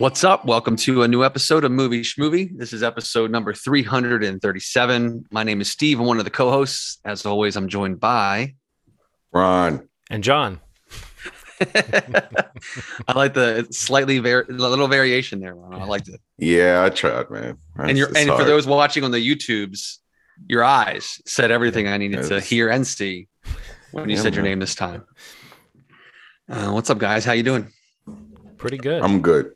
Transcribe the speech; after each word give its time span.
What's 0.00 0.24
up? 0.24 0.46
Welcome 0.46 0.76
to 0.76 1.02
a 1.02 1.08
new 1.08 1.22
episode 1.22 1.62
of 1.62 1.70
Movie 1.72 2.00
Schmovie. 2.00 2.56
This 2.56 2.72
is 2.72 2.82
episode 2.82 3.30
number 3.30 3.52
337. 3.52 5.26
My 5.30 5.42
name 5.42 5.60
is 5.60 5.70
Steve. 5.70 6.00
I'm 6.00 6.06
one 6.06 6.16
of 6.18 6.24
the 6.24 6.30
co-hosts. 6.30 6.98
As 7.04 7.26
always, 7.26 7.54
I'm 7.54 7.68
joined 7.68 8.00
by 8.00 8.54
Ron. 9.30 9.86
And 10.08 10.24
John. 10.24 10.60
I 11.60 13.12
like 13.14 13.34
the 13.34 13.68
slightly 13.70 14.18
var- 14.20 14.46
a 14.48 14.52
little 14.52 14.88
variation 14.88 15.38
there. 15.40 15.54
Ron. 15.54 15.74
I 15.82 15.84
liked 15.84 16.08
it. 16.08 16.18
Yeah, 16.38 16.82
I 16.82 16.88
tried, 16.88 17.28
man. 17.30 17.58
and 17.76 17.98
you're, 17.98 18.08
It's 18.08 18.18
and 18.20 18.30
for 18.30 18.44
those 18.44 18.66
watching 18.66 19.04
on 19.04 19.10
the 19.10 19.18
YouTubes, 19.18 19.98
your 20.48 20.64
eyes 20.64 21.20
said 21.26 21.50
everything 21.50 21.88
I 21.88 21.98
needed 21.98 22.24
to 22.28 22.40
hear 22.40 22.70
and 22.70 22.86
see 22.86 23.28
when 23.92 24.08
you 24.08 24.16
Yeah, 24.16 24.22
said 24.22 24.34
your 24.34 24.44
man. 24.44 24.52
name 24.52 24.60
this 24.60 24.74
time. 24.74 25.04
Uh, 26.48 26.70
what's 26.70 26.88
up, 26.88 26.96
guys? 26.96 27.26
How 27.26 27.32
you 27.32 27.42
doing? 27.42 27.70
Pretty 28.56 28.78
good. 28.78 29.02
I'm 29.02 29.20
good. 29.20 29.52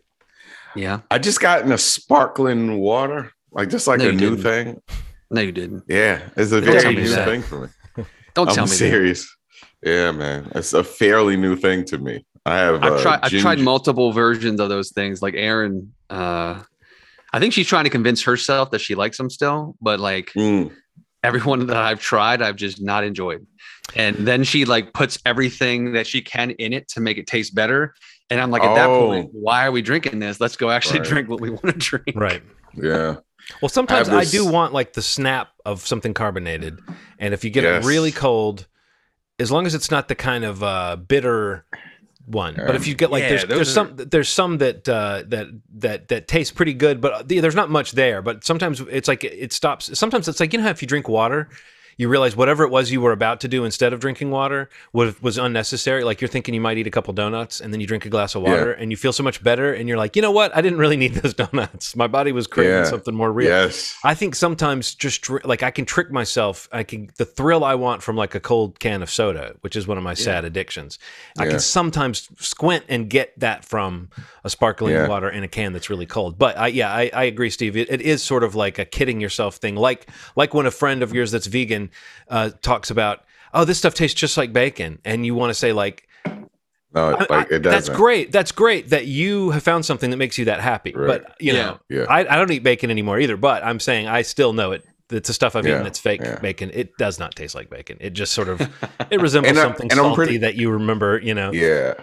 Yeah. 0.77 1.01
I 1.10 1.19
just 1.19 1.41
got 1.41 1.62
in 1.62 1.73
a 1.73 1.78
sparkling 1.78 2.78
water, 2.78 3.33
like 3.52 3.70
just 3.70 3.87
like 3.87 4.01
No, 4.01 4.09
a 4.09 4.12
new 4.12 4.37
didn't. 4.37 4.42
thing. 4.42 4.83
No, 5.30 5.41
you 5.41 5.52
didn't. 5.52 5.84
Yeah, 5.88 6.20
it's 6.37 6.52
a 6.52 6.60
Don't 6.60 6.80
very 6.80 6.95
new 6.95 7.09
that. 7.09 7.27
thing 7.27 7.42
for 7.42 7.60
me. 7.97 8.05
Don't 8.34 8.48
I'm 8.48 8.55
tell 8.55 8.64
me. 8.66 8.70
that. 8.70 8.77
serious. 8.77 9.37
Yeah, 9.83 10.12
man, 10.12 10.50
it's 10.55 10.73
a 10.73 10.83
fairly 10.83 11.37
new 11.37 11.56
thing 11.56 11.84
to 11.87 11.98
me. 11.98 12.25
I 12.47 12.56
have. 12.58 12.83
I've 12.83 12.92
uh, 12.95 13.02
tried. 13.02 13.20
I've 13.22 13.30
tried 13.33 13.58
multiple 13.61 14.12
versions 14.12 14.61
of 14.61 14.69
those 14.69 14.91
things. 14.92 15.22
Like 15.22 15.34
Aaron, 15.34 15.92
uh, 16.11 16.62
I 17.33 17.39
think 17.41 17.52
she's 17.52 17.67
trying 17.67 17.84
to 17.84 17.91
convince 17.91 18.22
herself 18.22 18.70
that 18.72 18.80
she 18.80 18.95
likes 18.95 19.17
them 19.17 19.30
still, 19.30 19.77
but 19.80 20.00
like 20.00 20.33
Mm, 20.36 20.72
everyone 21.22 21.67
that 21.69 21.77
I've 21.77 22.00
tried, 22.00 22.42
I've 22.42 22.56
just 22.56 22.83
not 22.83 23.05
enjoyed. 23.05 23.47
And 23.97 24.17
then 24.17 24.45
she 24.45 24.64
like 24.64 24.92
puts 24.95 25.19
everything 25.27 25.92
that 25.92 26.06
she 26.06 26.20
can 26.22 26.50
in 26.52 26.72
it 26.72 26.89
to 26.89 27.00
make 27.00 27.19
it 27.19 27.27
taste 27.27 27.55
better. 27.55 27.95
And 28.30 28.41
I'm 28.41 28.50
like, 28.50 28.62
at 28.62 28.75
that 28.75 28.89
Oh. 28.89 29.06
point, 29.06 29.30
why 29.33 29.67
are 29.67 29.70
we 29.72 29.83
drinking 29.83 30.19
this? 30.19 30.41
Let's 30.41 30.56
go 30.56 30.70
actually 30.70 31.00
Right. 31.00 31.08
drink 31.08 31.28
what 31.28 31.41
we 31.41 31.50
want 31.50 31.62
to 31.67 31.72
drink. 31.72 32.12
right. 32.14 32.42
yeah, 32.75 33.17
Well, 33.61 33.69
sometimes 33.69 34.08
have 34.08 34.17
I, 34.17 34.20
this- 34.20 34.33
do 34.33 34.47
want 34.47 34.72
like 34.72 34.94
the 34.94 35.03
snap 35.03 35.48
of 35.64 35.86
something 35.86 36.14
carbonated. 36.14 36.80
And 37.19 37.34
if 37.34 37.45
you 37.45 37.50
get 37.50 37.64
Yes. 37.64 37.84
it 37.84 37.89
really 37.89 38.11
cold, 38.12 38.67
as 39.39 39.50
long 39.52 39.67
as 39.67 39.75
it's 39.75 39.91
not 39.91 40.08
the 40.08 40.14
kind 40.14 40.45
of 40.45 40.62
uh, 40.62 40.97
bitter 40.97 41.64
one. 42.27 42.55
But 42.56 42.75
if 42.75 42.86
you 42.86 42.95
get 42.95 43.11
like 43.11 43.22
Yeah, 43.25 43.28
there's 43.30 43.45
there's 43.45 43.61
are- 43.69 43.72
some 43.72 43.97
there's 43.97 44.28
some 44.30 44.56
that 44.58 44.89
uh, 44.89 45.25
that 45.28 45.48
that 45.75 46.08
that 46.08 46.27
taste 46.27 46.55
pretty 46.55 46.72
good, 46.72 47.00
but 47.02 47.28
there's 47.28 47.55
not 47.55 47.69
much 47.69 47.92
there. 47.92 48.22
But 48.22 48.45
sometimes 48.45 48.80
it's 48.80 49.08
like 49.08 49.25
it 49.25 49.52
stops. 49.52 49.97
Sometimes 49.98 50.27
it's 50.27 50.41
like 50.41 50.52
you 50.55 50.58
know 50.58 50.64
how 50.64 50.70
if 50.70 50.80
you 50.80 50.89
drink 50.89 51.06
water. 51.08 51.50
You 51.97 52.09
realize 52.09 52.37
whatever 52.37 52.64
it 52.64 52.70
was 52.70 52.91
you 52.91 53.00
were 53.00 53.12
about 53.12 53.41
to 53.41 53.48
do 53.48 53.64
instead 53.64 53.92
of 53.92 54.00
drinking 54.00 54.31
water 54.31 54.69
was, 54.92 55.20
was 55.23 55.39
unnecessary. 55.39 56.05
Like 56.05 56.20
you're 56.20 56.28
thinking 56.28 56.55
you 56.55 56.61
might 56.61 56.78
eat 56.78 56.86
a 56.86 56.91
couple 56.91 57.12
donuts 57.14 57.61
and 57.61 57.73
then 57.73 57.81
you 57.81 57.86
drink 57.86 58.05
a 58.05 58.09
glass 58.09 58.34
of 58.34 58.42
water 58.42 58.73
and 58.73 58.91
you 58.91 58.97
feel 58.97 59.12
so 59.12 59.23
much 59.23 59.42
better. 59.42 59.73
And 59.73 59.89
you're 59.89 59.98
like, 59.98 60.17
you 60.17 60.23
know 60.23 60.31
what? 60.31 60.55
I 60.56 60.61
didn't 60.61 60.78
really 60.78 60.97
need 60.97 61.14
those 61.23 61.34
donuts. 61.34 61.95
My 61.97 62.06
body 62.06 62.33
was 62.33 62.47
craving 62.47 62.73
Yeah. 62.73 62.84
something 62.84 63.14
more 63.14 63.33
real. 63.33 63.48
yes, 63.48 63.97
I 64.05 64.14
think 64.14 64.34
sometimes 64.34 64.95
just 64.95 65.28
like 65.45 65.62
I 65.62 65.70
can 65.70 65.84
trick 65.84 66.11
myself. 66.11 66.69
I 66.73 66.83
can 66.83 67.11
the 67.17 67.25
thrill 67.25 67.64
I 67.64 67.75
want 67.75 68.03
from 68.03 68.17
like 68.17 68.34
a 68.34 68.41
cold 68.41 68.81
can 68.81 69.03
of 69.03 69.11
soda, 69.11 69.55
which 69.61 69.77
is 69.77 69.86
one 69.86 69.98
of 69.98 70.05
my 70.05 70.14
sad 70.14 70.45
addictions. 70.45 70.98
I 71.39 71.47
can 71.47 71.61
sometimes 71.61 72.29
squint 72.39 72.84
and 72.89 73.08
get 73.08 73.39
that 73.41 73.64
from 73.64 74.08
a 74.45 74.51
sparkling 74.51 74.95
Yeah. 74.95 75.08
water 75.08 75.29
in 75.29 75.45
a 75.45 75.48
can 75.48 75.73
that's 75.73 75.91
really 75.91 76.06
cold. 76.06 76.39
But 76.39 76.57
I, 76.58 76.68
yeah, 76.68 76.92
I, 76.92 77.11
I 77.14 77.24
agree, 77.24 77.51
Steve. 77.51 77.77
It, 77.77 77.91
it 77.91 78.01
is 78.01 78.23
sort 78.23 78.42
of 78.45 78.55
like 78.55 78.79
a 78.79 78.85
kidding 78.85 79.20
yourself 79.20 79.57
thing. 79.57 79.77
Like 79.77 80.08
like 80.36 80.55
when 80.55 80.67
a 80.67 80.70
friend 80.70 81.02
of 81.02 81.13
yours 81.14 81.30
that's 81.30 81.47
vegan 81.47 81.83
uh, 82.28 82.50
talks 82.62 82.90
about, 82.90 83.24
oh, 83.52 83.64
this 83.64 83.78
stuff 83.78 83.95
tastes 83.95 84.18
just 84.18 84.36
like 84.36 84.52
bacon, 84.52 84.98
and 85.05 85.24
you 85.27 85.34
want 85.34 85.50
to 85.50 85.55
say 85.55 85.72
like, 85.72 86.08
no, 86.95 87.17
I- 87.17 87.27
like 87.28 87.50
it 87.50 87.58
doesn't. 87.61 87.62
that's 87.64 87.89
great. 87.89 88.30
That's 88.33 88.52
great 88.52 88.90
that 88.90 89.06
you 89.06 89.50
have 89.50 89.62
found 89.62 89.84
something 89.84 90.11
that 90.11 90.17
makes 90.17 90.39
you 90.39 90.44
that 90.46 90.61
happy. 90.61 90.92
Right. 90.94 91.06
But 91.23 91.34
you 91.40 91.52
Yeah. 91.52 91.62
know, 91.64 91.80
Yeah. 91.89 92.05
I, 92.08 92.20
I 92.20 92.36
don't 92.36 92.50
eat 92.52 92.62
bacon 92.62 92.90
anymore 92.90 93.18
either. 93.18 93.36
But 93.36 93.64
I'm 93.64 93.80
saying 93.80 94.06
I 94.06 94.23
still 94.23 94.52
know 94.52 94.73
it. 94.73 94.84
It's 95.11 95.27
the 95.28 95.34
stuff 95.34 95.55
I've 95.56 95.67
Yeah, 95.67 95.73
eaten 95.73 95.84
that's 95.84 95.98
fake 95.98 96.20
yeah. 96.23 96.39
bacon. 96.39 96.70
It 96.73 96.96
does 96.96 97.18
not 97.18 97.34
taste 97.34 97.55
like 97.55 97.68
bacon. 97.68 97.98
It 98.00 98.11
just 98.11 98.33
sort 98.33 98.48
of 98.48 98.61
it 99.11 99.20
resembles 99.20 99.50
And 99.50 99.58
I- 99.58 99.62
something 99.62 99.90
and 99.90 99.98
I'm 100.00 100.06
salty 100.06 100.17
pretty- 100.17 100.39
that 100.39 100.55
you 100.55 100.70
remember. 100.70 101.18
You 101.23 101.34
know, 101.34 101.52
Yeah. 101.52 101.94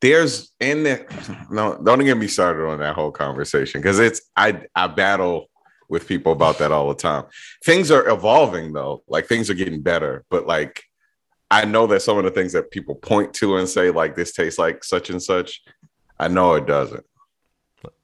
There's 0.00 0.50
in 0.60 0.82
the 0.84 1.04
no, 1.50 1.78
don't 1.84 2.02
get 2.04 2.16
me 2.16 2.26
started 2.26 2.66
on 2.66 2.78
that 2.78 2.94
whole 2.94 3.12
conversation 3.12 3.82
because 3.82 3.98
it's 3.98 4.22
I 4.34 4.62
I 4.74 4.86
battle 4.86 5.49
with 5.90 6.06
people 6.08 6.32
about 6.32 6.58
that 6.58 6.72
all 6.72 6.88
the 6.88 6.94
time. 6.94 7.24
Things 7.64 7.90
are 7.90 8.08
evolving 8.08 8.72
though, 8.72 9.02
like 9.08 9.26
things 9.26 9.50
are 9.50 9.54
getting 9.54 9.82
better, 9.82 10.24
but 10.30 10.46
like 10.46 10.82
I 11.50 11.64
know 11.64 11.86
that 11.88 12.00
some 12.02 12.16
of 12.16 12.24
the 12.24 12.30
things 12.30 12.52
that 12.52 12.70
people 12.70 12.94
point 12.94 13.34
to 13.34 13.56
and 13.56 13.68
say 13.68 13.90
like 13.90 14.14
this 14.14 14.32
tastes 14.32 14.58
like 14.58 14.84
such 14.84 15.10
and 15.10 15.20
such, 15.22 15.62
I 16.18 16.28
know 16.28 16.54
it 16.54 16.66
doesn't. 16.66 17.04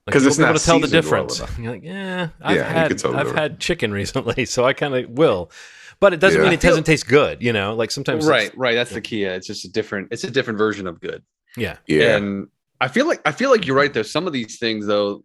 Because 0.04 0.22
you 0.22 0.28
it's 0.28 0.38
won't 0.38 0.38
be 0.38 0.44
able 0.44 0.52
not 0.54 0.58
to 0.60 0.64
tell 0.66 0.80
the 0.80 0.86
seasoned 0.88 1.10
well 1.10 1.26
difference. 1.26 1.58
You're 1.58 1.72
like, 1.72 1.82
yeah, 1.84 2.28
I've 2.42 2.56
Yeah, 2.56 2.62
had 2.64 2.88
could 3.00 3.14
I've 3.14 3.34
had 3.34 3.60
chicken 3.60 3.92
recently, 3.92 4.44
so 4.54 4.64
I 4.64 4.72
kind 4.72 4.94
of 4.94 5.10
will. 5.10 5.50
But 5.98 6.12
it 6.12 6.20
doesn't 6.20 6.38
Yeah. 6.40 6.44
mean 6.44 6.52
it 6.52 6.60
doesn't 6.60 6.84
taste 6.84 7.06
good. 7.08 7.42
You 7.42 7.52
know, 7.52 7.74
like 7.74 7.90
sometimes, 7.90 8.26
it's- 8.26 8.30
Right, 8.50 8.56
right. 8.58 8.74
That's 8.74 8.90
the 8.92 9.00
key. 9.00 9.24
It's 9.24 9.46
just 9.46 9.64
a 9.64 9.68
different. 9.70 10.08
It's 10.10 10.24
a 10.24 10.30
different 10.30 10.58
version 10.58 10.86
of 10.86 11.00
good. 11.00 11.22
Yeah, 11.56 11.76
Yeah. 11.86 12.16
And 12.16 12.48
I 12.80 12.88
feel 12.88 13.06
like 13.06 13.20
I 13.24 13.32
feel 13.32 13.50
like 13.50 13.66
you're 13.66 13.76
right. 13.76 13.92
There's 13.92 14.10
some 14.10 14.26
of 14.26 14.32
these 14.32 14.58
things 14.58 14.86
though. 14.86 15.24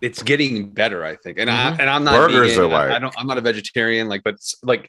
It's 0.00 0.22
getting 0.22 0.70
better, 0.70 1.04
I 1.04 1.16
think. 1.16 1.38
And 1.38 1.50
I 1.50 1.72
Mhm. 1.72 1.80
and 1.80 1.90
I'm 1.90 2.04
not 2.04 2.16
Burgers 2.30 2.52
vegan, 2.56 2.64
are 2.64 2.64
and 2.66 2.74
I- 2.74 2.78
I 2.78 2.88
like- 2.92 3.00
don't. 3.02 3.14
I'm 3.18 3.26
not 3.26 3.38
a 3.38 3.40
vegetarian. 3.42 4.08
Like, 4.08 4.22
but 4.24 4.36
like, 4.62 4.88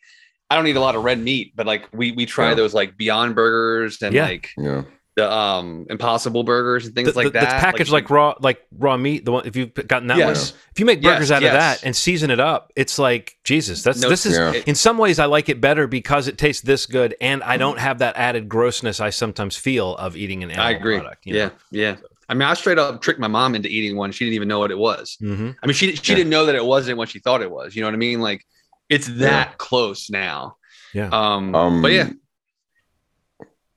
I 0.50 0.56
don't 0.56 0.68
eat 0.68 0.76
a 0.76 0.80
lot 0.80 0.96
of 0.96 1.04
red 1.04 1.20
meat. 1.20 1.54
But 1.56 1.66
like, 1.66 1.86
we 1.94 2.12
we 2.12 2.26
try 2.26 2.50
Yeah. 2.50 2.56
those 2.56 2.74
like 2.74 2.98
Beyond 2.98 3.36
Burgers 3.36 4.02
and 4.02 4.14
Yeah. 4.14 4.26
like 4.26 4.50
yeah. 4.58 4.84
the 5.16 5.30
um 5.30 5.86
Impossible 5.90 6.44
Burgers 6.44 6.86
and 6.86 6.96
things 6.96 7.08
The- 7.08 7.12
the- 7.14 7.18
like 7.18 7.34
that. 7.34 7.42
That's 7.42 7.54
packaged 7.64 7.92
like, 7.92 8.10
raw, 8.10 8.36
like 8.40 8.62
raw 8.78 8.96
meat. 8.98 9.26
The 9.26 9.32
one 9.34 9.46
if 9.48 9.56
you've 9.56 9.74
gotten 9.74 10.08
that 10.08 10.18
Yes. 10.18 10.52
one, 10.52 10.60
if 10.72 10.80
you 10.80 10.86
make 10.86 11.04
Yes, 11.04 11.16
burgers 11.16 11.32
out 11.32 11.42
yes. 11.42 11.50
of 11.54 11.60
that 11.60 11.84
and 11.84 11.96
season 11.96 12.30
it 12.32 12.40
up, 12.40 12.72
it's 12.78 12.98
like 13.00 13.36
Jesus. 13.44 13.84
That's 13.84 14.00
No, 14.02 14.08
this 14.10 14.26
is 14.26 14.38
Yeah. 14.38 14.54
in 14.66 14.76
some 14.76 14.98
ways 14.98 15.20
I 15.20 15.26
like 15.26 15.50
it 15.50 15.60
better 15.60 15.88
because 15.88 16.28
it 16.28 16.38
tastes 16.38 16.62
this 16.62 16.86
good, 16.86 17.16
and 17.20 17.44
I 17.44 17.58
don't 17.58 17.80
have 17.80 17.98
that 18.00 18.16
added 18.16 18.48
grossness 18.48 19.00
I 19.02 19.10
sometimes 19.10 19.58
feel 19.58 19.96
of 19.98 20.16
eating 20.16 20.44
an 20.44 20.52
animal 20.52 20.68
I 20.68 20.72
agree. 20.72 21.00
product. 21.00 21.24
yeah, 21.26 21.50
yeah. 21.72 21.96
I 22.30 22.34
mean, 22.36 22.44
I 22.44 22.54
straight 22.54 22.78
up 22.78 23.02
tricked 23.02 23.20
my 23.20 23.28
mom 23.28 23.56
into 23.56 23.68
eating 23.68 23.98
one. 23.98 24.12
She 24.12 24.24
didn't 24.24 24.36
even 24.36 24.48
know 24.48 24.60
what 24.60 24.72
it 24.72 24.78
was. 24.78 25.18
hmm 25.20 25.52
I 25.62 25.68
mean, 25.68 25.74
she 25.74 25.96
she 25.96 26.12
Yeah. 26.14 26.18
didn't 26.18 26.30
know 26.30 26.46
that 26.46 26.56
it 26.56 26.64
wasn't 26.64 26.98
what 26.98 27.10
she 27.10 27.20
thought 27.20 27.42
it 27.42 27.50
was. 27.52 27.76
You 27.76 27.82
know 27.82 27.88
what 27.88 27.96
I 27.96 27.98
mean? 27.98 28.22
Like, 28.22 28.46
it's 28.88 29.08
that 29.20 29.58
close 29.58 30.10
now. 30.10 30.58
Yeah. 30.94 31.10
Um, 31.12 31.54
Um 31.56 31.82
but 31.82 31.92
yeah, 31.92 32.10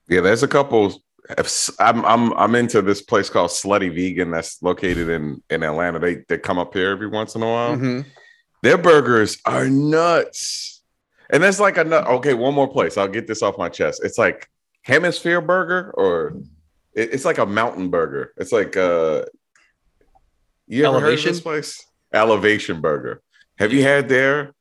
Yeah, 0.09 0.21
there's 0.21 0.43
a 0.43 0.49
couple 0.49 1.03
if- 1.39 1.71
I'm 1.79 2.05
I'm 2.05 2.33
I'm 2.35 2.55
into 2.55 2.83
this 2.83 3.01
place 3.01 3.31
called 3.31 3.51
Slutty 3.51 3.95
Vegan 3.95 4.31
that's 4.31 4.63
located 4.63 5.09
in 5.09 5.43
in 5.51 5.63
Atlanta. 5.63 5.99
They 5.99 6.17
they 6.29 6.39
come 6.39 6.59
up 6.59 6.75
here 6.75 6.91
every 6.91 7.07
once 7.09 7.35
in 7.35 7.43
a 7.43 7.47
while. 7.47 7.77
Mhm. 7.77 8.05
Their 8.63 8.79
burgers 8.79 9.39
are 9.47 9.69
nuts. 9.69 10.83
And 11.31 11.43
that's 11.43 11.59
like 11.61 11.79
a 11.79 11.85
nut. 11.85 12.07
Okay, 12.07 12.35
one 12.35 12.53
more 12.55 12.69
place. 12.69 12.99
I'll 12.99 13.09
get 13.09 13.27
this 13.27 13.43
off 13.43 13.57
my 13.57 13.69
chest. 13.71 14.03
It's 14.05 14.19
like 14.19 14.49
Hemisphere 14.83 15.41
Burger, 15.41 15.93
or 15.97 16.35
it- 16.95 17.11
it's 17.15 17.25
like 17.25 17.39
a 17.39 17.47
mountain 17.47 17.91
burger. 17.91 18.33
It's 18.37 18.53
like 18.53 18.77
uh 18.77 19.25
you 20.67 20.85
ever 20.85 20.95
heard 20.95 20.99
of 20.99 21.03
Elevation? 21.05 21.33
this 21.33 21.41
place? 21.41 21.87
Elevation 22.15 22.81
Burger. 22.81 23.23
Have 23.59 23.73
you 23.73 23.83
had 23.83 24.09
there? 24.09 24.53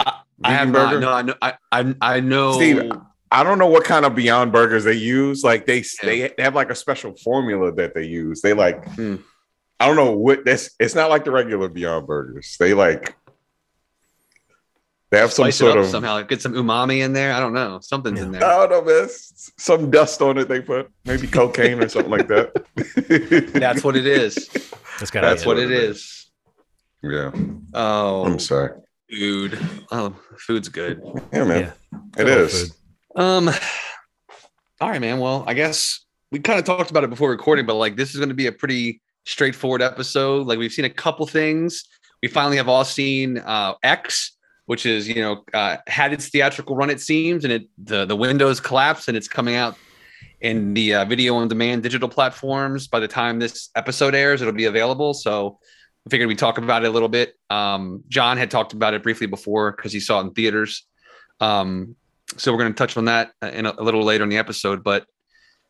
I 0.00 0.12
vegan 0.38 0.54
have 0.56 0.70
not. 0.70 1.00
No, 1.00 1.12
I 1.12 1.22
know. 1.22 1.34
I 1.42 1.54
I, 1.72 1.94
I 2.00 2.20
know. 2.20 2.52
Steve, 2.52 2.92
I 3.30 3.42
don't 3.42 3.58
know 3.58 3.66
what 3.66 3.84
kind 3.84 4.04
of 4.06 4.14
Beyond 4.14 4.52
Burgers 4.52 4.84
they 4.84 4.92
use. 4.94 5.42
Like 5.44 5.66
they 5.66 5.82
they, 6.02 6.32
they 6.36 6.42
have 6.42 6.54
like 6.54 6.70
a 6.70 6.74
special 6.74 7.14
formula 7.16 7.72
that 7.72 7.94
they 7.94 8.04
use. 8.04 8.40
They 8.40 8.52
like 8.54 8.84
Hmm. 8.94 9.16
I 9.80 9.86
don't 9.86 9.96
know 9.96 10.12
what 10.12 10.44
this. 10.44 10.74
It's 10.80 10.94
not 10.94 11.10
like 11.10 11.24
the 11.24 11.30
regular 11.32 11.68
Beyond 11.68 12.06
Burgers. 12.06 12.56
They 12.58 12.72
like 12.74 13.16
they 15.10 15.18
have 15.18 15.32
some 15.32 15.44
spice 15.46 15.56
sort 15.56 15.72
it 15.76 15.78
up 15.78 15.84
of 15.84 15.90
somehow. 15.90 16.20
Get 16.22 16.42
some 16.42 16.52
umami 16.54 17.02
in 17.04 17.12
there. 17.12 17.32
I 17.32 17.40
don't 17.40 17.52
know. 17.54 17.78
Something's 17.80 18.20
in 18.20 18.32
there. 18.32 18.44
I 18.44 18.66
don't 18.66 18.86
know, 18.86 18.92
man. 19.00 19.08
Some 19.10 19.90
dust 19.90 20.20
on 20.22 20.36
it. 20.38 20.48
They 20.48 20.60
put 20.60 20.90
maybe 21.04 21.26
cocaine 21.38 21.82
or 21.82 21.88
something 21.88 22.10
like 22.10 22.28
that. 22.28 23.52
That's 23.54 23.82
what 23.84 23.96
it 23.96 24.06
is. 24.06 24.48
That's 24.98 25.10
got 25.10 25.22
That's 25.22 25.42
That's 25.42 25.46
what 25.46 25.56
what 25.56 25.64
it 25.64 25.70
it 25.70 25.82
is. 25.84 26.26
yeah. 27.02 27.30
Oh, 27.74 28.24
I'm 28.24 28.38
sorry. 28.38 28.72
food. 29.10 29.58
Oh, 29.90 30.14
food's 30.38 30.68
good. 30.68 31.00
Yeah, 31.32 31.44
man. 31.44 31.60
Yeah. 31.92 31.98
It 32.18 32.24
Good 32.24 32.28
old 32.28 32.38
is. 32.50 32.62
food. 33.14 33.20
Um. 33.20 33.50
All 34.80 34.88
right, 34.90 35.00
man. 35.00 35.18
Well, 35.18 35.44
I 35.46 35.54
guess 35.54 36.04
we 36.30 36.38
kind 36.38 36.58
of 36.58 36.64
talked 36.64 36.90
about 36.90 37.02
it 37.04 37.10
before 37.10 37.30
recording, 37.30 37.66
but 37.66 37.74
like 37.74 37.96
this 37.96 38.10
is 38.10 38.16
going 38.16 38.28
to 38.28 38.34
be 38.34 38.46
a 38.46 38.52
pretty 38.52 39.00
straightforward 39.24 39.82
episode. 39.82 40.46
Like 40.46 40.58
we've 40.58 40.72
seen 40.72 40.84
a 40.84 40.90
couple 40.90 41.26
things. 41.26 41.84
We 42.22 42.28
finally 42.28 42.56
have 42.58 42.68
all 42.68 42.84
seen 42.84 43.38
uh, 43.38 43.74
X, 43.82 44.36
which 44.68 44.84
is 44.84 45.08
you 45.08 45.22
know 45.22 45.42
uh, 45.54 45.78
had 45.86 46.12
its 46.12 46.28
theatrical 46.28 46.76
run. 46.76 46.90
It 46.90 47.00
seems, 47.00 47.42
and 47.44 47.52
it 47.52 47.68
the 47.78 48.04
the 48.04 48.14
windows 48.14 48.60
collapsed, 48.60 49.08
and 49.08 49.16
it's 49.16 49.26
coming 49.26 49.54
out 49.54 49.78
in 50.42 50.74
the 50.74 50.92
uh, 50.94 51.04
video 51.06 51.36
on 51.36 51.48
demand 51.48 51.82
digital 51.82 52.06
platforms. 52.08 52.86
By 52.86 53.00
the 53.00 53.08
time 53.08 53.38
this 53.38 53.70
episode 53.76 54.14
airs, 54.14 54.42
it'll 54.42 54.52
be 54.52 54.66
available. 54.66 55.14
So 55.14 55.58
I 56.06 56.10
figured 56.10 56.28
we'd 56.28 56.38
talk 56.38 56.58
about 56.58 56.84
it 56.84 56.88
a 56.88 56.90
little 56.90 57.08
bit. 57.08 57.32
Um, 57.48 58.04
John 58.08 58.36
had 58.36 58.50
talked 58.50 58.74
about 58.74 58.92
it 58.92 59.02
briefly 59.02 59.26
before 59.26 59.72
because 59.72 59.90
he 59.90 60.00
saw 60.00 60.20
it 60.20 60.24
in 60.24 60.30
theaters. 60.34 60.86
Um, 61.40 61.96
so 62.36 62.52
we're 62.52 62.58
going 62.58 62.74
to 62.74 62.76
touch 62.76 62.94
on 62.98 63.06
that 63.06 63.30
in 63.42 63.64
a, 63.64 63.72
a 63.78 63.82
little 63.82 64.04
later 64.04 64.22
in 64.22 64.28
the 64.28 64.36
episode. 64.36 64.84
But 64.84 65.06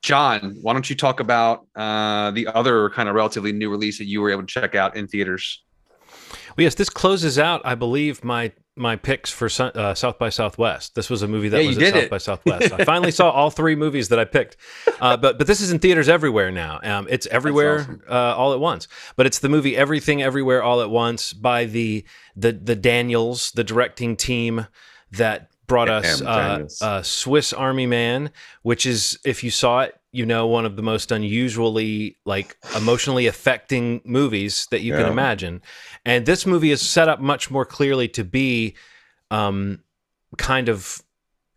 John, 0.02 0.58
why 0.60 0.72
don't 0.72 0.90
you 0.90 0.96
talk 0.96 1.20
about 1.20 1.68
uh, 1.76 2.32
the 2.32 2.48
other 2.48 2.90
kind 2.90 3.08
of 3.08 3.14
relatively 3.14 3.52
new 3.52 3.70
release 3.70 3.98
that 3.98 4.06
you 4.06 4.20
were 4.20 4.30
able 4.30 4.42
to 4.42 4.48
check 4.48 4.74
out 4.74 4.96
in 4.96 5.06
theaters? 5.06 5.62
Well, 6.56 6.64
yes, 6.64 6.74
this 6.74 6.90
closes 6.90 7.38
out, 7.38 7.62
I 7.64 7.76
believe, 7.76 8.24
my 8.24 8.52
my 8.78 8.96
picks 8.96 9.30
for 9.30 9.48
uh, 9.60 9.94
South 9.94 10.18
by 10.18 10.28
Southwest. 10.28 10.94
This 10.94 11.10
was 11.10 11.22
a 11.22 11.28
movie 11.28 11.48
that 11.50 11.62
Yeah, 11.62 11.68
was 11.68 11.78
at 11.78 11.92
South 11.92 12.02
it. 12.04 12.10
by 12.10 12.18
Southwest. 12.58 12.72
I 12.72 12.84
finally 12.84 13.10
saw 13.10 13.30
all 13.30 13.50
three 13.50 13.74
movies 13.74 14.08
that 14.10 14.18
I 14.18 14.24
picked, 14.24 14.56
uh, 15.00 15.16
but 15.16 15.38
but 15.38 15.46
this 15.46 15.60
is 15.60 15.70
in 15.72 15.78
theaters 15.78 16.08
everywhere 16.08 16.50
now. 16.50 16.80
Um, 16.82 17.06
it's 17.10 17.26
everywhere 17.26 17.80
awesome. 17.80 18.02
uh, 18.08 18.34
all 18.36 18.52
at 18.52 18.60
once. 18.60 18.88
But 19.16 19.26
it's 19.26 19.38
the 19.40 19.48
movie 19.48 19.76
Everything 19.76 20.22
Everywhere 20.22 20.62
All 20.62 20.80
at 20.80 20.90
Once 20.90 21.32
by 21.32 21.64
the 21.64 22.04
the 22.36 22.52
the 22.52 22.76
Daniels, 22.76 23.50
the 23.52 23.64
directing 23.64 24.16
team 24.16 24.66
that 25.12 25.50
brought 25.66 25.90
us 25.90 26.22
uh, 26.22 26.66
uh, 26.80 27.02
Swiss 27.02 27.52
Army 27.52 27.86
Man, 27.86 28.30
which 28.62 28.86
is 28.86 29.18
if 29.24 29.44
you 29.44 29.50
saw 29.50 29.80
it, 29.80 29.97
you 30.12 30.24
know 30.24 30.46
one 30.46 30.64
of 30.64 30.76
the 30.76 30.82
most 30.82 31.12
unusually 31.12 32.16
like 32.24 32.56
emotionally 32.76 33.26
affecting 33.26 34.00
movies 34.04 34.66
that 34.70 34.80
you 34.80 34.92
can 34.94 35.06
imagine. 35.06 35.62
And 36.04 36.24
this 36.24 36.46
movie 36.46 36.70
is 36.70 36.80
set 36.80 37.08
up 37.08 37.20
much 37.20 37.50
more 37.50 37.64
clearly 37.64 38.08
to 38.08 38.24
be 38.24 38.76
um, 39.30 39.82
kind 40.36 40.68
of. 40.68 41.02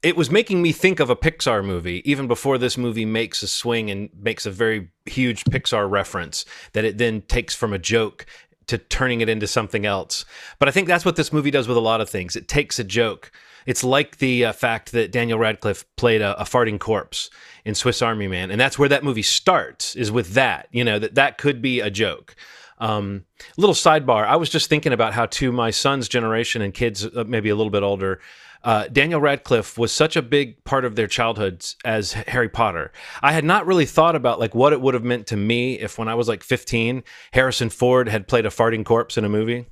It 0.04 0.18
was 0.18 0.32
making 0.32 0.64
me 0.64 0.72
think 0.72 1.00
of 1.00 1.12
a 1.12 1.16
Pixar 1.16 1.64
movie 1.64 2.02
even 2.10 2.28
before 2.28 2.58
this 2.58 2.76
movie 2.76 3.06
makes 3.06 3.44
a 3.44 3.48
swing 3.48 3.92
and 3.92 4.10
makes 4.20 4.48
a 4.48 4.52
very 4.52 4.90
huge 5.06 5.44
Pixar 5.46 5.90
reference 5.90 6.44
that 6.74 6.84
it 6.84 6.98
then 6.98 7.22
takes 7.22 7.54
from 7.54 7.72
a 7.72 7.78
joke 7.78 8.26
to 8.66 8.80
turning 8.80 9.22
it 9.22 9.30
into 9.30 9.46
something 9.46 9.86
else. 9.86 10.26
But 10.58 10.68
I 10.68 10.72
think 10.72 10.88
that's 10.88 11.06
what 11.06 11.18
this 11.18 11.32
movie 11.32 11.52
does 11.52 11.68
with 11.68 11.78
a 11.78 11.82
lot 11.82 12.02
of 12.02 12.10
things. 12.10 12.36
It 12.36 12.48
takes 12.48 12.80
a 12.80 12.84
joke. 12.84 13.32
It's 13.66 13.84
like 13.84 14.18
the 14.18 14.46
uh, 14.46 14.54
fact 14.54 14.92
that 14.92 15.12
Daniel 15.12 15.40
Radcliffe 15.40 15.86
played 15.96 16.22
a, 16.22 16.40
a 16.40 16.44
farting 16.44 16.80
corpse 16.80 17.30
in 17.66 17.76
Swiss 17.76 18.02
Army 18.02 18.28
Man, 18.28 18.52
and 18.52 18.60
that's 18.60 18.80
where 18.80 18.90
that 18.90 19.04
movie 19.04 19.22
starts. 19.22 19.96
Is 19.96 20.12
with 20.12 20.34
that, 20.34 20.68
you 20.72 20.84
know, 20.84 21.00
that 21.00 21.16
that 21.16 21.38
could 21.38 21.62
be 21.62 21.80
a 21.80 21.90
joke. 21.90 22.36
Um, 22.80 23.26
little 23.58 23.76
sidebar. 23.76 24.26
I 24.26 24.38
was 24.38 24.50
just 24.50 24.68
thinking 24.68 24.92
about 24.92 25.14
how 25.14 25.28
to 25.28 25.52
my 25.52 25.70
son's 25.70 26.08
generation 26.08 26.64
and 26.64 26.74
kids, 26.74 27.06
uh, 27.06 27.24
maybe 27.28 27.50
a 27.50 27.56
little 27.56 27.70
bit 27.70 27.84
older, 27.84 28.20
uh, 28.64 28.88
Daniel 28.88 29.20
Radcliffe 29.20 29.78
was 29.78 29.92
such 29.92 30.16
a 30.16 30.22
big 30.22 30.64
part 30.64 30.86
of 30.86 30.96
their 30.96 31.08
childhoods 31.08 31.76
as 31.84 32.14
Harry 32.14 32.50
Potter. 32.50 32.92
I 33.22 33.32
had 33.32 33.44
not 33.44 33.66
really 33.66 33.86
thought 33.86 34.16
about 34.16 34.40
like 34.40 34.54
what 34.54 34.74
it 34.74 34.82
would 34.82 34.94
have 34.94 35.04
meant 35.04 35.28
to 35.28 35.38
me 35.38 35.80
if 35.80 35.98
when 35.98 36.08
I 36.08 36.16
was 36.16 36.28
like 36.28 36.44
15, 36.44 37.04
Harrison 37.34 37.70
Ford 37.70 38.08
had 38.08 38.28
played 38.28 38.46
a 38.46 38.50
farting 38.50 38.86
corpse 38.86 39.18
in 39.18 39.26
a 39.26 39.30
movie 39.30 39.68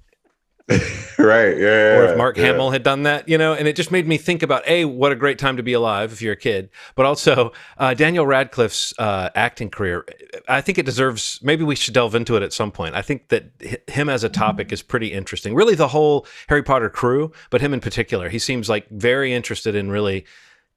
right. 1.17 1.57
Yeah. 1.57 1.97
or 1.97 2.03
if 2.05 2.17
Mark 2.17 2.37
yeah. 2.37 2.45
Hamill 2.45 2.71
had 2.71 2.83
done 2.83 3.03
that, 3.03 3.27
you 3.27 3.37
know, 3.37 3.53
and 3.53 3.67
it 3.67 3.75
just 3.75 3.91
made 3.91 4.07
me 4.07 4.17
think 4.17 4.43
about 4.43 4.67
a 4.67 4.85
what 4.85 5.11
a 5.11 5.15
great 5.15 5.39
time 5.39 5.57
to 5.57 5.63
be 5.63 5.73
alive 5.73 6.11
if 6.11 6.21
you're 6.21 6.33
a 6.33 6.37
kid, 6.37 6.69
but 6.95 7.05
also 7.05 7.51
uh, 7.77 7.93
Daniel 7.93 8.25
Radcliffe's 8.25 8.93
uh, 8.99 9.29
acting 9.35 9.69
career. 9.69 10.05
I 10.47 10.61
think 10.61 10.77
it 10.77 10.85
deserves. 10.85 11.39
Maybe 11.41 11.63
we 11.63 11.75
should 11.75 11.93
delve 11.93 12.15
into 12.15 12.35
it 12.35 12.43
at 12.43 12.53
some 12.53 12.71
point. 12.71 12.95
I 12.95 13.01
think 13.01 13.29
that 13.29 13.51
hi- 13.61 13.77
him 13.91 14.09
as 14.09 14.23
a 14.23 14.29
topic 14.29 14.71
is 14.71 14.81
pretty 14.81 15.11
interesting. 15.11 15.55
Really, 15.55 15.75
the 15.75 15.87
whole 15.87 16.27
Harry 16.47 16.63
Potter 16.63 16.89
crew, 16.89 17.31
but 17.49 17.61
him 17.61 17.73
in 17.73 17.79
particular, 17.79 18.29
he 18.29 18.39
seems 18.39 18.69
like 18.69 18.87
very 18.89 19.33
interested 19.33 19.75
in 19.75 19.89
really 19.89 20.25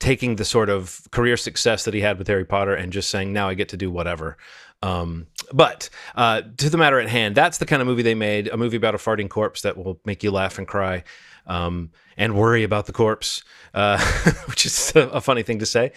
taking 0.02 0.34
the 0.34 0.44
sort 0.44 0.68
of 0.68 1.06
career 1.12 1.36
success 1.36 1.84
that 1.84 1.94
he 1.94 2.00
had 2.00 2.18
with 2.18 2.26
Harry 2.26 2.44
Potter 2.44 2.74
and 2.74 2.92
just 2.92 3.08
saying, 3.08 3.32
now 3.32 3.48
I 3.48 3.54
get 3.54 3.68
to 3.68 3.76
do 3.76 3.88
whatever. 3.88 4.36
Um, 4.82 5.26
but 5.52 5.88
uh, 6.14 6.42
to 6.56 6.70
the 6.70 6.78
matter 6.78 6.98
at 6.98 7.08
hand, 7.08 7.34
that's 7.34 7.58
the 7.58 7.66
kind 7.66 7.80
of 7.80 7.88
movie 7.88 8.02
they 8.02 8.14
made 8.14 8.48
a 8.48 8.56
movie 8.56 8.76
about 8.76 8.94
a 8.94 8.98
farting 8.98 9.28
corpse 9.28 9.62
that 9.62 9.76
will 9.76 10.00
make 10.04 10.22
you 10.22 10.30
laugh 10.30 10.58
and 10.58 10.66
cry 10.66 11.04
um, 11.46 11.90
and 12.16 12.36
worry 12.36 12.62
about 12.62 12.86
the 12.86 12.92
corpse, 12.92 13.42
uh, 13.74 13.98
which 14.46 14.66
is 14.66 14.92
a, 14.94 15.00
a 15.08 15.20
funny 15.20 15.42
thing 15.42 15.58
to 15.58 15.66
say. 15.66 15.92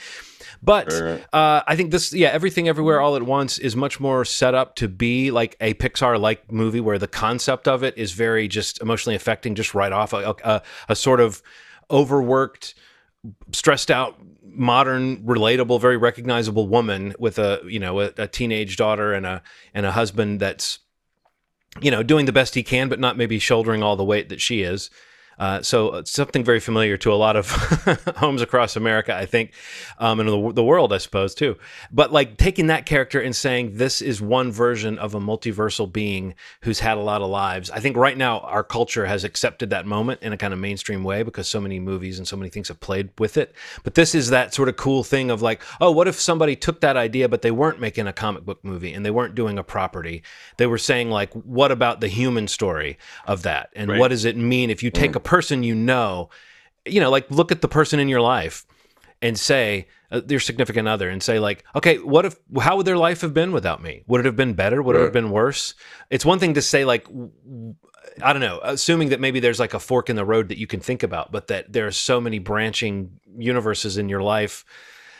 But 0.64 0.92
uh, 1.34 1.62
I 1.68 1.76
think 1.76 1.92
this, 1.92 2.14
yeah, 2.14 2.30
everything 2.30 2.68
everywhere 2.68 3.00
all 3.00 3.16
at 3.16 3.24
once 3.24 3.60
is 3.60 3.76
much 3.76 4.00
more 4.00 4.26
set 4.26 4.56
up 4.56 4.76
to 4.78 4.88
be 4.88 5.30
like 5.30 5.56
a 5.62 5.74
Pixar 5.76 6.20
like 6.20 6.52
movie 6.52 6.80
where 6.80 6.98
the 6.98 7.08
concept 7.08 7.68
of 7.68 7.84
it 7.84 7.98
is 7.98 8.14
very 8.14 8.48
just 8.48 8.82
emotionally 8.82 9.16
affecting, 9.16 9.54
just 9.54 9.76
right 9.76 9.92
off 9.92 10.14
a, 10.14 10.36
a, 10.44 10.62
a 10.90 10.96
sort 10.96 11.20
of 11.20 11.44
overworked 11.92 12.74
stressed 13.52 13.92
out 13.92 14.20
modern 14.56 15.18
relatable 15.24 15.80
very 15.80 15.98
recognizable 15.98 16.68
woman 16.68 17.14
with 17.20 17.38
a 17.40 17.62
you 17.66 17.80
know 17.80 18.02
a, 18.02 18.12
a 18.18 18.28
teenage 18.28 18.78
daughter 18.78 19.14
and 19.14 19.26
a 19.26 19.42
and 19.74 19.86
a 19.86 19.92
husband 19.92 20.40
that's 20.40 20.80
you 21.82 21.92
know 21.92 22.04
doing 22.04 22.26
the 22.26 22.34
best 22.34 22.56
he 22.56 22.64
can 22.64 22.90
but 22.90 23.00
not 23.00 23.18
maybe 23.18 23.40
shouldering 23.40 23.84
all 23.84 23.96
the 23.96 24.04
weight 24.04 24.30
that 24.30 24.42
she 24.42 24.62
is 24.62 24.90
uh, 25.40 25.62
so 25.62 26.02
something 26.06 26.44
very 26.44 26.60
familiar 26.60 26.98
to 26.98 27.12
a 27.12 27.16
lot 27.16 27.36
of 27.36 27.50
homes 28.18 28.42
across 28.42 28.76
America, 28.76 29.16
I 29.16 29.26
think, 29.26 29.52
um, 30.00 30.20
and 30.20 30.30
the, 30.30 30.54
the 30.54 30.64
world, 30.64 30.94
I 30.94 30.98
suppose, 30.98 31.36
too. 31.36 31.58
But 31.92 32.12
like 32.12 32.38
taking 32.38 32.68
that 32.68 32.86
character 32.86 33.20
and 33.20 33.36
saying 33.36 33.78
this 33.78 34.02
is 34.02 34.22
one 34.22 34.52
version 34.52 34.98
of 34.98 35.16
a 35.16 35.20
multiversal 35.20 35.92
being 35.92 36.36
who's 36.62 36.80
had 36.80 36.98
a 36.98 37.02
lot 37.02 37.22
of 37.22 37.30
lives. 37.30 37.70
I 37.72 37.80
think 37.80 37.98
right 37.98 38.18
now 38.18 38.40
our 38.40 38.64
culture 38.64 39.06
has 39.06 39.24
accepted 39.24 39.70
that 39.72 39.86
moment 39.86 40.22
in 40.22 40.34
a 40.34 40.38
kind 40.38 40.54
of 40.54 40.60
mainstream 40.60 41.04
way 41.04 41.24
because 41.24 41.48
so 41.48 41.60
many 41.60 41.80
movies 41.80 42.18
and 42.18 42.28
so 42.28 42.36
many 42.38 42.50
things 42.50 42.68
have 42.68 42.80
played 42.80 43.10
with 43.20 43.38
it. 43.38 43.54
But 43.84 43.96
this 43.96 44.16
is 44.16 44.30
that 44.30 44.54
sort 44.54 44.70
of 44.70 44.76
cool 44.78 45.04
thing 45.04 45.30
of 45.32 45.42
like, 45.42 45.62
oh, 45.82 45.92
what 45.92 46.08
if 46.08 46.20
somebody 46.20 46.56
took 46.56 46.82
that 46.82 46.98
idea, 46.98 47.28
but 47.30 47.42
they 47.42 47.52
weren't 47.52 47.80
making 47.80 48.08
a 48.08 48.14
comic 48.14 48.46
book 48.46 48.64
movie 48.64 48.94
and 48.94 49.06
they 49.06 49.12
weren't 49.12 49.36
doing 49.36 49.58
a 49.58 49.64
property? 49.64 50.24
They 50.58 50.68
were 50.68 50.78
saying 50.78 51.10
like, 51.10 51.34
what 51.34 51.72
about 51.72 52.02
the 52.02 52.08
human 52.08 52.48
story 52.48 52.98
of 53.26 53.44
that, 53.44 53.70
and 53.76 53.90
Right. 53.90 54.00
what 54.00 54.10
does 54.10 54.26
it 54.26 54.36
mean 54.38 54.70
if 54.70 54.82
you 54.84 54.90
take 54.92 55.16
a 55.16 55.20
person 55.26 55.64
you 55.64 55.76
know, 55.76 56.30
you 56.86 57.00
know, 57.02 57.10
like 57.10 57.30
look 57.30 57.52
at 57.52 57.62
the 57.62 57.68
person 57.68 58.00
in 58.00 58.08
your 58.08 58.22
life 58.22 58.66
and 59.22 59.38
say 59.38 59.88
uh, 60.12 60.22
your 60.28 60.40
significant 60.40 60.88
other 60.88 61.10
and 61.10 61.24
say 61.24 61.40
like 61.40 61.64
okay 61.76 61.98
what 61.98 62.26
if 62.26 62.36
how 62.62 62.78
would 62.78 62.86
their 62.86 62.98
life 62.98 63.22
have 63.22 63.34
been 63.34 63.52
without 63.52 63.82
me? 63.82 64.04
Would 64.08 64.20
it 64.22 64.26
have 64.26 64.36
been 64.36 64.54
better? 64.54 64.82
Would 64.82 64.96
it 64.96 65.02
have 65.02 65.14
been 65.14 65.32
worse? 65.32 65.74
It's 66.10 66.26
one 66.26 66.40
thing 66.40 66.54
to 66.54 66.62
say 66.62 66.86
like 66.86 67.08
i 68.24 68.32
don't 68.32 68.42
know 68.42 68.60
assuming 68.64 69.10
that 69.10 69.20
maybe 69.20 69.40
there's 69.40 69.60
like 69.60 69.74
a 69.74 69.80
fork 69.80 70.12
in 70.12 70.16
the 70.16 70.24
road 70.24 70.48
that 70.50 70.60
you 70.60 70.68
can 70.68 70.80
think 70.80 71.02
about 71.02 71.32
but 71.32 71.48
that 71.48 71.74
there 71.74 71.88
are 71.88 71.92
so 71.92 72.22
many 72.22 72.38
branching 72.38 73.20
universes 73.38 73.98
in 73.98 74.10
your 74.10 74.22
life. 74.22 74.64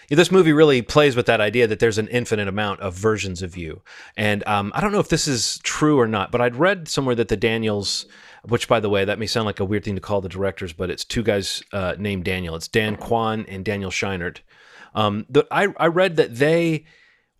This 0.08 0.32
movie 0.32 0.54
really 0.54 0.84
plays 0.84 1.16
with 1.16 1.26
that 1.26 1.42
idea 1.42 1.66
that 1.66 1.80
there's 1.80 1.98
an 1.98 2.08
infinite 2.10 2.48
amount 2.48 2.80
of 2.82 2.94
versions 2.94 3.42
of 3.42 3.58
you. 3.58 3.82
And 4.16 4.48
um, 4.48 4.72
i 4.76 4.82
don't 4.82 4.92
know 4.92 5.00
if 5.00 5.10
this 5.10 5.28
is 5.28 5.60
true 5.64 6.00
or 6.00 6.08
not 6.08 6.32
but 6.32 6.42
i'd 6.42 6.56
read 6.56 6.88
somewhere 6.88 7.16
that 7.16 7.30
the 7.30 7.38
daniels 7.38 8.06
which 8.48 8.68
by 8.68 8.80
the 8.80 8.90
way 8.90 9.06
that 9.06 9.20
may 9.20 9.26
sound 9.26 9.46
like 9.46 9.60
a 9.60 9.66
weird 9.66 9.84
thing 9.84 9.96
to 9.96 10.02
call 10.02 10.22
the 10.22 10.30
directors 10.30 10.74
but 10.74 10.90
it's 10.90 11.04
two 11.04 11.24
guys 11.24 11.64
uh, 11.74 11.96
named 11.98 12.24
daniel. 12.24 12.56
It's 12.56 12.68
dan 12.68 12.96
kwan 12.96 13.46
and 13.48 13.64
daniel 13.64 13.92
scheinert. 13.92 14.40
Um, 14.94 15.26
the, 15.30 15.46
I, 15.52 15.68
I 15.78 15.88
read 15.88 16.16
that 16.16 16.36
they 16.36 16.86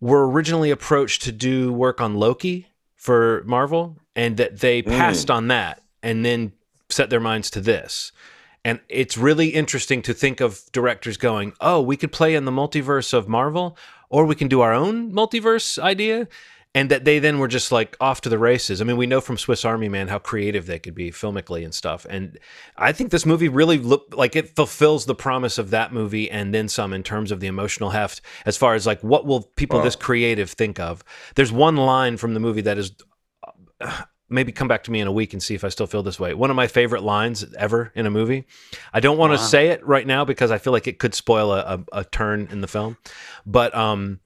were 0.02 0.30
originally 0.30 0.72
approached 0.72 1.22
to 1.24 1.32
do 1.32 1.72
work 1.72 2.02
on 2.02 2.16
loki 2.16 2.68
for 2.96 3.44
marvel 3.46 3.98
and 4.16 4.38
that 4.38 4.60
they 4.60 4.82
passed 4.82 5.30
on 5.30 5.48
that 5.48 5.82
and 6.02 6.26
then 6.26 6.54
set 6.90 7.10
their 7.10 7.20
minds 7.20 7.50
to 7.52 7.62
this. 7.62 8.12
And 8.64 8.80
it's 8.90 9.16
really 9.16 9.50
interesting 9.50 10.02
to 10.02 10.14
think 10.14 10.42
of 10.42 10.62
directors 10.72 11.18
going, 11.18 11.54
oh, 11.62 11.82
we 11.82 11.98
could 11.98 12.12
play 12.12 12.34
in 12.34 12.46
the 12.46 12.52
multiverse 12.52 13.14
of 13.14 13.28
Marvel, 13.28 13.78
or 14.10 14.26
we 14.26 14.34
can 14.34 14.48
do 14.48 14.62
our 14.62 14.74
own 14.74 15.12
multiverse 15.12 15.78
idea. 15.78 16.28
And 16.76 16.92
that 16.92 17.06
they 17.06 17.18
then 17.20 17.40
were 17.40 17.48
just 17.48 17.72
like 17.72 17.98
off 18.00 18.22
to 18.22 18.30
the 18.30 18.38
races. 18.38 18.82
I 18.82 18.84
mean, 18.84 18.98
we 18.98 19.08
know 19.08 19.22
from 19.22 19.38
Swiss 19.38 19.66
Army 19.66 19.90
Man 19.90 20.10
how 20.10 20.20
creative 20.20 20.68
they 20.68 20.78
could 20.78 20.94
be 20.94 21.10
filmically 21.10 21.64
and 21.64 21.74
stuff. 21.74 22.06
And 22.10 22.38
I 22.78 22.92
think 22.92 23.10
this 23.10 23.26
movie 23.26 23.48
really 23.50 23.78
look 23.80 24.14
like 24.16 24.36
it 24.36 24.56
fulfills 24.56 25.06
the 25.06 25.16
promise 25.16 25.58
of 25.58 25.70
that 25.72 25.94
movie 25.94 26.30
and 26.30 26.54
then 26.54 26.68
some 26.68 26.94
in 26.94 27.02
terms 27.02 27.32
of 27.32 27.40
the 27.40 27.48
emotional 27.48 27.90
heft, 27.92 28.22
as 28.46 28.58
far 28.58 28.76
as 28.76 28.86
like 28.86 29.02
what 29.02 29.26
will 29.26 29.42
people 29.56 29.82
this 29.82 29.96
creative 29.96 30.52
think 30.52 30.80
of. 30.80 31.04
There's 31.36 31.52
one 31.52 31.78
line 31.78 32.18
from 32.18 32.34
the 32.34 32.40
movie 32.42 32.62
that 32.62 32.78
is 32.78 32.92
maybe 34.30 34.52
come 34.52 34.68
back 34.68 34.84
to 34.84 34.92
me 34.92 35.00
in 35.00 35.08
a 35.08 35.12
week 35.12 35.34
and 35.34 35.42
see 35.42 35.54
if 35.54 35.64
I 35.64 35.70
still 35.70 35.86
feel 35.88 36.02
this 36.04 36.20
way. 36.20 36.34
One 36.34 36.50
of 36.50 36.56
my 36.56 36.68
favorite 36.68 37.04
lines 37.04 37.46
ever 37.58 37.92
in 37.96 38.06
a 38.06 38.10
movie. 38.12 38.46
I 38.92 39.00
don't 39.00 39.18
want 39.18 39.32
to 39.32 39.38
Wow. 39.38 39.44
say 39.44 39.68
it 39.68 39.86
right 39.86 40.06
now 40.06 40.26
because 40.26 40.52
I 40.52 40.58
feel 40.58 40.74
like 40.74 40.88
it 40.88 40.98
could 41.00 41.14
spoil 41.14 41.54
a, 41.54 41.60
a, 41.94 42.00
a 42.00 42.04
turn 42.04 42.48
in 42.52 42.62
the 42.62 42.68
film. 42.68 42.98
But 43.46 43.76
um, 43.76 44.20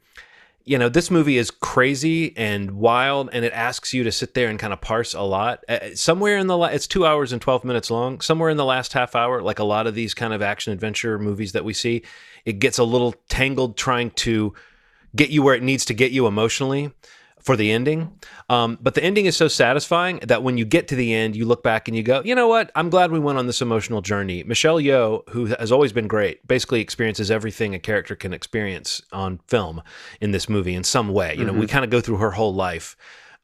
you 0.69 0.77
know, 0.77 0.88
this 0.88 1.09
movie 1.09 1.39
is 1.39 1.49
crazy 1.49 2.31
and 2.38 2.69
wild, 2.69 3.31
and 3.33 3.43
it 3.43 3.51
asks 3.53 3.91
you 3.91 4.03
to 4.03 4.11
sit 4.11 4.35
there 4.35 4.49
and 4.49 4.59
kind 4.59 4.71
of 4.71 4.79
parse 4.79 5.15
a 5.15 5.21
lot. 5.21 5.63
Somewhere 5.95 6.38
in 6.38 6.45
the 6.45 6.55
la- 6.55 6.67
it's 6.67 6.85
two 6.85 7.07
hours 7.07 7.33
and 7.33 7.41
twelve 7.41 7.65
minutes 7.65 7.89
long. 7.89 8.21
Somewhere 8.21 8.51
in 8.51 8.57
the 8.57 8.63
last 8.65 8.93
half 8.93 9.15
hour, 9.15 9.41
like 9.41 9.57
a 9.57 9.63
lot 9.63 9.88
of 9.88 9.95
these 9.95 10.13
kind 10.13 10.31
of 10.31 10.43
action 10.43 10.71
adventure 10.71 11.17
movies 11.17 11.53
that 11.53 11.65
we 11.65 11.73
see, 11.73 12.03
it 12.45 12.59
gets 12.59 12.77
a 12.77 12.83
little 12.83 13.15
tangled 13.29 13.77
trying 13.77 14.11
to 14.11 14.53
get 15.15 15.31
you 15.31 15.41
where 15.41 15.55
it 15.55 15.63
needs 15.63 15.85
to 15.85 15.95
get 15.95 16.11
you 16.11 16.27
emotionally 16.27 16.91
for 17.49 17.55
the 17.55 17.71
ending. 17.71 18.11
Um, 18.47 18.77
but 18.79 18.93
the 18.93 19.03
ending 19.03 19.25
is 19.25 19.35
so 19.35 19.47
satisfying 19.47 20.19
that 20.19 20.43
when 20.43 20.59
you 20.59 20.65
get 20.65 20.87
to 20.89 20.95
the 20.95 21.15
end, 21.15 21.35
you 21.35 21.45
look 21.45 21.63
back 21.63 21.87
and 21.87 21.97
you 21.97 22.03
go, 22.03 22.21
you 22.23 22.35
know 22.35 22.47
what? 22.47 22.71
I'm 22.75 22.91
glad 22.91 23.11
we 23.11 23.17
went 23.17 23.39
on 23.39 23.47
this 23.47 23.59
emotional 23.59 24.03
journey. 24.03 24.43
Michelle 24.43 24.77
Yeoh, 24.77 25.27
who 25.29 25.47
has 25.47 25.71
always 25.71 25.91
been 25.91 26.07
great, 26.07 26.47
basically 26.47 26.79
experiences 26.79 27.31
everything 27.31 27.73
a 27.73 27.79
character 27.79 28.15
can 28.15 28.33
experience 28.35 29.01
on 29.11 29.39
film 29.47 29.81
in 30.21 30.29
this 30.29 30.47
movie 30.47 30.75
in 30.75 30.83
some 30.83 31.09
way. 31.09 31.33
You 31.35 31.43
know, 31.43 31.53
we 31.53 31.65
kind 31.65 31.83
of 31.83 31.89
go 31.89 32.01
through 32.01 32.17
her 32.17 32.29
whole 32.29 32.53
life. 32.53 32.95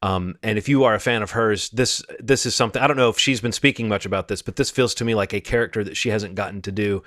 Um, 0.02 0.36
and 0.40 0.56
if 0.56 0.68
you 0.68 0.84
are 0.84 0.94
a 0.94 1.00
fan 1.00 1.22
of 1.22 1.32
hers, 1.32 1.68
this 1.70 2.00
this 2.20 2.46
is 2.46 2.54
something 2.54 2.80
I 2.80 2.86
don't 2.86 2.96
know 2.96 3.08
if 3.08 3.18
she's 3.18 3.40
been 3.40 3.50
speaking 3.50 3.88
much 3.88 4.06
about 4.06 4.28
this, 4.28 4.40
but 4.40 4.54
this 4.54 4.70
feels 4.70 4.94
to 4.96 5.04
me 5.04 5.16
like 5.16 5.32
a 5.32 5.40
character 5.40 5.82
that 5.82 5.96
she 5.96 6.10
hasn't 6.10 6.36
gotten 6.36 6.62
to 6.62 6.70
do 6.70 7.02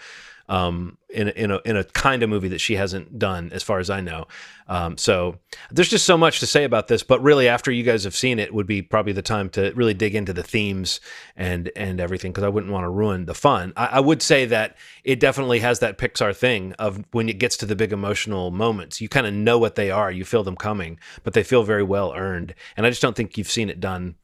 um, 0.50 0.98
in 1.10 1.30
in 1.30 1.52
a 1.52 1.60
in 1.64 1.78
a 1.78 1.84
kind 1.84 2.24
of 2.24 2.30
movie 2.30 2.48
that 2.50 2.60
she 2.60 2.76
hasn't 2.76 3.20
done, 3.20 3.52
as 3.54 3.62
far 3.62 3.80
as 3.80 3.90
I 3.90 4.02
know. 4.02 4.26
Um, 4.68 4.98
so 4.98 5.38
there's 5.72 5.90
just 5.90 6.06
so 6.06 6.18
much 6.18 6.40
to 6.40 6.48
say 6.48 6.64
about 6.64 6.88
this. 6.88 7.04
But 7.04 7.22
really, 7.22 7.48
after 7.48 7.72
you 7.72 7.84
guys 7.84 8.04
have 8.04 8.16
seen 8.16 8.40
it, 8.40 8.54
would 8.54 8.66
be 8.66 8.82
probably 8.82 9.14
the 9.14 9.22
time 9.22 9.50
to 9.52 9.72
really 9.74 9.94
dig 9.94 10.16
into 10.16 10.34
the 10.34 10.44
themes 10.44 11.00
and 11.36 11.72
and 11.76 12.02
everything 12.02 12.32
because 12.32 12.44
I 12.44 12.50
wouldn't 12.50 12.74
want 12.74 12.84
to 12.84 12.90
ruin 12.90 13.26
the 13.26 13.36
fun. 13.36 13.74
I, 13.78 13.86
I 13.86 14.00
would 14.00 14.24
say 14.24 14.46
that 14.46 14.76
it 15.04 15.20
definitely 15.20 15.60
has 15.60 15.80
that 15.80 16.00
Pixar 16.00 16.36
thing 16.36 16.74
of 16.74 17.06
when 17.12 17.30
it 17.30 17.38
gets 17.38 17.56
to 17.58 17.68
the 17.68 17.76
big 17.76 17.94
emotional 17.94 18.50
moments, 18.50 19.00
you 19.00 19.08
kind 19.08 19.28
of 19.28 19.34
know 19.34 19.60
what 19.60 19.76
they 19.76 19.92
are, 19.92 20.12
you 20.12 20.26
feel 20.26 20.44
them 20.44 20.58
coming, 20.58 21.00
but 21.24 21.34
they 21.34 21.44
feel 21.44 21.64
very 21.64 21.84
well 21.84 22.14
earned. 22.16 22.56
And 22.76 22.88
I 22.88 22.90
just 22.90 23.04
don't 23.04 23.16
think 23.16 23.38
you've 23.38 23.52
seen 23.52 23.70
it 23.70 23.80
done 23.80 24.16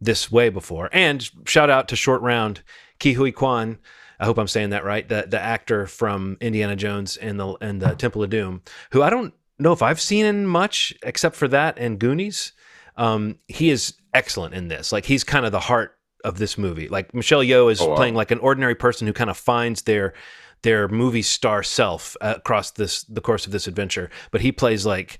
this 0.00 0.30
way 0.30 0.50
before. 0.50 0.88
And 0.92 1.28
shout 1.46 1.68
out 1.68 1.88
to 1.88 1.96
Short 1.96 2.22
Round, 2.22 2.62
Ke 3.00 3.16
Huy 3.16 3.32
Quan. 3.32 3.78
I 4.24 4.26
hope 4.26 4.38
I'm 4.38 4.48
saying 4.48 4.70
that 4.70 4.84
right. 4.84 5.06
The 5.06 5.26
the 5.28 5.38
actor 5.38 5.86
from 5.86 6.38
Indiana 6.40 6.76
Jones 6.76 7.18
and 7.18 7.38
the 7.38 7.54
and 7.60 7.82
the 7.82 7.94
Temple 7.94 8.22
of 8.22 8.30
Doom, 8.30 8.62
who 8.92 9.02
I 9.02 9.10
don't 9.10 9.34
know 9.58 9.72
if 9.74 9.82
I've 9.82 10.00
seen 10.00 10.24
in 10.24 10.46
much 10.46 10.94
except 11.02 11.36
for 11.36 11.46
that 11.48 11.78
and 11.78 11.98
Goonies. 11.98 12.52
Um, 12.96 13.38
he 13.48 13.68
is 13.68 13.92
excellent 14.14 14.54
in 14.54 14.68
this. 14.68 14.92
Like 14.92 15.04
he's 15.04 15.24
kind 15.24 15.44
of 15.44 15.52
the 15.52 15.60
heart 15.60 15.98
of 16.24 16.38
this 16.38 16.56
movie. 16.56 16.88
Like 16.88 17.12
Michelle 17.12 17.42
Yeoh 17.42 17.70
is 17.70 17.82
Oh, 17.82 17.88
wow. 17.90 17.96
playing 17.96 18.14
like 18.14 18.30
an 18.30 18.38
ordinary 18.38 18.74
person 18.74 19.06
who 19.06 19.12
kind 19.12 19.28
of 19.28 19.36
finds 19.36 19.82
their 19.82 20.14
their 20.62 20.88
movie 20.88 21.20
star 21.20 21.62
self 21.62 22.16
across 22.22 22.70
this 22.70 23.02
the 23.04 23.20
course 23.20 23.44
of 23.44 23.52
this 23.52 23.66
adventure. 23.66 24.08
But 24.30 24.40
he 24.40 24.52
plays 24.52 24.86
like 24.86 25.18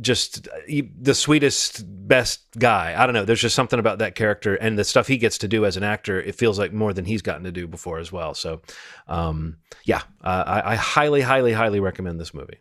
just 0.00 0.48
the 0.68 1.14
sweetest, 1.14 1.84
best 1.86 2.40
guy. 2.58 2.94
I 2.96 3.06
don't 3.06 3.14
know. 3.14 3.24
There's 3.24 3.40
just 3.40 3.54
something 3.54 3.78
about 3.78 3.98
that 3.98 4.14
character 4.14 4.54
and 4.56 4.78
the 4.78 4.84
stuff 4.84 5.06
he 5.06 5.16
gets 5.16 5.38
to 5.38 5.48
do 5.48 5.64
as 5.64 5.76
an 5.76 5.82
actor. 5.82 6.20
It 6.20 6.34
feels 6.34 6.58
like 6.58 6.72
more 6.72 6.92
than 6.92 7.04
he's 7.04 7.22
gotten 7.22 7.44
to 7.44 7.52
do 7.52 7.66
before 7.66 7.98
as 7.98 8.10
well. 8.10 8.34
So, 8.34 8.62
um, 9.06 9.58
yeah, 9.84 10.02
uh, 10.22 10.44
I, 10.46 10.72
I 10.72 10.74
highly, 10.74 11.20
highly, 11.20 11.52
highly 11.52 11.80
recommend 11.80 12.20
this 12.20 12.34
movie. 12.34 12.58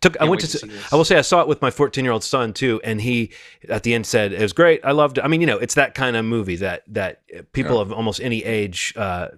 Took 0.00 0.16
I 0.20 0.26
went 0.26 0.42
to, 0.42 0.58
to. 0.58 0.70
I 0.92 0.94
will 0.94 1.04
say 1.04 1.18
I 1.18 1.22
saw 1.22 1.40
it 1.42 1.48
with 1.48 1.60
my 1.60 1.72
14 1.72 2.04
year 2.04 2.12
old 2.12 2.22
son 2.22 2.52
too, 2.52 2.80
and 2.84 3.00
he 3.00 3.32
at 3.68 3.82
the 3.82 3.94
end 3.94 4.06
said 4.06 4.32
it 4.32 4.40
was 4.40 4.52
great. 4.52 4.80
I 4.84 4.92
loved 4.92 5.18
it. 5.18 5.24
I 5.24 5.28
mean, 5.28 5.40
you 5.40 5.46
know, 5.48 5.58
it's 5.58 5.74
that 5.74 5.96
kind 5.96 6.14
of 6.14 6.24
movie 6.24 6.54
that 6.56 6.84
that 6.94 7.22
people 7.52 7.74
Yeah. 7.74 7.82
of 7.82 7.92
almost 7.92 8.20
any 8.20 8.44
age. 8.44 8.94
Uh, 8.96 9.28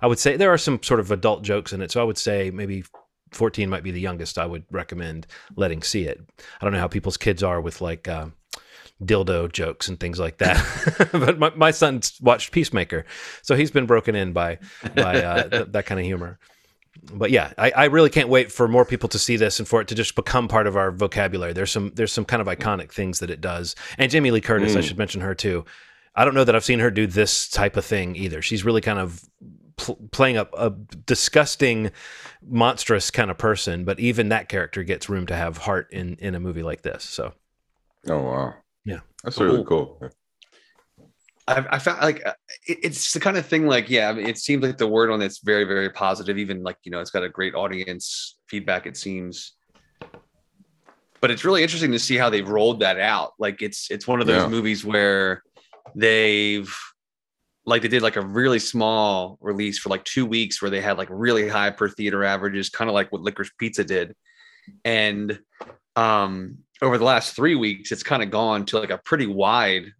I 0.00 0.06
would 0.06 0.20
say 0.20 0.36
there 0.36 0.52
are 0.52 0.58
some 0.58 0.80
sort 0.84 1.00
of 1.00 1.10
adult 1.10 1.42
jokes 1.42 1.72
in 1.72 1.82
it, 1.82 1.90
so 1.90 2.00
I 2.00 2.04
would 2.04 2.16
say 2.18 2.52
maybe 2.52 2.84
14 3.34 3.68
might 3.68 3.82
be 3.82 3.90
the 3.90 4.00
youngest 4.00 4.38
I 4.38 4.46
would 4.46 4.64
recommend 4.70 5.26
letting 5.56 5.82
see 5.82 6.04
it. 6.04 6.20
I 6.60 6.64
don't 6.64 6.72
know 6.72 6.80
how 6.80 6.88
people's 6.88 7.16
kids 7.16 7.42
are 7.42 7.60
with 7.60 7.80
like 7.80 8.08
uh, 8.08 8.26
dildo 9.02 9.50
jokes 9.52 9.88
and 9.88 9.98
things 9.98 10.18
like 10.18 10.38
that, 10.38 11.08
but 11.12 11.38
my, 11.38 11.50
my 11.56 11.70
son's 11.70 12.18
watched 12.20 12.52
Peacemaker, 12.52 13.04
so 13.42 13.56
he's 13.56 13.70
been 13.70 13.86
broken 13.86 14.14
in 14.14 14.32
by 14.32 14.58
by 14.94 15.22
uh, 15.22 15.48
th- 15.48 15.68
that 15.72 15.86
kind 15.86 16.00
of 16.00 16.06
humor. 16.06 16.38
But 17.12 17.30
yeah, 17.32 17.52
I, 17.58 17.70
I 17.72 17.84
really 17.86 18.08
can't 18.08 18.28
wait 18.28 18.52
for 18.52 18.68
more 18.68 18.84
people 18.84 19.08
to 19.10 19.18
see 19.18 19.36
this 19.36 19.58
and 19.58 19.66
for 19.68 19.80
it 19.80 19.88
to 19.88 19.94
just 19.96 20.14
become 20.14 20.46
part 20.46 20.66
of 20.68 20.76
our 20.76 20.92
vocabulary. 20.92 21.52
There's 21.52 21.72
some 21.72 21.90
there's 21.94 22.12
some 22.12 22.24
kind 22.24 22.40
of 22.40 22.46
iconic 22.46 22.92
things 22.92 23.18
that 23.18 23.30
it 23.30 23.40
does, 23.40 23.74
and 23.98 24.10
Jamie 24.10 24.30
Lee 24.30 24.40
Curtis, 24.40 24.76
I 24.76 24.78
Mm. 24.80 24.84
should 24.84 24.98
mention 24.98 25.20
her 25.20 25.34
too. 25.34 25.64
I 26.14 26.24
don't 26.24 26.34
know 26.34 26.44
that 26.44 26.54
I've 26.54 26.64
seen 26.64 26.78
her 26.78 26.92
do 26.92 27.08
this 27.08 27.48
type 27.48 27.76
of 27.76 27.84
thing 27.84 28.14
either. 28.14 28.40
She's 28.40 28.64
really 28.64 28.80
kind 28.80 29.00
of 29.00 29.20
pl- 29.76 29.98
playing 30.12 30.36
a, 30.36 30.46
a 30.56 30.70
disgusting, 30.70 31.90
monstrous 32.46 33.10
kind 33.10 33.30
of 33.30 33.38
person, 33.38 33.84
but 33.84 33.98
even 34.00 34.28
that 34.30 34.48
character 34.48 34.82
gets 34.82 35.08
room 35.08 35.26
to 35.26 35.36
have 35.36 35.58
heart 35.58 35.88
in 35.92 36.16
in 36.16 36.34
a 36.34 36.40
movie 36.40 36.62
like 36.62 36.82
this. 36.82 37.04
So 37.04 37.32
Oh 38.08 38.20
wow. 38.22 38.54
Yeah. 38.84 39.00
That's 39.22 39.40
really 39.40 39.64
cool. 39.64 40.00
I, 41.46 41.64
I 41.70 41.78
found 41.78 42.00
like 42.00 42.24
uh, 42.26 42.34
it, 42.66 42.78
it's 42.82 43.12
the 43.12 43.20
kind 43.20 43.36
of 43.36 43.44
thing 43.46 43.66
like 43.66 43.90
yeah 43.90 44.08
I 44.08 44.12
mean, 44.14 44.26
it 44.26 44.38
seems 44.38 44.62
like 44.62 44.78
the 44.78 44.86
word 44.88 45.10
on 45.10 45.20
it's 45.20 45.40
very 45.40 45.64
very 45.64 45.90
positive 45.90 46.38
even 46.38 46.62
like 46.62 46.78
you 46.84 46.90
know 46.90 47.00
it's 47.00 47.10
got 47.10 47.22
a 47.22 47.28
great 47.28 47.54
audience 47.54 48.38
feedback 48.48 48.86
it 48.86 48.96
seems 48.96 49.52
but 51.20 51.30
it's 51.30 51.44
really 51.44 51.62
interesting 51.62 51.92
to 51.92 51.98
see 51.98 52.16
how 52.16 52.30
they've 52.30 52.48
rolled 52.48 52.80
that 52.80 52.98
out 52.98 53.32
like 53.38 53.60
it's 53.60 53.90
it's 53.90 54.06
one 54.06 54.20
of 54.22 54.26
those 54.26 54.42
Yeah. 54.42 54.48
movies 54.48 54.84
where 54.86 55.42
they've 55.94 56.74
like 57.66 57.82
they 57.82 57.88
did 57.88 58.02
like 58.02 58.16
a 58.16 58.20
really 58.24 58.58
small 58.58 59.38
release 59.40 59.78
for 59.78 59.88
like 59.88 60.04
two 60.04 60.26
weeks 60.26 60.60
where 60.60 60.70
they 60.70 60.80
had 60.80 60.98
like 60.98 61.08
really 61.10 61.48
high 61.48 61.70
per 61.70 61.88
theater 61.88 62.22
averages 62.24 62.68
kind 62.68 62.90
of 62.90 62.94
like 62.94 63.10
what 63.10 63.22
licorice 63.22 63.50
pizza 63.58 63.84
did. 63.84 64.14
And 64.84 65.38
um 65.96 66.58
over 66.82 66.98
the 66.98 67.04
last 67.04 67.34
three 67.36 67.54
weeks 67.54 67.92
it's 67.92 68.02
kind 68.02 68.22
of 68.22 68.30
gone 68.30 68.66
to 68.66 68.78
like 68.78 68.90
a 68.90 68.98
pretty 68.98 69.26
wide 69.26 69.92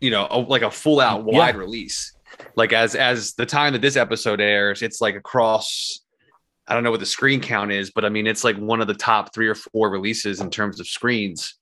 you 0.00 0.10
know 0.10 0.26
a, 0.30 0.38
like 0.38 0.62
a 0.62 0.70
full 0.70 1.00
out 1.00 1.24
Yeah. 1.26 1.38
wide 1.38 1.56
release. 1.56 2.12
Like 2.56 2.72
as 2.72 2.94
as 2.94 3.34
the 3.34 3.46
time 3.46 3.72
that 3.72 3.82
this 3.82 3.96
episode 3.96 4.40
airs 4.40 4.82
it's 4.82 5.00
like 5.00 5.14
across 5.14 6.00
i 6.68 6.74
don't 6.74 6.82
know 6.82 6.90
what 6.90 7.00
the 7.00 7.06
screen 7.06 7.40
count 7.40 7.70
is 7.72 7.90
but 7.92 8.04
i 8.04 8.08
mean 8.08 8.26
it's 8.26 8.42
like 8.44 8.56
one 8.56 8.80
of 8.80 8.88
the 8.88 8.94
top 8.94 9.32
three 9.32 9.46
or 9.48 9.54
four 9.54 9.88
releases 9.88 10.40
in 10.40 10.50
terms 10.50 10.80
of 10.80 10.86
screens 10.88 11.54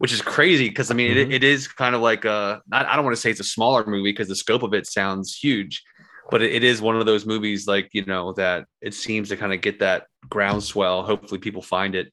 which 0.00 0.12
is 0.12 0.22
crazy 0.22 0.68
because 0.70 0.90
i 0.90 0.94
mean 0.94 1.10
Mhm. 1.14 1.20
it, 1.22 1.32
it 1.38 1.44
is 1.44 1.68
kind 1.68 1.94
of 1.94 2.00
like 2.00 2.24
a 2.24 2.60
I 2.72 2.84
I 2.90 2.96
don't 2.96 3.04
want 3.04 3.16
to 3.16 3.20
say 3.22 3.30
it's 3.30 3.40
a 3.48 3.54
smaller 3.56 3.84
movie 3.86 4.10
because 4.12 4.28
the 4.28 4.34
scope 4.44 4.62
of 4.62 4.72
it 4.74 4.86
sounds 4.86 5.36
huge 5.36 5.82
but 6.30 6.40
it, 6.42 6.52
it 6.58 6.64
is 6.64 6.80
one 6.80 6.96
of 7.00 7.04
those 7.06 7.24
movies 7.26 7.66
like 7.74 7.88
you 7.92 8.04
know 8.06 8.32
that 8.34 8.64
it 8.80 8.94
seems 8.94 9.28
to 9.28 9.36
kind 9.36 9.52
of 9.52 9.60
get 9.60 9.78
that 9.80 10.06
groundswell 10.28 11.02
hopefully 11.02 11.38
people 11.46 11.62
find 11.62 11.94
it 11.94 12.12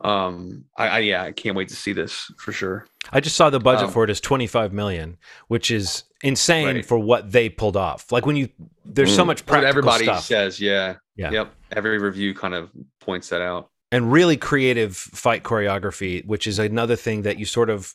um 0.00 0.64
I, 0.76 0.88
I 0.88 0.98
yeah 1.10 1.22
i 1.24 1.32
can't 1.32 1.56
wait 1.56 1.68
to 1.68 1.76
see 1.76 1.92
this 1.92 2.30
for 2.38 2.52
sure 2.52 2.86
I 3.10 3.20
just 3.20 3.36
saw 3.36 3.48
the 3.48 3.58
budget 3.58 3.86
Um, 3.86 3.92
for 3.92 4.04
it 4.04 4.10
is 4.10 4.20
25 4.20 4.74
million, 4.74 5.16
which 5.46 5.70
is 5.70 6.04
insane 6.22 6.66
Right. 6.66 6.84
for 6.84 6.98
what 6.98 7.32
they 7.32 7.48
pulled 7.48 7.74
off. 7.76 8.12
Like 8.12 8.26
when 8.26 8.36
you 8.36 8.50
there's 8.84 9.14
so 9.16 9.22
Mm. 9.22 9.26
much 9.28 9.38
That's 9.38 9.48
what 9.48 9.60
practical 9.62 9.68
everybody 9.68 10.04
stuff. 10.04 10.24
says 10.24 10.60
yeah 10.60 10.96
Yeah. 11.16 11.30
yep 11.30 11.54
every 11.72 11.96
review 11.98 12.34
kind 12.34 12.52
of 12.54 12.70
points 13.00 13.30
that 13.30 13.40
out 13.40 13.70
and 13.90 14.12
really 14.12 14.36
creative 14.36 14.96
fight 14.96 15.42
choreography, 15.42 16.24
which 16.26 16.46
is 16.46 16.58
another 16.58 16.96
thing 16.96 17.22
that 17.22 17.38
you 17.38 17.44
sort 17.44 17.70
of, 17.70 17.94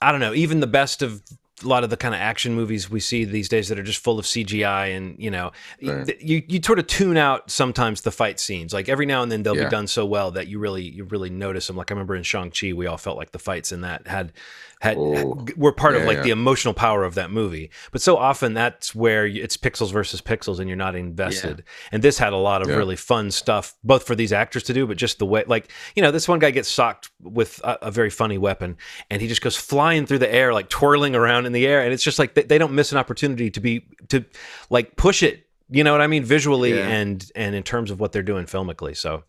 I 0.00 0.10
don't 0.12 0.20
know, 0.20 0.34
even 0.34 0.60
the 0.60 0.66
best 0.66 1.02
of 1.02 1.22
a 1.64 1.66
lot 1.66 1.82
of 1.82 1.90
the 1.90 1.96
kind 1.96 2.14
of 2.14 2.20
action 2.20 2.54
movies 2.54 2.88
we 2.88 3.00
see 3.00 3.24
these 3.24 3.48
days 3.48 3.68
that 3.68 3.78
are 3.80 3.82
just 3.82 3.98
full 4.02 4.16
of 4.16 4.24
CGI 4.24 4.96
and 4.96 5.16
you 5.18 5.28
know 5.28 5.50
Right. 5.82 6.22
you 6.22 6.44
you 6.46 6.60
sort 6.62 6.78
of 6.78 6.86
tune 6.86 7.16
out 7.16 7.50
sometimes 7.50 8.02
the 8.02 8.12
fight 8.12 8.38
scenes 8.38 8.72
like 8.72 8.88
every 8.88 9.06
now 9.06 9.22
and 9.24 9.32
then 9.32 9.42
they'll 9.42 9.56
Yeah. 9.56 9.64
be 9.64 9.70
done 9.70 9.88
so 9.88 10.06
well 10.06 10.30
that 10.30 10.46
you 10.46 10.60
really 10.60 10.84
you 10.84 11.02
really 11.02 11.30
notice 11.30 11.66
them 11.66 11.74
like 11.76 11.90
I 11.90 11.94
remember 11.94 12.14
in 12.14 12.22
Shang 12.22 12.52
Chi 12.52 12.72
we 12.74 12.86
all 12.86 12.96
felt 12.96 13.16
like 13.16 13.32
the 13.32 13.40
fights 13.40 13.72
in 13.72 13.80
that 13.80 14.06
had 14.06 14.32
had 14.80 14.96
Oh. 14.96 15.44
were 15.56 15.72
part 15.72 15.96
of 15.96 16.04
like 16.04 16.18
yeah. 16.18 16.22
the 16.22 16.30
emotional 16.30 16.72
power 16.74 17.02
of 17.04 17.14
that 17.16 17.30
movie 17.30 17.70
but 17.90 18.00
so 18.00 18.16
often 18.16 18.54
that's 18.54 18.94
where 18.94 19.26
it's 19.26 19.56
pixels 19.56 19.92
versus 19.92 20.20
pixels 20.20 20.58
and 20.60 20.68
you're 20.68 20.76
not 20.76 20.94
invested 20.94 21.64
and 21.90 22.02
this 22.02 22.18
had 22.18 22.32
a 22.32 22.36
lot 22.36 22.62
of 22.62 22.68
Yeah. 22.68 22.76
really 22.76 22.94
fun 22.94 23.30
stuff 23.30 23.74
both 23.82 24.04
for 24.04 24.14
these 24.14 24.32
actors 24.32 24.62
to 24.64 24.72
do 24.72 24.86
but 24.86 24.96
just 24.96 25.18
the 25.18 25.26
way 25.26 25.42
like 25.48 25.70
you 25.96 26.02
know 26.02 26.10
this 26.12 26.28
one 26.28 26.38
guy 26.38 26.50
gets 26.52 26.68
socked 26.68 27.10
with 27.22 27.60
a, 27.64 27.78
a 27.86 27.90
very 27.90 28.10
funny 28.10 28.38
weapon 28.38 28.76
and 29.10 29.20
he 29.20 29.26
just 29.26 29.42
goes 29.42 29.56
flying 29.56 30.06
through 30.06 30.18
the 30.20 30.32
air 30.32 30.52
like 30.54 30.68
twirling 30.68 31.16
around 31.16 31.46
in 31.46 31.52
the 31.52 31.66
air 31.66 31.82
and 31.82 31.92
it's 31.92 32.04
just 32.04 32.18
like 32.20 32.34
they, 32.34 32.42
they 32.42 32.58
don't 32.58 32.72
miss 32.72 32.92
an 32.92 32.98
opportunity 32.98 33.50
to 33.50 33.60
be 33.60 33.84
to 34.08 34.24
like 34.70 34.94
push 34.96 35.22
it 35.24 35.47
you 35.70 35.84
know 35.84 35.92
what 35.92 36.00
i 36.00 36.06
mean 36.06 36.24
visually 36.24 36.74
Yeah. 36.74 36.88
and 36.88 37.30
and 37.36 37.54
in 37.54 37.62
terms 37.62 37.90
of 37.90 38.00
what 38.00 38.12
they're 38.12 38.22
doing 38.22 38.46
filmically 38.46 38.96
so 38.96 39.22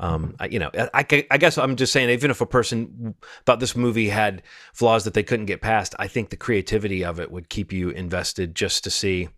um 0.00 0.34
I, 0.40 0.46
you 0.46 0.58
know 0.58 0.70
I, 0.76 0.88
I 0.94 1.26
I 1.30 1.38
guess 1.38 1.56
i'm 1.58 1.76
just 1.76 1.92
saying 1.92 2.10
even 2.10 2.30
if 2.30 2.40
a 2.40 2.46
person 2.46 3.14
thought 3.46 3.60
this 3.60 3.76
movie 3.76 4.08
had 4.08 4.42
flaws 4.72 5.04
that 5.04 5.14
they 5.14 5.22
couldn't 5.22 5.46
get 5.46 5.60
past 5.60 5.94
i 5.98 6.08
think 6.08 6.30
the 6.30 6.36
creativity 6.36 7.04
of 7.04 7.20
it 7.20 7.30
would 7.30 7.48
keep 7.48 7.72
you 7.72 7.90
invested 7.90 8.54
just 8.54 8.82
to 8.84 8.90
see 8.90 9.28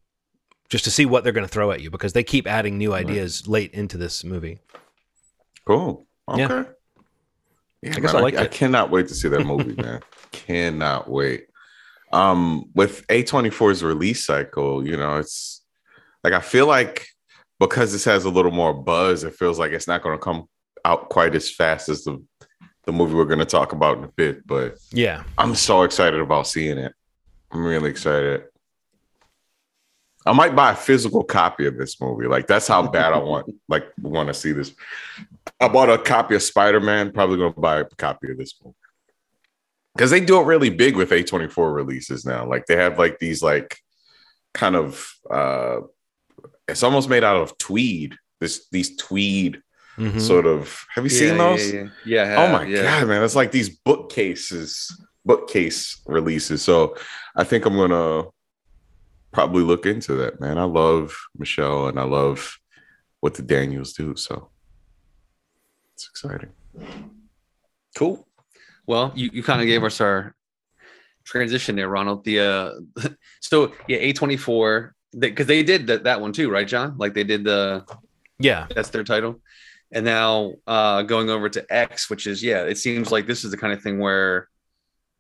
just 0.68 0.84
to 0.84 0.90
see 0.90 1.06
what 1.06 1.25
they're 1.25 1.32
going 1.32 1.46
to 1.46 1.52
throw 1.52 1.70
at 1.70 1.80
you 1.80 1.90
because 1.90 2.12
they 2.14 2.25
keep 2.25 2.46
adding 2.46 2.76
new 2.78 2.92
ideas 2.94 3.46
late 3.46 3.72
into 3.75 3.96
this 3.98 4.25
movie 4.25 4.58
Cool. 5.66 6.06
Okay. 6.28 6.42
Yeah. 6.42 6.64
Yeah, 7.82 7.90
I 7.96 8.00
guess 8.00 8.12
man, 8.12 8.16
I 8.16 8.20
like 8.20 8.36
I, 8.36 8.42
it. 8.44 8.50
cannot 8.52 8.90
wait 8.90 9.08
to 9.08 9.14
see 9.14 9.28
that 9.28 9.44
movie, 9.44 9.75
man. 9.82 10.00
cannot 10.32 11.10
wait. 11.10 11.46
Um, 12.12 12.70
with 12.75 13.06
A24's 13.08 13.82
release 13.82 14.25
cycle, 14.25 14.86
you 14.86 14.96
know, 14.96 15.16
it's 15.18 15.62
like 16.26 16.35
I 16.35 16.40
feel 16.40 16.66
like 16.66 17.06
because 17.61 17.92
this 17.92 18.04
has 18.04 18.25
a 18.25 18.30
little 18.30 18.50
more 18.50 18.75
buzz, 18.75 19.23
it 19.23 19.37
feels 19.37 19.61
like 19.61 19.71
it's 19.71 19.87
not 19.87 20.02
going 20.02 20.18
to 20.18 20.23
come 20.23 20.49
out 20.85 21.09
quite 21.09 21.37
as 21.37 21.49
fast 21.49 21.88
as 21.88 22.02
the 22.02 22.21
the 22.83 22.92
movie 22.92 23.14
we're 23.14 23.26
going 23.26 23.38
to 23.38 23.45
talk 23.45 23.71
about 23.71 23.99
in 23.99 24.04
a 24.04 24.09
bit. 24.09 24.45
But 24.45 24.75
yeah 24.90 25.23
I'm 25.38 25.54
so 25.54 25.85
excited 25.85 26.18
about 26.18 26.49
seeing 26.49 26.78
it. 26.78 26.92
I'm 27.52 27.64
really 27.64 27.90
excited. 27.90 28.42
I 30.25 30.33
might 30.33 30.56
buy 30.56 30.73
a 30.73 30.76
physical 30.76 31.23
copy 31.23 31.66
of 31.66 31.78
this 31.78 32.00
movie. 32.00 32.26
Like 32.26 32.49
that's 32.49 32.66
how 32.66 32.85
bad 32.88 33.12
I 33.12 33.18
want 33.18 33.54
like 33.68 33.85
want 34.02 34.26
to 34.26 34.35
see 34.35 34.50
this. 34.50 34.75
I 35.61 35.68
bought 35.68 35.90
a 35.90 35.97
copy 35.97 36.35
of 36.35 36.42
Spider-Man, 36.42 37.12
probably 37.12 37.38
gonna 37.38 37.52
buy 37.52 37.78
a 37.78 37.85
copy 37.85 38.33
of 38.33 38.38
this 38.38 38.56
movie. 38.64 38.75
Because 39.95 40.11
they 40.11 40.21
do 40.21 40.40
it 40.40 40.47
really 40.47 40.71
big 40.71 40.97
with 40.97 41.11
A24 41.11 41.73
releases 41.73 42.26
now. 42.26 42.49
Like 42.49 42.66
they 42.66 42.75
have 42.75 42.99
like 42.99 43.21
these 43.21 43.45
like 43.45 43.78
kind 44.54 44.75
of 44.75 45.09
uh 45.30 45.80
it's 46.68 46.82
almost 46.82 47.08
made 47.08 47.25
out 47.25 47.37
of 47.37 47.56
tweed. 47.58 48.16
This 48.40 48.66
these 48.70 48.96
tweed 48.96 49.61
Mhm. 49.99 50.20
sort 50.20 50.46
of 50.46 50.85
have 50.94 51.04
you 51.04 51.11
seen 51.11 51.28
Yeah, 51.28 51.37
those? 51.38 51.73
yeah, 51.73 51.80
yeah, 51.80 51.88
yeah, 52.04 52.37
Oh 52.38 52.49
my 52.52 52.64
yeah. 52.66 52.82
god, 52.82 53.08
man! 53.08 53.23
It's 53.23 53.35
like 53.35 53.50
these 53.50 53.70
bookcases, 53.70 54.94
bookcase 55.25 56.00
releases. 56.06 56.62
So 56.62 56.96
I 57.35 57.44
think 57.44 57.64
I'm 57.64 57.76
gonna 57.76 58.25
probably 59.32 59.62
look 59.62 59.87
into 59.87 60.14
that, 60.16 60.38
man. 60.40 60.58
I 60.58 60.64
love 60.64 61.16
Michelle 61.38 61.88
and 61.88 61.99
I 61.99 62.04
love 62.04 62.58
what 63.20 63.35
the 63.35 63.42
Daniels 63.42 63.94
do. 63.94 64.14
So 64.16 64.50
it's 65.94 66.08
exciting. 66.11 66.50
Cool. 67.96 68.26
Well, 68.87 69.12
you, 69.16 69.30
you 69.32 69.42
kind 69.42 69.61
of 69.62 69.66
gave 69.66 69.82
us 69.82 70.00
our 70.00 70.35
transition 71.25 71.76
there, 71.76 71.88
Ronald. 71.88 72.25
The 72.25 72.40
uh 72.40 73.08
so 73.40 73.73
yeah, 73.88 73.99
A24 73.99 74.90
because 75.18 75.46
they, 75.46 75.62
did 75.62 75.87
that, 75.87 76.04
that 76.04 76.20
one 76.20 76.32
too, 76.32 76.50
right, 76.50 76.66
John? 76.66 76.96
Like 76.99 77.14
they 77.14 77.25
did 77.25 77.44
the 77.44 77.85
yeah, 78.38 78.66
that's 78.75 78.90
their 78.90 79.04
title. 79.04 79.40
And 79.92 80.04
now 80.04 80.54
uh 80.66 81.02
going 81.02 81.30
over 81.30 81.49
to 81.49 81.66
X, 81.70 82.11
which 82.11 82.26
is 82.26 82.42
yeah, 82.42 82.62
it 82.62 82.78
seems 82.78 83.11
like 83.11 83.26
this 83.26 83.44
is 83.44 83.50
the 83.50 83.56
kind 83.56 83.73
of 83.73 83.82
thing 83.82 83.99
where 83.99 84.49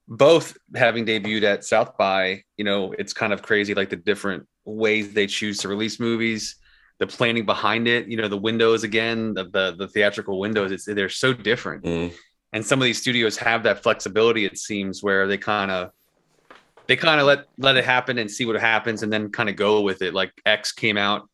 both 0.08 0.56
having 0.74 1.04
debuted 1.04 1.42
at 1.42 1.64
South 1.64 1.96
by, 1.96 2.42
you 2.56 2.64
know, 2.64 2.92
it's 2.98 3.12
kind 3.12 3.32
of 3.32 3.42
crazy 3.42 3.74
like 3.74 3.90
the 3.90 3.96
different 3.96 4.46
ways 4.64 5.12
they 5.12 5.26
choose 5.26 5.58
to 5.58 5.68
release 5.68 5.98
movies, 5.98 6.56
the 6.98 7.06
planning 7.06 7.44
behind 7.44 7.88
it, 7.88 8.06
you 8.08 8.16
know, 8.16 8.28
the 8.28 8.36
windows 8.36 8.84
again, 8.84 9.34
the 9.34 9.44
the, 9.44 9.74
the 9.76 9.88
theatrical 9.88 10.38
windows, 10.38 10.70
it's 10.72 10.84
they're 10.84 11.08
so 11.08 11.32
different. 11.32 11.84
Mm. 11.84 12.12
And 12.52 12.64
some 12.64 12.80
of 12.80 12.84
these 12.84 13.00
studios 13.00 13.36
have 13.38 13.64
that 13.64 13.82
flexibility, 13.82 14.44
it 14.44 14.56
seems, 14.58 15.02
where 15.02 15.26
they 15.26 15.36
kind 15.36 15.70
of 15.70 15.90
they 16.88 16.96
kind 16.96 17.20
of 17.20 17.26
let 17.26 17.46
let 17.58 17.76
it 17.76 17.84
happen 17.84 18.18
and 18.18 18.30
see 18.30 18.46
what 18.46 18.56
happens 18.60 19.02
and 19.02 19.12
then 19.12 19.30
kind 19.30 19.48
of 19.48 19.56
go 19.56 19.80
with 19.82 20.02
it. 20.02 20.14
Like 20.14 20.32
X 20.44 20.72
came 20.72 20.96
out 20.96 21.28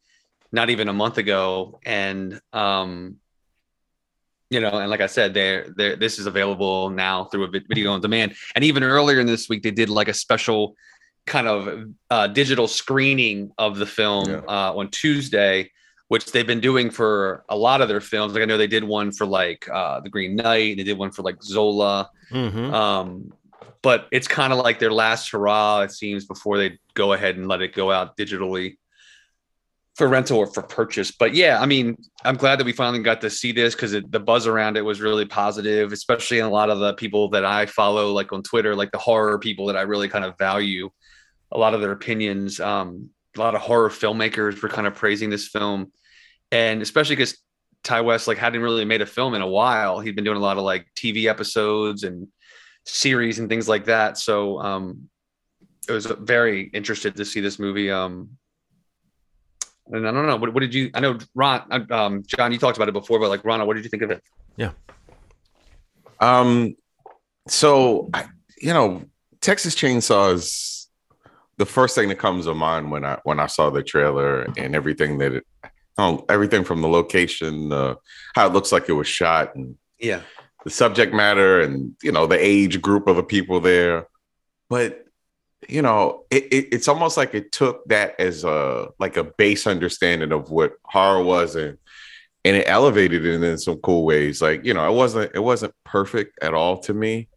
not 0.51 0.71
even 0.71 0.89
a 0.89 0.93
month 0.93 1.19
ago 1.19 1.79
and 1.85 2.41
um 2.53 3.17
you 4.51 4.61
know, 4.61 4.69
and 4.69 4.91
like 4.91 5.01
I 5.01 5.07
said, 5.07 5.33
there, 5.33 5.69
there, 5.79 5.97
this 5.97 6.19
is 6.19 6.27
available 6.27 6.91
now 6.91 7.25
through 7.25 7.45
a 7.45 7.49
video 7.49 7.91
on 7.93 8.03
demand. 8.03 8.35
And 8.55 8.63
even 8.63 8.83
earlier 8.83 9.19
in 9.19 9.27
this 9.27 9.49
week, 9.49 9.63
they 9.63 9.71
did 9.71 9.89
like 9.89 10.09
a 10.09 10.13
special 10.15 10.77
kind 11.25 11.49
of 11.49 11.89
uh, 12.11 12.27
digital 12.27 12.69
screening 12.69 13.51
of 13.57 13.79
the 13.79 13.87
film 13.87 14.29
Yeah. 14.29 14.41
uh, 14.47 14.75
on 14.77 14.91
Tuesday, 14.91 15.71
which 16.09 16.33
they've 16.33 16.47
been 16.47 16.61
doing 16.61 16.91
for 16.91 17.45
a 17.49 17.57
lot 17.57 17.81
of 17.81 17.89
their 17.89 18.03
films. 18.03 18.35
Like 18.35 18.43
I 18.43 18.45
know 18.45 18.59
they 18.59 18.67
did 18.67 18.85
one 18.85 19.11
for 19.11 19.25
like 19.25 19.67
uh, 19.71 20.01
The 20.01 20.11
Green 20.11 20.37
Knight, 20.37 20.77
they 20.77 20.85
did 20.85 20.99
one 20.99 21.13
for 21.13 21.23
like 21.23 21.43
Zola. 21.43 22.11
hmm 22.31 22.75
Um, 22.75 23.33
but 23.83 24.09
it's 24.13 24.29
kind 24.29 24.53
of 24.53 24.59
like 24.59 24.79
their 24.79 24.93
last 24.93 25.31
hurrah, 25.31 25.81
it 25.81 25.93
seems, 25.93 26.27
before 26.27 26.59
they 26.59 26.79
go 26.95 27.13
ahead 27.13 27.37
and 27.37 27.49
let 27.49 27.63
it 27.63 27.75
go 27.75 27.91
out 27.91 28.17
digitally 28.17 28.77
for 29.95 30.09
rental 30.09 30.39
or 30.39 30.47
for 30.47 30.63
purchase. 30.63 31.11
But 31.11 31.35
yeah, 31.35 31.61
I 31.61 31.67
mean, 31.67 31.97
I'm 32.25 32.37
glad 32.37 32.59
that 32.59 32.65
we 32.65 32.73
finally 32.73 33.03
got 33.03 33.21
to 33.21 33.31
see 33.31 33.53
this 33.53 33.75
because 33.75 33.93
the 33.93 34.21
buzz 34.21 34.47
around 34.47 34.77
it 34.77 34.85
was 34.85 35.01
really 35.01 35.27
positive, 35.27 35.93
especially 35.93 36.39
in 36.39 36.47
a 36.47 36.51
lot 36.51 36.71
of 36.71 36.79
the 36.79 36.95
people 36.95 37.29
that 37.31 37.45
I 37.45 37.67
follow, 37.67 38.13
like 38.13 38.33
on 38.33 38.43
Twitter, 38.43 38.75
like 38.75 38.91
the 38.91 38.99
horror 38.99 39.39
people 39.39 39.67
that 39.67 39.77
I 39.77 39.83
really 39.83 40.09
kind 40.09 40.25
of 40.25 40.39
value 40.39 40.91
a 41.53 41.59
lot 41.59 41.75
of 41.75 41.81
their 41.81 41.93
opinions. 41.93 42.59
Um, 42.59 43.11
a 43.37 43.41
lot 43.41 43.55
of 43.55 43.61
horror 43.61 43.91
filmmakers 43.91 44.63
were 44.63 44.69
kind 44.69 44.87
of 44.87 44.95
praising 44.95 45.31
this 45.31 45.49
film, 45.49 45.93
and 46.51 46.83
especially 46.83 47.17
because 47.17 47.39
Ti 47.85 48.01
West 48.01 48.29
like 48.29 48.39
hadn't 48.39 48.63
really 48.63 48.85
made 48.85 49.03
a 49.03 49.07
film 49.07 49.35
in 49.35 49.43
a 49.43 49.47
while. 49.47 50.01
He'd 50.01 50.17
been 50.17 50.25
doing 50.25 50.37
a 50.37 50.41
lot 50.41 50.57
of 50.57 50.65
like 50.65 50.87
TV 50.97 51.27
episodes 51.27 52.05
and 52.05 52.29
series 52.85 53.39
and 53.39 53.49
things 53.49 53.69
like 53.69 53.87
that. 53.87 54.19
So 54.19 54.61
um, 54.61 55.09
I 55.89 55.93
was 55.93 56.07
very 56.07 56.63
interested 56.75 57.17
to 57.17 57.25
see 57.25 57.41
this 57.41 57.59
movie. 57.59 57.91
Um, 57.91 58.31
and 59.87 60.07
I 60.07 60.13
don't 60.13 60.27
know 60.27 60.37
what, 60.37 60.55
what 60.55 60.61
did 60.61 60.75
you? 60.75 60.91
I 60.95 61.01
know 61.01 61.19
Ron, 61.35 61.87
um, 61.91 62.23
John, 62.27 62.53
you 62.53 62.59
talked 62.59 62.77
about 62.77 62.89
it 62.89 62.93
before, 62.93 63.19
but 63.19 63.29
like 63.29 63.45
Ron, 63.45 63.67
what 63.67 63.75
did 63.75 63.85
you 63.85 63.91
think 63.91 64.03
of 64.03 64.11
it? 64.11 64.23
Yeah. 64.57 64.73
Um, 66.21 66.77
so 67.49 68.09
I, 68.15 68.27
you 68.61 68.73
know, 68.73 69.05
Texas 69.41 69.75
Chainsaw 69.75 70.35
is 70.35 70.89
the 71.59 71.67
first 71.67 71.95
thing 71.95 72.09
that 72.09 72.19
comes 72.19 72.47
to 72.47 72.55
mind 72.55 72.91
when 72.91 73.05
I 73.05 73.19
when 73.25 73.41
I 73.41 73.47
saw 73.47 73.71
the 73.71 73.83
trailer 73.83 74.43
and 74.57 74.75
everything 74.77 75.19
that 75.19 75.35
it, 75.35 75.47
oh, 75.99 76.25
everything 76.29 76.65
from 76.65 76.81
the 76.81 76.89
location, 76.89 77.73
uh, 77.73 77.97
how 78.35 78.47
it 78.47 78.53
looks 78.53 78.71
like 78.71 78.89
it 78.89 78.93
was 78.93 79.09
shot, 79.09 79.55
and 79.57 79.77
Yeah, 79.99 80.23
the 80.65 80.71
subject 80.71 81.15
matter, 81.15 81.61
and 81.61 81.95
you 82.03 82.13
know 82.13 82.27
the 82.27 82.39
age 82.39 82.81
group 82.81 83.07
of 83.07 83.17
the 83.17 83.23
people 83.23 83.61
there. 83.61 84.07
But 84.69 85.05
you 85.69 85.83
know, 85.83 86.25
it, 86.31 86.45
it, 86.45 86.69
it's 86.73 86.89
almost 86.89 87.17
like 87.17 87.35
it 87.35 87.53
took 87.53 87.85
that 87.87 88.19
as 88.19 88.45
a 88.45 88.89
like 88.99 89.17
a 89.17 89.25
base 89.25 89.67
understanding 89.67 90.33
of 90.33 90.51
what 90.51 90.75
horror 90.85 91.23
was, 91.23 91.57
and 91.57 91.79
and 92.45 92.57
it 92.57 92.65
elevated 92.67 93.25
it 93.25 93.43
in 93.43 93.59
some 93.59 93.77
cool 93.79 94.05
ways. 94.05 94.43
Like 94.43 94.65
you 94.65 94.75
know, 94.75 94.89
it 94.91 94.95
wasn't 94.95 95.33
it 95.35 95.41
wasn't 95.41 95.75
perfect 95.85 96.39
at 96.43 96.55
all 96.55 96.79
to 96.81 96.95
me, 96.95 97.29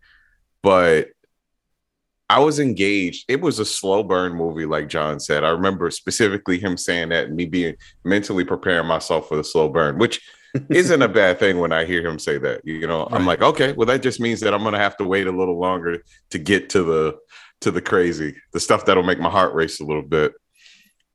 but 0.62 1.10
I 2.28 2.40
was 2.40 2.60
engaged. 2.60 3.26
It 3.28 3.42
was 3.42 3.60
a 3.60 3.66
slow 3.66 4.02
burn 4.02 4.34
movie, 4.34 4.66
like 4.66 4.90
John 4.90 5.20
said. 5.20 5.44
I 5.44 5.50
remember 5.50 5.92
specifically 5.92 6.58
him 6.60 6.76
saying 6.76 7.10
that, 7.10 7.28
and 7.28 7.36
me 7.36 7.46
being 7.46 7.76
mentally 8.04 8.44
preparing 8.44 8.88
myself 8.88 9.30
for 9.30 9.38
the 9.38 9.44
slow 9.44 9.70
burn, 9.70 10.00
which 10.00 10.22
isn't 10.70 11.02
a 11.02 11.08
bad 11.08 11.40
thing 11.40 11.60
when 11.60 11.72
I 11.72 11.86
hear 11.86 12.06
him 12.06 12.20
say 12.20 12.38
that. 12.38 12.62
You 12.64 12.88
know, 12.88 13.08
I'm 13.12 13.26
like, 13.26 13.42
okay, 13.42 13.74
well, 13.74 13.88
that 13.88 14.02
just 14.02 14.20
means 14.20 14.40
that 14.42 14.54
I'm 14.54 14.64
gonna 14.64 14.80
have 14.80 14.98
to 14.98 15.04
wait 15.04 15.28
a 15.28 15.32
little 15.32 15.60
longer 15.60 16.04
to 16.30 16.40
get 16.40 16.70
to 16.72 16.84
the 16.84 17.18
to 17.62 17.72
the 17.72 17.82
crazy, 17.82 18.36
the 18.54 18.60
stuff 18.60 18.86
that'll 18.86 19.04
make 19.04 19.20
my 19.20 19.30
heart 19.30 19.54
race 19.54 19.80
a 19.80 19.86
little 19.86 20.04
bit. 20.04 20.34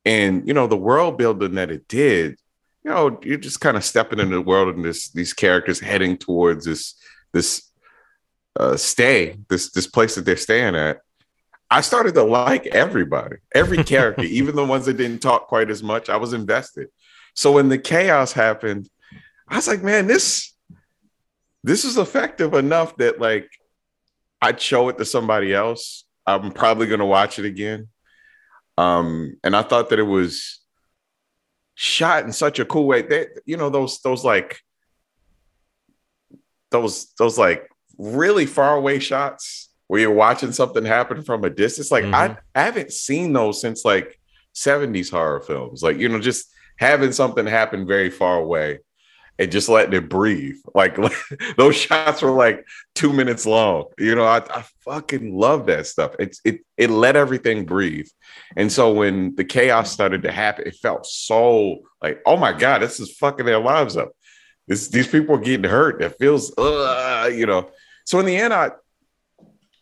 And 0.04 0.46
you 0.46 0.54
know, 0.54 0.66
the 0.66 0.76
world 0.76 1.18
building 1.18 1.54
that 1.54 1.70
it 1.70 1.88
did, 1.88 2.36
you 2.84 2.90
know, 2.90 3.18
you're 3.22 3.38
just 3.38 3.60
kind 3.60 3.76
of 3.76 3.84
stepping 3.84 4.18
into 4.18 4.36
the 4.36 4.42
world 4.42 4.74
and 4.74 4.84
this 4.84 5.10
these 5.10 5.32
characters 5.32 5.80
heading 5.80 6.16
towards 6.16 6.64
this 6.64 6.94
this 7.32 7.70
uh 8.58 8.76
stay, 8.76 9.36
this 9.48 9.70
this 9.72 9.86
place 9.86 10.14
that 10.14 10.24
they're 10.24 10.36
staying 10.36 10.74
at. 10.74 10.98
I 11.72 11.82
started 11.82 12.14
to 12.14 12.24
like 12.24 12.66
everybody, 12.66 13.36
every 13.54 13.84
character, 13.84 14.22
even 14.24 14.56
the 14.56 14.64
ones 14.64 14.86
that 14.86 14.96
didn't 14.96 15.20
talk 15.20 15.46
quite 15.46 15.70
as 15.70 15.82
much. 15.82 16.08
I 16.08 16.16
was 16.16 16.32
invested. 16.32 16.88
So 17.34 17.52
when 17.52 17.68
the 17.68 17.78
chaos 17.78 18.32
happened, 18.32 18.88
I 19.50 19.56
was 19.56 19.68
like, 19.68 19.82
man, 19.82 20.06
this 20.06 20.54
this 21.62 21.84
is 21.84 21.98
effective 21.98 22.54
enough 22.54 22.96
that 22.96 23.20
like 23.20 23.50
I'd 24.40 24.60
show 24.60 24.88
it 24.88 24.98
to 24.98 25.04
somebody 25.04 25.52
else. 25.52 26.04
I'm 26.26 26.52
probably 26.52 26.86
gonna 26.86 27.06
watch 27.06 27.38
it 27.38 27.44
again. 27.44 27.88
Um, 28.78 29.36
and 29.44 29.54
I 29.54 29.62
thought 29.62 29.90
that 29.90 29.98
it 29.98 30.04
was 30.04 30.60
shot 31.74 32.24
in 32.24 32.32
such 32.32 32.58
a 32.60 32.64
cool 32.64 32.86
way. 32.86 33.02
That 33.02 33.28
you 33.44 33.56
know, 33.56 33.68
those 33.68 34.00
those 34.00 34.24
like 34.24 34.60
those 36.70 37.12
those 37.18 37.36
like 37.36 37.68
really 37.98 38.46
far 38.46 38.76
away 38.76 39.00
shots 39.00 39.70
where 39.88 40.00
you're 40.00 40.12
watching 40.12 40.52
something 40.52 40.84
happen 40.84 41.22
from 41.22 41.42
a 41.44 41.50
distance. 41.50 41.90
Like 41.90 42.04
I, 42.04 42.36
I 42.54 42.62
haven't 42.62 42.92
seen 42.92 43.32
those 43.32 43.60
since 43.60 43.84
like 43.84 44.20
70s 44.54 45.10
horror 45.10 45.40
films. 45.40 45.82
Like, 45.82 45.98
you 45.98 46.08
know, 46.08 46.20
just 46.20 46.48
having 46.76 47.10
something 47.10 47.44
happen 47.44 47.88
very 47.88 48.08
far 48.08 48.38
away 48.38 48.78
and 49.38 49.50
just 49.50 49.68
letting 49.68 49.94
it 49.94 50.08
breathe. 50.08 50.56
Like, 50.74 50.96
those 51.56 51.76
shots 51.76 52.22
were 52.22 52.30
like 52.30 52.66
two 52.94 53.12
minutes 53.12 53.46
long. 53.46 53.84
You 53.98 54.14
know, 54.14 54.24
I, 54.24 54.38
I 54.38 54.64
fucking 54.84 55.34
love 55.34 55.66
that 55.66 55.86
stuff. 55.86 56.14
It's 56.18 56.40
it 56.44 56.60
it 56.76 56.90
let 56.90 57.16
everything 57.16 57.64
breathe. 57.64 58.08
And 58.56 58.70
so 58.70 58.92
when 58.92 59.34
the 59.36 59.44
chaos 59.44 59.90
started 59.90 60.22
to 60.22 60.32
happen, 60.32 60.66
it 60.66 60.76
felt 60.76 61.06
so 61.06 61.80
like, 62.02 62.20
oh 62.26 62.36
my 62.36 62.52
God, 62.52 62.82
this 62.82 63.00
is 63.00 63.16
fucking 63.16 63.46
their 63.46 63.60
lives 63.60 63.96
up. 63.96 64.12
This, 64.66 64.88
these 64.88 65.08
people 65.08 65.34
are 65.34 65.40
getting 65.40 65.68
hurt. 65.68 66.02
It 66.02 66.16
feels, 66.18 66.56
uh, 66.56 67.30
you 67.32 67.46
know. 67.46 67.70
So 68.04 68.18
in 68.18 68.26
the 68.26 68.36
end, 68.36 68.52
I 68.52 68.70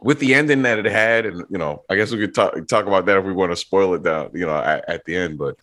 with 0.00 0.20
the 0.20 0.34
ending 0.34 0.62
that 0.62 0.78
it 0.78 0.84
had, 0.87 1.26
and 1.26 1.44
you 1.50 1.58
know, 1.58 1.84
I 1.88 1.96
guess 1.96 2.12
we 2.12 2.18
could 2.18 2.34
talk 2.34 2.54
talk 2.68 2.87
about 2.87 3.06
that 3.06 3.18
if 3.18 3.24
we 3.24 3.32
want 3.32 3.52
to 3.52 3.56
spoil 3.56 3.94
it 3.94 4.02
down, 4.02 4.30
you 4.34 4.46
know, 4.46 4.56
at, 4.56 4.88
at 4.88 5.04
the 5.04 5.16
end. 5.16 5.38
But 5.38 5.56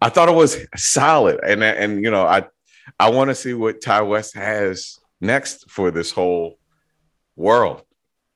I 0.00 0.08
thought 0.08 0.28
it 0.28 0.34
was 0.34 0.58
solid, 0.76 1.40
and 1.44 1.62
and 1.62 2.02
you 2.02 2.10
know, 2.10 2.26
I 2.26 2.46
I 2.98 3.10
want 3.10 3.30
to 3.30 3.34
see 3.34 3.54
what 3.54 3.80
Ti 3.80 4.02
West 4.02 4.34
has 4.34 4.98
next 5.20 5.70
for 5.70 5.90
this 5.90 6.10
whole 6.10 6.58
world. 7.36 7.82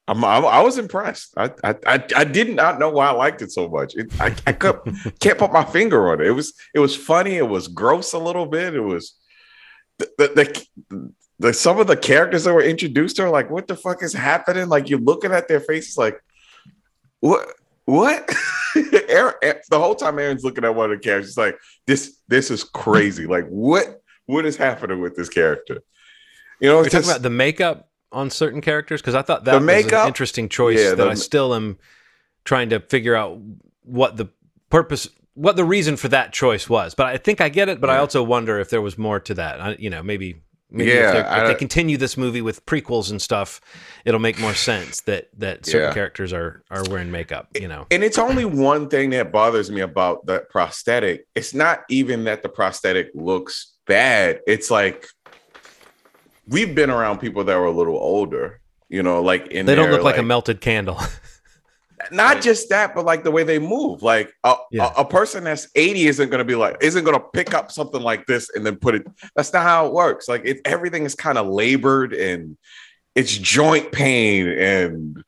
I'm, 0.09 0.25
I'm 0.25 0.45
I 0.45 0.61
was 0.61 0.79
impressed. 0.79 1.35
I, 1.37 1.51
I 1.63 1.75
I 1.87 2.05
I 2.17 2.25
did 2.25 2.55
not 2.55 2.79
know 2.79 2.91
why 2.91 3.07
I 3.07 3.13
liked 3.13 3.41
it 3.43 3.53
so 3.53 3.69
much. 3.69 3.95
It, 3.95 4.13
I 4.21 4.35
I 4.47 4.53
could, 4.53 4.81
can't 5.21 5.39
put 5.39 5.53
my 5.53 5.65
finger 5.65 6.11
on 6.11 6.21
it. 6.21 6.27
It 6.27 6.33
was 6.33 6.55
it 6.75 6.81
was 6.81 6.97
funny. 6.97 7.37
It 7.37 7.49
was 7.49 7.69
gross 7.69 8.13
a 8.13 8.19
little 8.19 8.47
bit. 8.47 8.75
It 8.75 8.81
was 8.81 9.15
the, 9.99 10.11
the, 10.19 10.29
the 10.29 11.13
the 11.39 11.53
some 11.53 11.79
of 11.79 11.87
the 11.87 11.97
characters 11.97 12.45
that 12.45 12.55
were 12.55 12.63
introduced 12.63 13.21
are 13.21 13.31
like, 13.31 13.51
what 13.51 13.67
the 13.67 13.77
fuck 13.77 14.03
is 14.03 14.13
happening? 14.13 14.69
Like 14.69 14.89
you're 14.89 14.99
looking 14.99 15.33
at 15.33 15.49
their 15.49 15.61
faces, 15.61 15.97
like, 15.97 16.23
what? 17.21 17.49
What? 17.85 18.33
Aaron, 19.09 19.35
eh, 19.43 19.55
the 19.69 19.79
whole 19.79 19.97
time 19.97 20.19
Aaron's 20.19 20.45
looking 20.45 20.65
at 20.65 20.75
one 20.75 20.93
of 20.93 20.99
the 20.99 21.03
characters, 21.03 21.37
like 21.37 21.59
this. 21.87 22.19
This 22.29 22.51
is 22.51 22.65
crazy. 22.65 23.27
Like 23.27 23.47
what? 23.49 24.02
What 24.27 24.47
is 24.47 24.57
happening 24.57 25.01
with 25.01 25.17
this 25.17 25.29
character? 25.29 25.83
You 26.61 26.69
know, 26.69 26.77
We're 26.79 26.89
talking 26.89 27.09
about 27.11 27.23
the 27.23 27.31
makeup 27.31 27.89
on 28.13 28.31
certain 28.31 28.61
characters 28.61 29.01
because 29.01 29.15
I 29.15 29.23
thought 29.23 29.45
that 29.45 29.59
The 29.61 29.65
was 29.67 29.93
an 29.93 30.07
interesting 30.07 30.49
choice 30.49 30.79
Yeah, 30.79 30.91
that 30.91 30.97
the- 30.97 31.09
I 31.11 31.15
still 31.15 31.55
am 31.55 31.79
trying 32.45 32.71
to 32.71 32.81
figure 32.81 33.15
out 33.17 33.39
what 33.83 34.17
the 34.17 34.27
purpose, 34.71 35.09
what 35.35 35.57
the 35.57 35.65
reason 35.65 35.97
for 35.97 36.09
that 36.09 36.33
choice 36.33 36.69
was. 36.69 36.95
But 36.95 37.07
I 37.07 37.17
think 37.17 37.41
I 37.41 37.49
get 37.49 37.69
it. 37.69 37.81
But 37.81 37.91
I 37.91 37.99
also 37.99 38.23
wonder 38.23 38.59
if 38.61 38.71
there 38.71 38.83
was 38.83 38.97
more 38.99 39.19
to 39.21 39.35
that. 39.35 39.61
I, 39.61 39.77
you 39.79 39.91
know, 39.91 40.03
maybe 40.03 40.43
Maybe 40.75 40.91
Yeah, 40.93 41.11
if, 41.11 41.17
if 41.19 41.27
I- 41.27 41.47
they 41.49 41.55
continue 41.55 41.99
this 41.99 42.17
movie 42.17 42.41
with 42.41 42.65
prequels 42.65 43.11
and 43.11 43.21
stuff, 43.21 43.61
it'll 44.07 44.19
make 44.19 44.41
more 44.41 44.55
sense 44.55 45.03
that 45.03 45.29
that 45.37 45.67
certain 45.67 45.89
Yeah. 45.89 45.93
characters 45.93 46.33
are 46.33 46.63
are 46.71 46.83
wearing 46.89 47.11
makeup. 47.11 47.49
You 47.61 47.69
know, 47.69 47.87
And 47.91 48.03
it's 48.03 48.17
only 48.17 48.47
one 48.47 48.89
thing 48.89 49.11
that 49.11 49.31
bothers 49.31 49.71
me 49.71 49.83
about 49.83 50.25
the 50.25 50.47
prosthetic. 50.49 51.27
It's 51.35 51.53
not 51.53 51.81
even 51.91 52.25
that 52.25 52.43
the 52.43 52.49
prosthetic 52.49 53.11
looks 53.13 53.72
bad. 53.87 54.41
It's 54.47 54.71
like 54.71 55.07
we've 56.49 56.75
been 56.75 56.91
around 56.91 57.19
people 57.19 57.45
that 57.45 57.57
were 57.57 57.67
a 57.67 57.71
little 57.71 57.97
older, 57.97 58.61
you 58.89 59.03
know, 59.03 59.23
like 59.23 59.49
in 59.49 59.67
they 59.67 59.75
don't 59.75 59.87
their, 59.87 59.95
look 59.95 60.05
like, 60.05 60.19
a 60.19 60.23
melted 60.23 60.61
candle. 60.61 61.01
not 62.11 62.43
just 62.43 62.69
that, 62.71 62.95
but 62.95 63.05
like 63.05 63.23
the 63.25 63.31
way 63.31 63.45
they 63.45 63.59
move. 63.59 64.03
Like 64.03 64.33
a, 64.45 64.55
Yeah. 64.71 64.93
a, 64.97 65.03
a 65.03 65.05
person 65.05 65.45
that's 65.45 65.69
80 65.75 66.07
isn't 66.09 66.31
going 66.31 66.39
to 66.39 66.45
be 66.45 66.55
like, 66.57 66.77
isn't 66.81 67.05
going 67.05 67.17
to 67.19 67.25
pick 67.33 67.55
up 67.55 67.71
something 67.71 68.03
like 68.03 68.27
this 68.27 68.51
and 68.55 68.67
then 68.67 68.77
put 68.77 68.95
it. 68.95 69.07
That's 69.37 69.53
not 69.53 69.63
how 69.63 69.87
it 69.87 69.93
works. 69.93 70.29
Like 70.29 70.43
it, 70.45 70.61
everything 70.65 71.05
is 71.05 71.15
kind 71.15 71.39
of 71.39 71.47
labored 71.47 72.13
and 72.13 72.57
it's 73.15 73.37
joint 73.37 73.93
pain 73.93 74.49
and. 74.49 75.23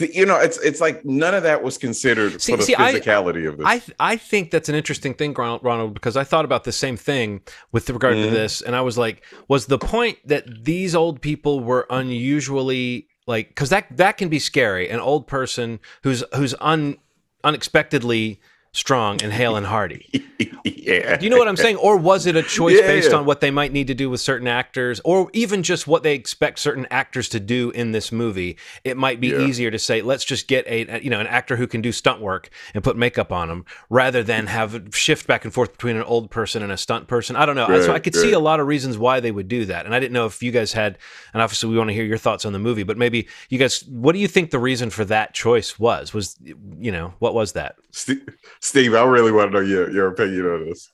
You 0.00 0.26
know, 0.26 0.40
it's 0.40 0.58
it's 0.58 0.80
like 0.80 1.04
none 1.04 1.34
of 1.34 1.44
that 1.44 1.62
was 1.62 1.78
considered 1.78 2.42
See- 2.42 2.52
for 2.52 2.56
the 2.58 2.64
see, 2.64 2.74
I- 2.76 2.92
physicality 2.94 3.48
of 3.48 3.58
this. 3.58 3.66
I 3.66 3.80
I 4.00 4.16
think 4.16 4.50
that's 4.50 4.68
an 4.68 4.74
interesting 4.74 5.14
thing, 5.14 5.34
Ronald, 5.34 5.94
because 5.94 6.16
I 6.16 6.24
thought 6.24 6.44
about 6.44 6.64
the 6.64 6.72
same 6.72 6.96
thing 6.96 7.42
with 7.70 7.88
regard 7.88 8.16
Mhm. 8.16 8.24
to 8.24 8.30
this, 8.30 8.60
and 8.60 8.74
I 8.74 8.80
was 8.80 8.98
like, 8.98 9.22
was 9.46 9.66
the 9.66 9.78
point 9.78 10.18
that 10.26 10.64
these 10.64 10.96
old 10.96 11.20
people 11.20 11.60
were 11.60 11.86
unusually 11.90 13.06
like 13.28 13.48
because 13.48 13.70
that 13.70 13.86
that 13.96 14.16
can 14.18 14.28
be 14.28 14.40
scary, 14.40 14.88
an 14.90 14.98
old 14.98 15.28
person 15.28 15.78
who's 16.02 16.24
who's 16.34 16.54
un 16.60 16.96
unexpectedly 17.44 18.40
strong 18.74 19.22
and 19.22 19.32
hale 19.32 19.56
and 19.56 19.64
hearty. 19.66 20.06
yeah. 20.64 21.16
Do 21.16 21.24
you 21.24 21.30
know 21.30 21.38
what 21.38 21.48
I'm 21.48 21.56
saying? 21.56 21.76
Or 21.76 21.96
was 21.96 22.26
it 22.26 22.36
a 22.36 22.42
choice 22.42 22.78
Yeah, 22.78 22.86
based 22.86 23.12
yeah. 23.12 23.18
on 23.18 23.24
what 23.24 23.40
they 23.40 23.50
might 23.50 23.72
need 23.72 23.86
to 23.86 23.94
do 23.94 24.10
with 24.10 24.20
certain 24.20 24.46
actors, 24.48 25.00
or 25.04 25.30
even 25.32 25.62
just 25.62 25.86
what 25.86 26.02
they 26.02 26.14
expect 26.14 26.58
certain 26.58 26.86
actors 26.90 27.28
to 27.30 27.40
do 27.40 27.70
in 27.70 27.92
this 27.92 28.12
movie? 28.12 28.58
It 28.82 28.96
might 28.96 29.20
be 29.20 29.28
Yeah. 29.28 29.38
easier 29.38 29.70
to 29.70 29.78
say, 29.78 30.02
let's 30.02 30.24
just 30.24 30.48
get 30.48 30.66
a 30.66 31.00
you 31.02 31.08
know 31.08 31.20
an 31.20 31.26
actor 31.28 31.56
who 31.56 31.66
can 31.66 31.80
do 31.80 31.92
stunt 31.92 32.20
work 32.20 32.50
and 32.74 32.84
put 32.84 32.96
makeup 32.96 33.32
on 33.32 33.48
them, 33.48 33.64
rather 33.88 34.22
than 34.22 34.48
have 34.48 34.88
shift 34.92 35.26
back 35.26 35.44
and 35.44 35.54
forth 35.54 35.72
between 35.72 35.96
an 35.96 36.02
old 36.02 36.30
person 36.30 36.62
and 36.62 36.72
a 36.72 36.76
stunt 36.76 37.06
person. 37.06 37.36
I 37.36 37.46
don't 37.46 37.56
know. 37.56 37.66
so 37.80 37.90
I 37.90 37.94
Right, 37.94 38.02
could 38.02 38.14
see 38.16 38.32
a 38.32 38.40
lot 38.40 38.58
of 38.60 38.66
reasons 38.66 38.98
why 38.98 39.20
they 39.20 39.30
would 39.30 39.48
do 39.48 39.64
that, 39.66 39.86
and 39.86 39.94
I 39.94 40.00
didn't 40.00 40.12
know 40.12 40.26
if 40.26 40.42
you 40.42 40.50
guys 40.50 40.72
had. 40.72 40.98
And 41.32 41.40
obviously, 41.40 41.70
we 41.70 41.78
want 41.78 41.88
to 41.90 41.94
hear 41.94 42.04
your 42.04 42.18
thoughts 42.18 42.44
on 42.44 42.52
the 42.52 42.58
movie, 42.58 42.82
but 42.82 42.98
maybe 42.98 43.28
you 43.48 43.58
guys, 43.58 43.84
what 43.84 44.12
do 44.12 44.18
you 44.18 44.28
think 44.28 44.50
the 44.50 44.58
reason 44.58 44.90
for 44.90 45.04
that 45.06 45.32
choice 45.34 45.78
was? 45.78 46.12
Was 46.12 46.36
you 46.42 46.90
know 46.92 47.14
what 47.20 47.34
was 47.34 47.52
that? 47.52 47.76
Steve, 47.92 48.26
Steve, 48.64 48.94
I 48.94 49.04
really 49.04 49.30
want 49.30 49.52
to 49.52 49.58
know 49.58 49.66
your, 49.66 49.90
your 49.90 50.08
opinion 50.08 50.46
on 50.46 50.64
this. 50.64 50.90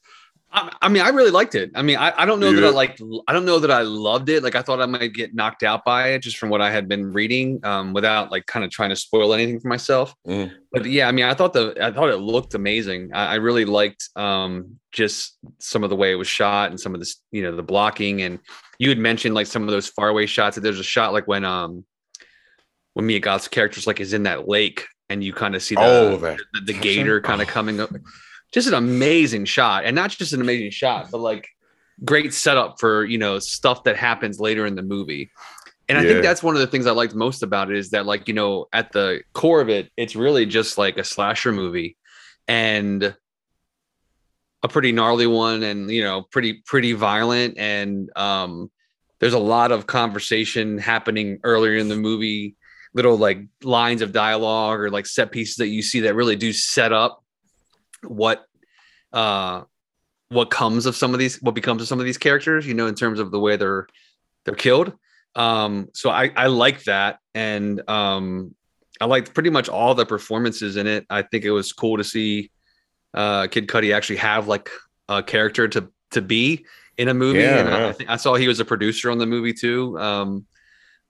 I, 0.52 0.74
I 0.82 0.88
mean, 0.88 1.02
I 1.02 1.10
really 1.10 1.30
liked 1.30 1.54
it. 1.54 1.70
I 1.76 1.82
mean, 1.82 1.98
I, 1.98 2.12
I 2.20 2.26
don't 2.26 2.40
know 2.40 2.52
that 2.52 2.64
I 2.64 2.66
Yeah. 2.66 2.72
like. 2.72 2.98
I 3.28 3.32
don't 3.32 3.44
know 3.44 3.60
that 3.60 3.70
I 3.70 3.82
loved 3.82 4.28
it. 4.28 4.42
Like, 4.42 4.56
I 4.56 4.62
thought 4.62 4.80
I 4.80 4.86
might 4.86 5.14
get 5.14 5.36
knocked 5.36 5.62
out 5.62 5.84
by 5.84 6.08
it 6.08 6.22
just 6.22 6.36
from 6.36 6.48
what 6.48 6.60
I 6.60 6.72
had 6.72 6.88
been 6.88 7.12
reading, 7.12 7.60
um, 7.64 7.92
without 7.92 8.32
like 8.32 8.46
kind 8.46 8.64
of 8.64 8.72
trying 8.72 8.90
to 8.90 8.96
spoil 8.96 9.32
anything 9.32 9.60
for 9.60 9.68
myself. 9.68 10.12
Mm. 10.26 10.50
But 10.72 10.86
yeah, 10.86 11.06
I 11.06 11.12
mean, 11.12 11.26
I 11.26 11.34
thought 11.34 11.52
the 11.52 11.76
I 11.80 11.92
thought 11.92 12.10
it 12.10 12.16
looked 12.16 12.54
amazing. 12.54 13.10
I, 13.14 13.26
I 13.26 13.34
really 13.36 13.64
liked 13.64 14.08
um, 14.16 14.80
just 14.90 15.38
some 15.60 15.84
of 15.84 15.90
the 15.90 15.96
way 15.96 16.10
it 16.10 16.16
was 16.16 16.26
shot 16.26 16.70
and 16.70 16.80
some 16.80 16.92
of 16.92 17.00
this, 17.00 17.22
you 17.30 17.42
know, 17.44 17.54
the 17.54 17.62
blocking. 17.62 18.22
And 18.22 18.40
you 18.80 18.88
had 18.88 18.98
mentioned 18.98 19.36
like 19.36 19.46
some 19.46 19.62
of 19.62 19.68
those 19.68 19.86
faraway 19.86 20.26
shots. 20.26 20.56
That 20.56 20.62
there's 20.62 20.80
a 20.80 20.82
shot 20.82 21.12
like 21.12 21.28
when 21.28 21.44
um 21.44 21.84
when 22.94 23.06
Mia 23.06 23.20
Goth's 23.20 23.46
character's 23.46 23.86
like 23.86 24.00
is 24.00 24.12
in 24.12 24.24
that 24.24 24.48
lake 24.48 24.88
and 25.10 25.22
you 25.22 25.32
kind 25.32 25.54
of 25.54 25.62
see 25.62 25.74
the 25.74 25.82
Oh, 25.82 26.16
that 26.16 26.38
the, 26.54 26.60
the 26.72 26.72
gator 26.72 27.20
kind 27.20 27.42
of 27.42 27.48
coming 27.58 27.80
up. 27.80 27.90
Just 28.52 28.66
an 28.68 28.74
amazing 28.74 29.44
shot, 29.44 29.84
and 29.84 29.94
not 29.94 30.10
just 30.10 30.32
an 30.32 30.40
amazing 30.40 30.70
shot, 30.70 31.08
but 31.12 31.18
like 31.18 31.48
great 32.04 32.32
setup 32.32 32.80
for 32.80 33.04
you 33.04 33.18
know 33.18 33.38
stuff 33.38 33.84
that 33.84 33.96
happens 33.96 34.40
later 34.40 34.64
in 34.66 34.74
the 34.76 34.82
movie. 34.82 35.30
And 35.88 35.98
I 35.98 36.02
Yeah. 36.02 36.08
think 36.08 36.22
that's 36.22 36.42
one 36.42 36.54
of 36.54 36.60
the 36.60 36.66
things 36.68 36.86
I 36.86 36.92
liked 36.92 37.14
most 37.14 37.42
about 37.42 37.70
it 37.70 37.76
is 37.76 37.90
that 37.90 38.06
like 38.06 38.28
you 38.28 38.34
know 38.34 38.66
at 38.72 38.92
the 38.92 39.22
core 39.34 39.60
of 39.60 39.68
it, 39.68 39.90
it's 39.96 40.16
really 40.16 40.46
just 40.46 40.78
like 40.78 40.96
a 40.96 41.04
slasher 41.04 41.52
movie, 41.52 41.96
and 42.48 43.14
a 44.62 44.68
pretty 44.68 44.92
gnarly 44.92 45.26
one, 45.26 45.62
and 45.62 45.90
you 45.90 46.02
know 46.02 46.22
pretty 46.22 46.62
pretty 46.66 46.92
violent, 46.92 47.56
and 47.58 48.10
um, 48.16 48.70
there's 49.20 49.34
a 49.34 49.38
lot 49.38 49.70
of 49.72 49.86
conversation 49.86 50.78
happening 50.78 51.38
earlier 51.44 51.76
in 51.76 51.88
the 51.88 51.96
movie 51.96 52.56
little 52.94 53.16
like 53.16 53.40
lines 53.62 54.02
of 54.02 54.12
dialogue 54.12 54.80
or 54.80 54.90
like 54.90 55.06
set 55.06 55.30
pieces 55.30 55.56
that 55.56 55.68
you 55.68 55.82
see 55.82 56.00
that 56.00 56.14
really 56.14 56.36
do 56.36 56.52
set 56.52 56.92
up 56.92 57.22
what 58.02 58.44
uh 59.12 59.62
what 60.28 60.50
comes 60.50 60.86
of 60.86 60.96
some 60.96 61.12
of 61.12 61.18
these 61.18 61.40
what 61.42 61.54
becomes 61.54 61.82
of 61.82 61.88
some 61.88 61.98
of 61.98 62.04
these 62.04 62.18
characters 62.18 62.66
you 62.66 62.74
know 62.74 62.86
in 62.86 62.94
terms 62.94 63.20
of 63.20 63.30
the 63.30 63.38
way 63.38 63.56
they're 63.56 63.86
they're 64.44 64.54
killed. 64.54 64.92
Um 65.36 65.88
so 65.94 66.10
i 66.10 66.30
i 66.36 66.46
like 66.46 66.84
that. 66.84 67.18
And 67.34 67.88
um 67.88 68.54
i 69.00 69.04
liked 69.04 69.34
pretty 69.34 69.50
much 69.50 69.68
all 69.68 69.94
the 69.94 70.06
performances 70.06 70.76
in 70.76 70.86
it. 70.86 71.06
I 71.10 71.22
think 71.22 71.44
it 71.44 71.50
was 71.50 71.72
cool 71.72 71.96
to 71.96 72.04
see 72.04 72.50
uh 73.14 73.46
kid 73.48 73.66
cudi 73.68 73.94
actually 73.94 74.16
have 74.16 74.48
like 74.48 74.70
a 75.08 75.22
character 75.22 75.68
to 75.68 75.88
to 76.12 76.22
be 76.22 76.64
in 76.96 77.08
a 77.08 77.14
movie. 77.14 77.40
Yeah, 77.40 77.58
and 77.58 77.68
I. 77.68 77.88
I, 77.88 77.92
think, 77.92 78.10
I 78.10 78.16
saw 78.16 78.34
he 78.34 78.48
was 78.48 78.60
a 78.60 78.64
producer 78.64 79.10
on 79.10 79.18
the 79.18 79.26
movie 79.26 79.52
too. 79.52 79.98
Um 79.98 80.46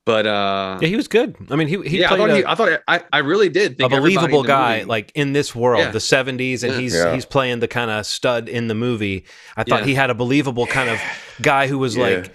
but 0.07 0.27
uh 0.27 0.79
Yeah, 0.81 0.89
he 0.89 0.97
was 0.97 1.09
good. 1.09 1.37
I 1.51 1.57
mean, 1.57 1.69
he 1.69 1.77
he 1.89 2.01
yeah, 2.01 2.07
I 2.07 2.09
played 2.09 2.19
thought, 2.21 2.31
a, 2.31 2.37
he, 2.37 2.45
I 2.45 2.55
thought 2.55 2.83
I, 2.89 3.03
I 3.13 3.19
really 3.19 3.49
did 3.49 3.73
a 3.73 3.75
think 3.77 3.93
everybody 3.93 4.15
in 4.15 4.21
believable 4.21 4.43
the 4.43 4.49
guy 4.49 4.77
movie- 4.79 4.85
like 4.87 5.13
in 5.15 5.33
this 5.33 5.55
world 5.55 5.81
Yeah. 5.81 5.91
the 5.91 5.99
70s 5.99 6.63
and 6.63 6.73
Yeah. 6.73 6.79
he's 6.81 6.95
Yeah. 6.95 7.15
he's 7.15 7.25
playing 7.27 7.61
the 7.61 7.69
kind 7.69 7.91
of 7.91 8.07
stud 8.07 8.49
in 8.49 8.69
the 8.69 8.75
movie 8.75 9.25
i 9.57 9.63
thought 9.65 9.81
Yeah. 9.81 9.87
he 9.87 9.95
had 9.95 10.11
a 10.11 10.15
believable 10.15 10.67
kind 10.67 10.89
of 10.91 10.99
guy 11.43 11.67
who 11.67 11.79
was 11.79 11.97
Yeah. 11.97 12.05
like 12.05 12.33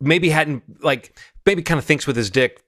maybe 0.00 0.28
hadn't 0.28 0.62
like 0.82 1.16
maybe 1.46 1.62
kind 1.62 1.78
of 1.78 1.84
thinks 1.84 2.06
with 2.06 2.16
his 2.16 2.30
dick 2.30 2.60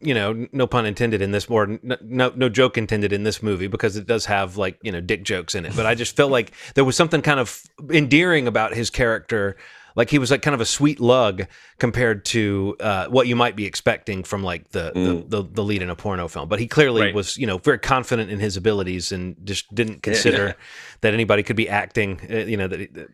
you 0.00 0.14
know 0.14 0.46
no 0.52 0.66
pun 0.66 0.86
intended 0.86 1.20
in 1.20 1.30
this 1.32 1.46
or 1.46 1.64
n- 1.64 1.96
no 2.02 2.32
no 2.36 2.48
joke 2.48 2.78
intended 2.78 3.12
in 3.12 3.22
this 3.24 3.42
movie 3.42 3.66
because 3.66 3.96
it 3.96 4.06
does 4.06 4.24
have 4.26 4.56
like 4.56 4.78
you 4.82 4.90
know 4.92 5.00
dick 5.00 5.22
jokes 5.24 5.54
in 5.54 5.64
it 5.66 5.74
but 5.76 5.84
i 5.84 5.94
just 5.94 6.16
felt 6.16 6.30
like 6.32 6.52
there 6.74 6.84
was 6.84 6.96
something 6.96 7.20
kind 7.22 7.38
of 7.40 7.60
endearing 7.90 8.46
about 8.46 8.72
his 8.74 8.88
character 8.90 9.56
like 9.96 10.10
he 10.10 10.18
was 10.18 10.30
like 10.30 10.42
kind 10.42 10.54
of 10.54 10.60
a 10.60 10.64
sweet 10.66 10.98
lug 11.00 11.44
compared 11.78 12.24
to 12.26 12.76
uh, 12.80 13.06
what 13.06 13.26
you 13.28 13.36
might 13.36 13.54
be 13.56 13.64
expecting 13.66 14.24
from 14.24 14.42
like 14.42 14.70
the, 14.70 14.92
Mm. 14.94 15.28
the, 15.30 15.42
the 15.42 15.48
the 15.52 15.62
lead 15.64 15.82
in 15.82 15.90
a 15.90 15.96
porno 15.96 16.28
film. 16.28 16.48
But 16.48 16.58
he 16.60 16.66
clearly 16.66 17.02
Right. 17.02 17.14
was 17.14 17.36
you 17.36 17.46
know 17.46 17.58
very 17.58 17.78
confident 17.78 18.30
in 18.30 18.40
his 18.40 18.56
abilities 18.56 19.12
and 19.12 19.36
just 19.44 19.72
didn't 19.74 20.02
consider 20.02 20.56
that 21.02 21.14
anybody 21.14 21.42
could 21.42 21.56
be 21.56 21.68
acting. 21.68 22.20
Uh, 22.30 22.36
you 22.38 22.56
know 22.56 22.68
that. 22.68 22.94
that- 22.94 23.08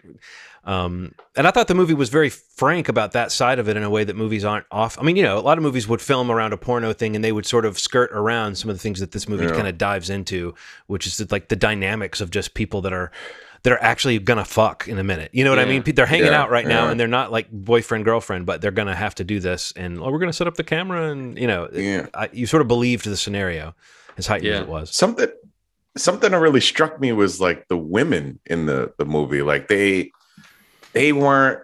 Um, 0.62 1.14
and 1.36 1.46
I 1.48 1.52
thought 1.52 1.68
the 1.68 1.74
movie 1.74 1.94
was 1.94 2.10
very 2.10 2.28
frank 2.28 2.90
about 2.90 3.12
that 3.12 3.32
side 3.32 3.58
of 3.58 3.66
it 3.70 3.78
in 3.78 3.82
a 3.82 3.88
way 3.88 4.04
that 4.04 4.14
movies 4.14 4.44
aren't 4.44 4.66
off. 4.70 4.98
I 5.00 5.02
mean, 5.02 5.16
you 5.16 5.22
know, 5.22 5.38
a 5.38 5.40
lot 5.40 5.56
of 5.56 5.64
movies 5.64 5.88
would 5.88 6.02
film 6.02 6.30
around 6.30 6.52
a 6.52 6.58
porno 6.58 6.92
thing 6.92 7.16
and 7.16 7.24
they 7.24 7.32
would 7.32 7.46
sort 7.46 7.64
of 7.64 7.78
skirt 7.78 8.10
around 8.12 8.56
some 8.58 8.68
of 8.68 8.76
the 8.76 8.80
things 8.82 9.00
that 9.00 9.12
this 9.12 9.26
movie 9.26 9.46
Yeah. 9.46 9.52
kind 9.52 9.66
of 9.68 9.78
dives 9.78 10.10
into, 10.10 10.54
which 10.86 11.06
is 11.06 11.32
like 11.32 11.48
the 11.48 11.56
dynamics 11.56 12.20
of 12.20 12.30
just 12.30 12.52
people 12.52 12.82
that 12.82 12.92
are 12.92 13.10
that 13.62 13.72
are 13.72 13.82
actually 13.82 14.18
gonna 14.18 14.44
fuck 14.44 14.88
in 14.88 14.98
a 14.98 15.04
minute. 15.04 15.30
You 15.32 15.44
know 15.44 15.50
what 15.50 15.58
I 15.58 15.64
mean? 15.66 15.82
They're 15.82 16.06
hanging 16.06 16.26
Yeah, 16.26 16.40
out 16.42 16.50
right 16.50 16.66
now 16.66 16.84
yeah. 16.84 16.90
and 16.92 16.98
they're 17.00 17.06
not 17.08 17.30
like 17.30 17.50
boyfriend 17.50 18.04
girlfriend, 18.06 18.46
but 18.46 18.60
they're 18.62 18.70
gonna 18.70 18.94
have 18.96 19.14
to 19.16 19.24
do 19.24 19.38
this. 19.40 19.72
And 19.76 20.00
oh, 20.00 20.10
we're 20.10 20.18
gonna 20.18 20.32
set 20.32 20.46
up 20.46 20.54
the 20.56 20.64
camera 20.64 21.10
and 21.10 21.38
you 21.38 21.46
know, 21.46 21.68
Yeah. 21.72 22.06
I, 22.14 22.30
you 22.32 22.46
sort 22.46 22.62
of 22.62 22.68
believed 22.68 23.04
the 23.04 23.16
scenario 23.16 23.74
as 24.16 24.26
heightened 24.26 24.52
as 24.54 24.60
it 24.62 24.68
was. 24.68 24.94
something 24.94 25.28
something 25.96 26.30
that 26.30 26.38
really 26.38 26.60
struck 26.60 27.00
me 27.00 27.12
was 27.12 27.40
like 27.40 27.66
the 27.68 27.76
women 27.76 28.38
in 28.46 28.64
the 28.66 28.92
the 28.98 29.04
movie 29.04 29.42
like 29.42 29.68
they 29.68 30.10
they 30.92 31.12
weren't 31.12 31.60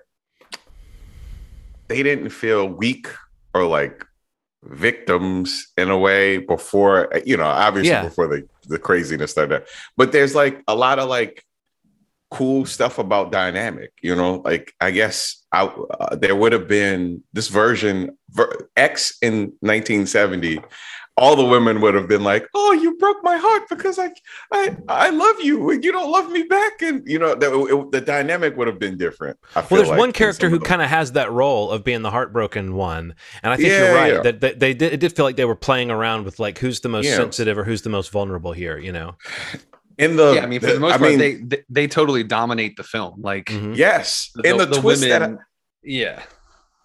they 1.89 2.03
didn't 2.03 2.31
feel 2.31 2.67
weak 2.69 3.07
or 3.55 3.65
like 3.67 4.05
victims 4.65 5.69
in 5.79 5.91
a 5.91 5.97
way 5.99 6.39
before 6.39 7.09
you 7.25 7.37
know 7.37 7.45
obviously 7.47 7.91
Yeah. 7.91 8.03
before 8.03 8.27
the 8.27 8.47
the 8.69 8.79
craziness 8.81 9.31
started 9.31 9.63
but 9.97 10.11
there's 10.11 10.35
like 10.35 10.61
a 10.67 10.75
lot 10.75 10.99
of 10.99 11.09
like 11.09 11.45
cool 12.31 12.67
stuff 12.67 12.99
about 12.99 13.31
dynamic 13.31 13.93
you 14.03 14.15
know 14.15 14.43
like 14.45 14.75
i 14.81 14.91
guess 14.91 15.45
I, 15.53 15.65
uh, 15.65 16.17
there 16.17 16.35
would 16.35 16.53
have 16.53 16.67
been 16.67 17.23
this 17.33 17.49
version 17.49 18.17
ver, 18.31 18.69
x 18.77 19.17
in 19.23 19.53
1970 19.61 20.61
all 21.19 21.35
the 21.35 21.45
women 21.47 21.81
would 21.81 21.95
have 21.95 22.09
been 22.09 22.23
like, 22.23 22.47
"Oh, 22.53 22.73
you 22.75 22.95
broke 22.99 23.17
my 23.23 23.39
heart 23.39 23.63
because 23.71 23.99
I, 23.99 24.11
I, 24.53 24.77
I 24.87 25.09
love 25.09 25.37
you, 25.41 25.71
and 25.71 25.83
you 25.83 25.91
don't 25.91 26.11
love 26.13 26.31
me 26.31 26.43
back." 26.43 26.83
And 26.83 27.03
you 27.09 27.19
know, 27.19 27.35
the, 27.35 27.65
it- 27.75 27.91
the 27.91 28.03
dynamic 28.03 28.55
would 28.59 28.67
have 28.67 28.79
been 28.79 28.99
different. 28.99 29.39
I 29.55 29.63
feel 29.63 29.69
Well, 29.71 29.79
there's 29.79 29.89
like, 29.89 29.99
one 29.99 30.13
character 30.13 30.51
who 30.51 30.61
kind 30.61 30.83
of 30.83 30.91
has 30.91 31.13
that 31.13 31.33
role 31.33 31.71
of 31.71 31.85
being 31.85 32.03
the 32.03 32.11
heartbroken 32.11 32.75
one, 32.75 33.15
and 33.43 33.51
I 33.51 33.57
think 33.57 33.69
Yeah, 33.71 33.79
you're 33.87 33.95
right 33.95 34.13
yeah. 34.13 34.21
that, 34.25 34.41
that 34.43 34.61
they 34.61 34.75
did. 34.75 34.93
It 34.93 35.01
did 35.01 35.17
feel 35.17 35.25
like 35.25 35.37
they 35.37 35.47
were 35.47 35.57
playing 35.57 35.91
around 35.91 36.27
with 36.27 36.39
like 36.39 36.59
who's 36.59 36.81
the 36.81 36.91
most 36.91 37.07
Yeah. 37.07 37.17
sensitive 37.17 37.57
or 37.57 37.65
who's 37.65 37.81
the 37.81 37.89
most 37.89 38.11
vulnerable 38.11 38.53
here. 38.53 38.77
You 38.77 38.93
know? 38.93 39.15
In 39.99 40.17
the. 40.17 40.35
yeah, 40.35 40.43
I 40.43 40.47
mean, 40.47 40.61
for 40.61 40.67
the 40.73 40.81
most 40.81 40.95
I 40.95 40.99
part, 40.99 41.11
mean, 41.11 41.19
they, 41.19 41.35
they 41.35 41.63
they 41.69 41.87
totally 41.87 42.23
dominate 42.23 42.77
the 42.77 42.85
film. 42.85 43.21
Like, 43.23 43.47
Mhm. 43.47 43.77
yes, 43.77 44.31
in 44.45 44.57
the, 44.59 44.67
twist 44.67 45.03
that 45.03 45.39
yeah, 45.83 46.23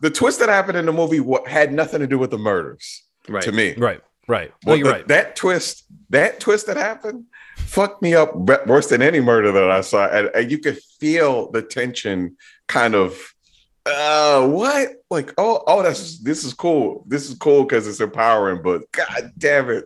the 0.02 0.10
twist 0.10 0.40
that 0.40 0.50
happened 0.50 0.78
in 0.78 0.86
the 0.86 0.94
movie 0.94 1.20
wa- 1.20 1.46
had 1.46 1.72
nothing 1.74 2.00
to 2.00 2.08
do 2.08 2.18
with 2.18 2.32
the 2.32 2.38
murders 2.38 3.04
right. 3.28 3.44
to 3.44 3.52
me. 3.52 3.74
Right. 3.76 4.02
Right. 4.28 4.50
Well, 4.64 4.74
Well, 4.74 4.78
you're 4.78 4.88
the- 4.88 4.94
right. 4.94 5.08
That 5.08 5.36
twist, 5.36 5.84
that 6.12 6.40
twist 6.40 6.68
that 6.68 6.78
happened, 6.78 7.26
fucked 7.58 8.02
me 8.02 8.14
up 8.14 8.36
worse 8.68 8.88
than 8.88 9.02
any 9.02 9.20
murder 9.20 9.52
that 9.52 9.70
I 9.72 9.82
saw, 9.82 10.08
and, 10.08 10.30
and 10.34 10.50
you 10.52 10.60
could 10.60 10.80
feel 11.00 11.52
the 11.52 11.62
tension 11.62 12.38
kind 12.68 12.96
of 12.96 13.20
uh 13.88 14.46
what 14.48 14.90
like 15.10 15.34
oh 15.40 15.64
oh 15.66 15.82
that's 15.82 16.20
this 16.20 16.44
is 16.44 16.54
cool 16.54 17.04
this 17.08 17.28
is 17.28 17.36
cool 17.36 17.64
because 17.64 17.88
it's 17.88 18.00
empowering 18.00 18.62
but 18.62 18.84
god 18.92 19.32
damn 19.40 19.72
it 19.72 19.86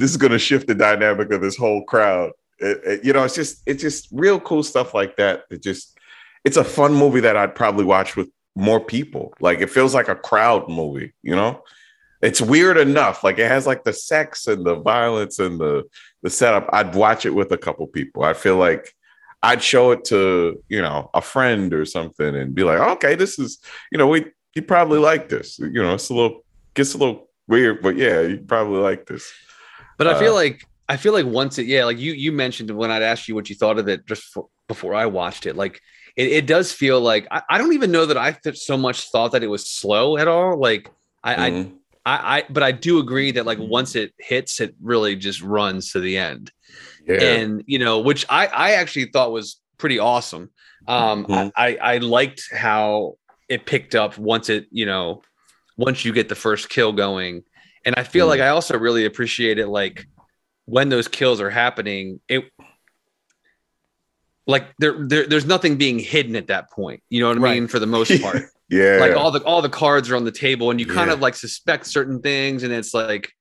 this 0.00 0.10
is 0.10 0.16
going 0.16 0.32
to 0.32 0.38
shift 0.38 0.66
the 0.66 0.74
dynamic 0.74 1.30
of 1.30 1.40
this 1.40 1.56
whole 1.56 1.84
crowd. 1.84 2.32
It, 2.58 2.80
it, 2.84 3.04
you 3.04 3.12
know 3.12 3.24
it's 3.24 3.34
just 3.34 3.62
it's 3.66 3.80
just 3.80 4.08
real 4.12 4.38
cool 4.38 4.62
stuff 4.62 4.92
like 4.92 5.16
that 5.16 5.44
it 5.50 5.62
just 5.62 5.98
it's 6.44 6.58
a 6.58 6.64
fun 6.64 6.92
movie 6.92 7.20
that 7.20 7.34
i'd 7.34 7.54
probably 7.54 7.86
watch 7.86 8.16
with 8.16 8.28
more 8.56 8.80
people. 8.80 9.32
Like 9.40 9.60
it 9.60 9.70
feels 9.70 9.94
like 9.94 10.08
a 10.08 10.14
crowd 10.14 10.68
movie 10.68 11.12
you 11.22 11.34
know? 11.34 11.62
It's 12.22 12.40
weird 12.40 12.76
enough 12.76 13.24
like 13.24 13.38
it 13.38 13.48
has 13.48 13.66
like 13.66 13.84
the 13.84 13.94
sex 13.94 14.46
and 14.46 14.64
the 14.66 14.74
violence 14.74 15.38
and 15.38 15.58
the 15.58 15.84
the 16.22 16.28
setup. 16.28 16.68
I'd 16.70 16.94
watch 16.94 17.24
it 17.24 17.30
with 17.30 17.50
a 17.50 17.56
couple 17.56 17.86
people. 17.86 18.24
I 18.24 18.34
feel 18.34 18.56
like 18.56 18.94
I'd 19.42 19.62
show 19.62 19.92
it 19.92 20.04
to, 20.06 20.62
you 20.68 20.82
know, 20.82 21.08
a 21.14 21.22
friend 21.22 21.72
or 21.72 21.86
something 21.86 22.36
and 22.36 22.54
be 22.54 22.62
like, 22.62 22.78
okay, 22.78 23.14
this 23.14 23.38
is, 23.38 23.58
you 23.90 23.96
know, 23.96 24.06
we 24.06 24.26
you 24.54 24.60
probably 24.60 24.98
like 24.98 25.30
this. 25.30 25.58
You 25.58 25.82
know, 25.82 25.94
it's 25.94 26.10
a 26.10 26.14
little 26.14 26.44
gets 26.74 26.92
a 26.92 26.98
little 26.98 27.30
weird, 27.48 27.80
but 27.80 27.96
yeah, 27.96 28.20
you 28.20 28.36
probably 28.36 28.80
like 28.80 29.06
this. 29.06 29.32
But 30.00 30.08
I 30.08 30.18
feel 30.18 30.32
Uh, 30.32 30.42
like 30.42 30.64
I 30.88 30.96
feel 30.96 31.12
like 31.14 31.26
once 31.26 31.58
it, 31.60 31.66
yeah, 31.68 31.84
like 31.84 31.98
you 32.00 32.12
you 32.14 32.32
mentioned 32.32 32.70
when 32.72 32.90
I'd 32.90 33.02
asked 33.04 33.28
you 33.28 33.36
what 33.36 33.50
you 33.50 33.56
thought 33.56 33.78
of 33.78 33.88
it 33.88 34.06
just 34.06 34.24
for, 34.24 34.48
before 34.68 34.94
I 34.94 35.06
watched 35.06 35.46
it, 35.46 35.56
like 35.56 35.80
it, 36.16 36.32
it 36.32 36.46
does 36.46 36.72
feel 36.72 37.00
like 37.00 37.28
I, 37.30 37.42
I 37.50 37.58
don't 37.58 37.74
even 37.74 37.92
know 37.92 38.06
that 38.06 38.18
I 38.18 38.36
so 38.54 38.76
much 38.76 39.10
thought 39.12 39.32
that 39.32 39.44
it 39.44 39.48
was 39.48 39.70
slow 39.70 40.16
at 40.18 40.28
all. 40.28 40.58
Like 40.58 40.90
I, 41.22 41.34
Mhm. 41.36 41.72
I 42.06 42.16
I 42.16 42.38
I 42.38 42.44
but 42.50 42.64
I 42.64 42.72
do 42.72 42.98
agree 42.98 43.32
that 43.32 43.46
like 43.46 43.58
once 43.60 43.94
it 43.94 44.14
hits, 44.18 44.60
it 44.60 44.74
really 44.82 45.16
just 45.16 45.42
runs 45.42 45.92
to 45.92 46.00
the 46.00 46.18
end. 46.18 46.52
yeah. 47.06 47.16
and 47.32 47.64
you 47.66 47.78
know 47.78 48.00
which 48.00 48.24
i 48.30 48.46
i 48.46 48.70
actually 48.80 49.06
thought 49.06 49.32
was 49.32 49.60
pretty 49.78 49.98
awesome 49.98 50.50
um 50.88 51.26
Mhm. 51.26 51.52
I, 51.56 51.76
I 51.78 51.94
i 51.94 51.98
liked 51.98 52.42
how 52.52 53.16
it 53.48 53.66
picked 53.66 53.94
up 53.94 54.18
once 54.18 54.48
it 54.48 54.66
you 54.70 54.86
know 54.86 55.22
once 55.76 56.04
you 56.04 56.12
get 56.12 56.28
the 56.28 56.34
first 56.34 56.68
kill 56.68 56.92
going 56.92 57.42
and 57.84 57.94
i 57.96 58.02
feel 58.02 58.26
Mhm. 58.26 58.30
like 58.30 58.40
i 58.40 58.48
also 58.48 58.78
really 58.78 59.04
appreciate 59.04 59.58
it 59.58 59.66
like 59.68 60.06
when 60.66 60.88
those 60.88 61.08
kills 61.08 61.40
are 61.40 61.50
happening 61.50 62.20
it 62.28 62.44
like 64.46 64.66
there, 64.78 65.06
there 65.06 65.26
there's 65.26 65.46
nothing 65.46 65.76
being 65.76 65.98
hidden 65.98 66.34
at 66.36 66.48
that 66.48 66.70
point 66.70 67.02
you 67.08 67.20
know 67.20 67.28
what 67.28 67.38
i 67.38 67.40
Right. 67.40 67.54
mean 67.54 67.68
for 67.68 67.78
the 67.78 67.86
most 67.86 68.20
part 68.22 68.50
yeah. 68.68 68.98
like 68.98 69.16
all 69.16 69.30
the 69.30 69.42
all 69.44 69.62
the 69.62 69.68
cards 69.68 70.10
are 70.10 70.16
on 70.16 70.24
the 70.24 70.32
table 70.32 70.70
and 70.70 70.80
you 70.80 70.86
kind 70.86 71.08
Yeah. 71.08 71.14
of 71.14 71.20
like 71.20 71.34
suspect 71.34 71.86
certain 71.86 72.20
things 72.20 72.62
and 72.62 72.72
it's 72.72 72.94
like 72.94 73.32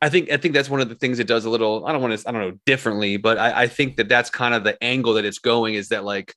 i 0.00 0.08
think 0.08 0.30
i 0.30 0.36
think 0.36 0.54
that's 0.54 0.70
one 0.70 0.80
of 0.80 0.88
the 0.88 0.94
things 0.94 1.18
it 1.18 1.26
does 1.26 1.44
a 1.44 1.50
little 1.50 1.86
i 1.86 1.92
don't 1.92 2.00
want 2.02 2.18
to 2.18 2.28
i 2.28 2.32
don't 2.32 2.40
know 2.40 2.58
differently 2.66 3.16
but 3.16 3.38
i, 3.38 3.62
I 3.62 3.66
think 3.68 3.96
that 3.96 4.08
that's 4.08 4.30
kind 4.30 4.54
of 4.54 4.64
the 4.64 4.82
angle 4.82 5.14
that 5.14 5.24
it's 5.24 5.38
going 5.38 5.74
is 5.74 5.88
that 5.88 6.04
like 6.04 6.34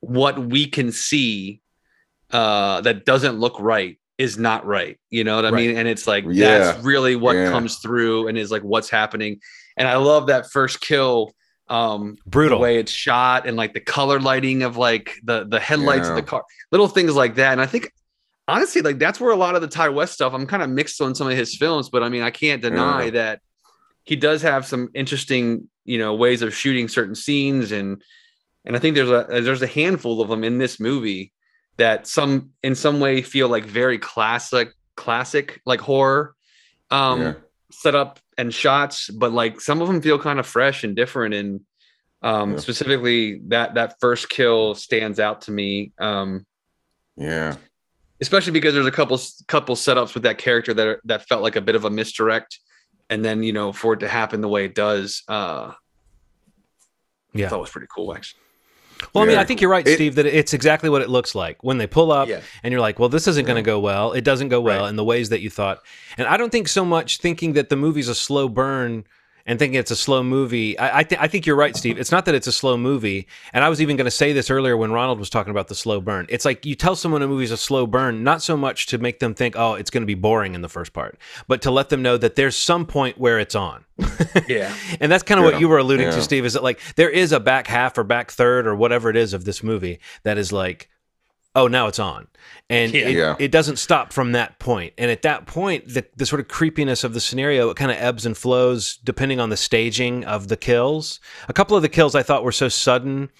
what 0.00 0.38
we 0.38 0.66
can 0.66 0.92
see 0.92 1.60
uh 2.30 2.80
that 2.82 3.04
doesn't 3.04 3.38
look 3.38 3.58
right 3.60 3.98
is 4.18 4.38
not 4.38 4.64
right 4.66 4.98
you 5.10 5.24
know 5.24 5.36
what 5.36 5.44
i 5.44 5.50
Right. 5.50 5.66
mean 5.68 5.76
and 5.76 5.86
it's 5.86 6.06
like 6.06 6.24
Yeah. 6.28 6.58
that's 6.58 6.84
really 6.84 7.16
what 7.16 7.36
Yeah. 7.36 7.50
comes 7.50 7.76
through 7.78 8.28
and 8.28 8.38
is 8.38 8.50
like 8.50 8.62
what's 8.62 8.88
happening 8.88 9.40
and 9.76 9.86
i 9.86 9.96
love 9.96 10.28
that 10.28 10.50
first 10.50 10.80
kill 10.80 11.34
um 11.68 12.16
Brutal. 12.26 12.58
way 12.60 12.78
it's 12.78 12.92
shot 12.92 13.46
and 13.46 13.56
like 13.56 13.74
the 13.74 13.80
color 13.80 14.20
lighting 14.20 14.62
of 14.62 14.76
like 14.76 15.14
the 15.24 15.44
the 15.46 15.60
headlights 15.60 16.08
of 16.08 16.14
the 16.16 16.22
car 16.22 16.44
little 16.72 16.88
things 16.88 17.14
like 17.14 17.34
that 17.34 17.52
and 17.52 17.60
i 17.60 17.66
think 17.66 17.90
honestly 18.48 18.80
like 18.82 18.98
that's 18.98 19.20
where 19.20 19.32
a 19.32 19.36
lot 19.36 19.54
of 19.56 19.60
the 19.62 19.68
ti 19.68 19.88
west 19.88 20.14
stuff 20.14 20.32
i'm 20.32 20.46
kind 20.46 20.62
of 20.62 20.70
mixed 20.70 21.00
on 21.02 21.14
some 21.14 21.26
of 21.28 21.36
his 21.36 21.56
films 21.56 21.88
but 21.90 22.02
i 22.02 22.08
mean 22.08 22.22
i 22.22 22.30
can't 22.30 22.62
deny 22.62 23.04
Yeah. 23.04 23.10
that 23.10 23.40
he 24.04 24.14
does 24.16 24.40
have 24.42 24.64
some 24.64 24.88
interesting 24.94 25.68
you 25.84 25.98
know 25.98 26.14
ways 26.14 26.40
of 26.42 26.54
shooting 26.54 26.86
certain 26.88 27.14
scenes 27.16 27.72
and 27.72 28.00
and 28.64 28.76
i 28.76 28.78
think 28.78 28.94
there's 28.94 29.10
a 29.10 29.26
there's 29.42 29.62
a 29.62 29.66
handful 29.66 30.20
of 30.22 30.28
them 30.28 30.44
in 30.44 30.58
this 30.58 30.78
movie 30.80 31.32
that 31.78 32.06
some 32.06 32.50
in 32.62 32.74
some 32.74 33.00
way 33.00 33.22
feel 33.22 33.48
like 33.48 33.64
very 33.64 33.98
classic 33.98 34.72
classic 34.96 35.60
like 35.66 35.80
horror 35.80 36.34
um 36.90 37.20
Yeah. 37.20 37.34
setup 37.70 38.18
and 38.38 38.52
shots, 38.52 39.08
but 39.10 39.32
like 39.32 39.60
some 39.60 39.80
of 39.82 39.88
them 39.88 40.00
feel 40.00 40.18
kind 40.18 40.38
of 40.38 40.46
fresh 40.46 40.84
and 40.84 40.94
different. 40.96 41.34
And 41.34 41.60
um, 42.22 42.52
Yeah. 42.52 42.58
specifically 42.58 43.40
that 43.48 43.74
that 43.74 43.96
first 44.00 44.28
kill 44.28 44.74
stands 44.74 45.20
out 45.20 45.42
to 45.42 45.50
me, 45.50 45.92
um, 45.98 46.46
yeah. 47.16 47.56
especially 48.20 48.52
because 48.52 48.72
there's 48.74 48.86
a 48.86 48.90
couple 48.90 49.18
couple 49.48 49.74
setups 49.76 50.14
with 50.14 50.22
that 50.22 50.38
character 50.38 50.72
that 50.74 50.86
are, 50.86 51.00
that 51.04 51.28
felt 51.28 51.42
like 51.42 51.56
a 51.56 51.60
bit 51.60 51.74
of 51.74 51.84
a 51.84 51.90
misdirect, 51.90 52.58
and 53.10 53.24
then 53.24 53.42
you 53.42 53.52
know 53.52 53.72
for 53.72 53.92
it 53.94 54.00
to 54.00 54.08
happen 54.08 54.40
the 54.40 54.48
way 54.48 54.64
it 54.64 54.74
does, 54.74 55.22
uh, 55.28 55.72
Yeah. 57.34 57.46
I 57.46 57.48
thought 57.50 57.60
was 57.60 57.70
pretty 57.70 57.88
cool 57.94 58.14
actually. 58.14 58.40
Well, 59.12 59.24
I 59.24 59.26
mean, 59.26 59.38
I 59.38 59.44
think 59.44 59.60
you're 59.60 59.70
right, 59.70 59.86
It- 59.86 59.94
Steve, 59.96 60.14
that 60.14 60.26
it's 60.26 60.54
exactly 60.54 60.88
what 60.88 61.02
it 61.02 61.08
looks 61.08 61.34
like 61.34 61.62
when 61.62 61.78
they 61.78 61.86
pull 61.86 62.10
up 62.12 62.28
Yeah. 62.28 62.40
and 62.62 62.72
you're 62.72 62.80
like, 62.80 62.98
well, 62.98 63.08
this 63.08 63.26
isn't 63.28 63.44
going 63.46 63.56
to 63.56 63.62
go 63.62 63.78
well. 63.78 64.12
It 64.12 64.24
doesn't 64.24 64.48
go 64.48 64.60
well 64.60 64.82
Right. 64.82 64.88
in 64.88 64.96
the 64.96 65.04
ways 65.04 65.28
that 65.30 65.40
you 65.40 65.50
thought. 65.50 65.80
And 66.16 66.26
I 66.26 66.36
don't 66.36 66.50
think 66.50 66.68
so 66.68 66.84
much 66.84 67.18
thinking 67.18 67.52
that 67.54 67.68
the 67.68 67.76
movie's 67.76 68.08
a 68.08 68.14
slow 68.14 68.48
burn 68.48 69.04
and 69.46 69.58
thinking 69.58 69.78
it's 69.78 69.90
a 69.90 69.96
slow 69.96 70.22
movie. 70.22 70.78
I 70.78 70.98
I, 70.98 71.02
th- 71.04 71.20
I 71.20 71.28
think 71.28 71.46
you're 71.46 71.56
right, 71.56 71.76
Steve. 71.76 71.98
It's 71.98 72.10
not 72.12 72.24
that 72.26 72.34
it's 72.34 72.46
a 72.46 72.52
slow 72.52 72.76
movie. 72.76 73.26
And 73.52 73.64
I 73.64 73.68
was 73.68 73.80
even 73.80 73.96
going 73.96 74.04
to 74.06 74.10
say 74.10 74.32
this 74.32 74.50
earlier 74.50 74.76
when 74.76 74.92
Ronald 74.92 75.18
was 75.18 75.30
talking 75.30 75.50
about 75.50 75.68
the 75.68 75.74
slow 75.74 76.00
burn. 76.00 76.26
It's 76.28 76.44
like 76.44 76.66
you 76.66 76.74
tell 76.74 76.96
someone 76.96 77.22
a 77.22 77.28
movie's 77.28 77.50
a 77.52 77.56
slow 77.56 77.86
burn, 77.86 78.24
not 78.24 78.42
so 78.42 78.56
much 78.56 78.86
to 78.86 78.98
make 78.98 79.20
them 79.20 79.34
think, 79.34 79.54
oh, 79.56 79.74
it's 79.74 79.90
going 79.90 80.02
to 80.02 80.06
be 80.06 80.14
boring 80.14 80.54
in 80.54 80.60
the 80.62 80.68
first 80.68 80.92
part, 80.92 81.18
but 81.48 81.62
to 81.62 81.70
let 81.70 81.88
them 81.88 82.02
know 82.02 82.16
that 82.18 82.34
there's 82.34 82.56
some 82.56 82.84
point 82.86 83.18
where 83.18 83.38
it's 83.38 83.54
on. 83.54 83.84
Yeah, 84.48 84.74
And 85.00 85.10
that's 85.10 85.22
kind 85.22 85.40
of 85.40 85.46
Yeah, 85.46 85.52
what 85.52 85.60
you 85.60 85.68
were 85.68 85.78
alluding 85.78 86.06
yeah. 86.08 86.14
to, 86.14 86.22
Steve. 86.22 86.44
Is 86.44 86.52
that 86.52 86.62
like 86.62 86.80
there 86.96 87.08
is 87.10 87.32
a 87.32 87.40
back 87.40 87.66
half 87.66 87.96
or 87.96 88.04
back 88.04 88.30
third 88.30 88.66
or 88.66 88.74
whatever 88.76 89.08
it 89.10 89.16
is 89.16 89.32
of 89.32 89.44
this 89.44 89.62
movie 89.62 89.98
that 90.24 90.36
is 90.38 90.52
like, 90.52 90.88
oh, 91.56 91.66
now 91.66 91.88
it's 91.88 91.98
on, 91.98 92.28
and 92.70 92.92
Yeah. 92.94 93.08
it, 93.08 93.16
Yeah. 93.16 93.34
it 93.40 93.50
doesn't 93.50 93.76
stop 93.78 94.12
from 94.12 94.32
that 94.32 94.58
point. 94.60 94.92
And 94.98 95.10
at 95.10 95.22
that 95.22 95.46
point, 95.46 95.88
the 95.88 96.04
the 96.16 96.26
sort 96.26 96.38
of 96.40 96.46
creepiness 96.48 97.02
of 97.02 97.14
the 97.14 97.20
scenario 97.20 97.70
it 97.70 97.76
kind 97.76 97.90
of 97.90 97.96
ebbs 97.98 98.24
and 98.24 98.36
flows 98.36 98.98
depending 99.02 99.40
on 99.40 99.50
the 99.50 99.56
staging 99.56 100.24
of 100.24 100.46
the 100.48 100.56
kills. 100.56 101.18
A 101.48 101.52
couple 101.52 101.76
of 101.76 101.82
the 101.82 101.88
kills 101.88 102.14
I 102.14 102.22
thought 102.22 102.44
were 102.44 102.52
so 102.52 102.68
sudden 102.68 103.30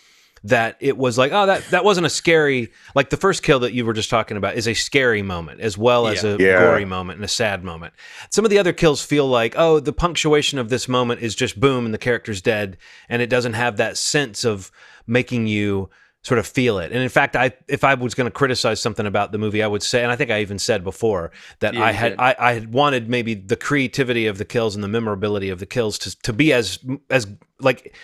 that 0.44 0.76
it 0.80 0.96
was 0.96 1.18
like, 1.18 1.32
oh, 1.32 1.46
that 1.46 1.64
that 1.70 1.84
wasn't 1.84 2.06
a 2.06 2.10
scary. 2.10 2.70
Like 2.94 3.10
the 3.10 3.16
first 3.16 3.42
kill 3.42 3.58
that 3.60 3.72
you 3.72 3.84
were 3.84 3.94
just 3.94 4.10
talking 4.10 4.36
about 4.36 4.54
is 4.54 4.68
a 4.68 4.74
scary 4.74 5.22
moment 5.22 5.60
as 5.60 5.76
well 5.76 6.06
as 6.06 6.22
Yeah. 6.22 6.30
a 6.30 6.38
Yeah. 6.38 6.60
gory 6.60 6.84
moment 6.84 7.16
and 7.16 7.24
a 7.24 7.28
sad 7.28 7.64
moment. 7.64 7.94
Some 8.30 8.44
of 8.44 8.50
the 8.50 8.58
other 8.58 8.72
kills 8.72 9.02
feel 9.04 9.26
like, 9.26 9.54
oh, 9.56 9.80
the 9.80 9.92
punctuation 9.92 10.58
of 10.58 10.68
this 10.68 10.88
moment 10.88 11.20
is 11.22 11.34
just 11.34 11.58
boom 11.58 11.84
and 11.84 11.92
the 11.92 11.98
character's 11.98 12.40
dead, 12.42 12.76
and 13.08 13.22
it 13.22 13.30
doesn't 13.30 13.54
have 13.54 13.76
that 13.78 13.96
sense 13.96 14.44
of 14.44 14.70
making 15.06 15.46
you 15.48 15.88
sort 16.22 16.38
of 16.38 16.46
feel 16.46 16.78
it. 16.78 16.90
And 16.92 17.02
in 17.02 17.08
fact, 17.08 17.36
I 17.36 17.52
if 17.68 17.84
I 17.84 17.94
was 17.94 18.14
going 18.14 18.26
to 18.26 18.32
criticize 18.32 18.80
something 18.80 19.06
about 19.06 19.32
the 19.32 19.38
movie, 19.38 19.62
I 19.62 19.66
would 19.66 19.82
say, 19.82 20.02
and 20.02 20.10
I 20.10 20.16
think 20.16 20.30
I 20.30 20.40
even 20.40 20.58
said 20.58 20.82
before 20.82 21.30
that 21.60 21.74
Yeah, 21.74 21.84
I 21.84 21.92
had. 21.92 22.16
I, 22.18 22.34
I 22.38 22.52
had 22.54 22.72
wanted 22.72 23.08
maybe 23.08 23.34
the 23.34 23.56
creativity 23.56 24.26
of 24.26 24.38
the 24.38 24.44
kills 24.44 24.74
and 24.74 24.82
the 24.82 24.88
memorability 24.88 25.50
of 25.50 25.60
the 25.60 25.66
kills 25.66 25.98
to 26.00 26.16
to 26.22 26.32
be 26.32 26.52
as 26.52 26.78
as 27.10 27.26
like 27.60 27.94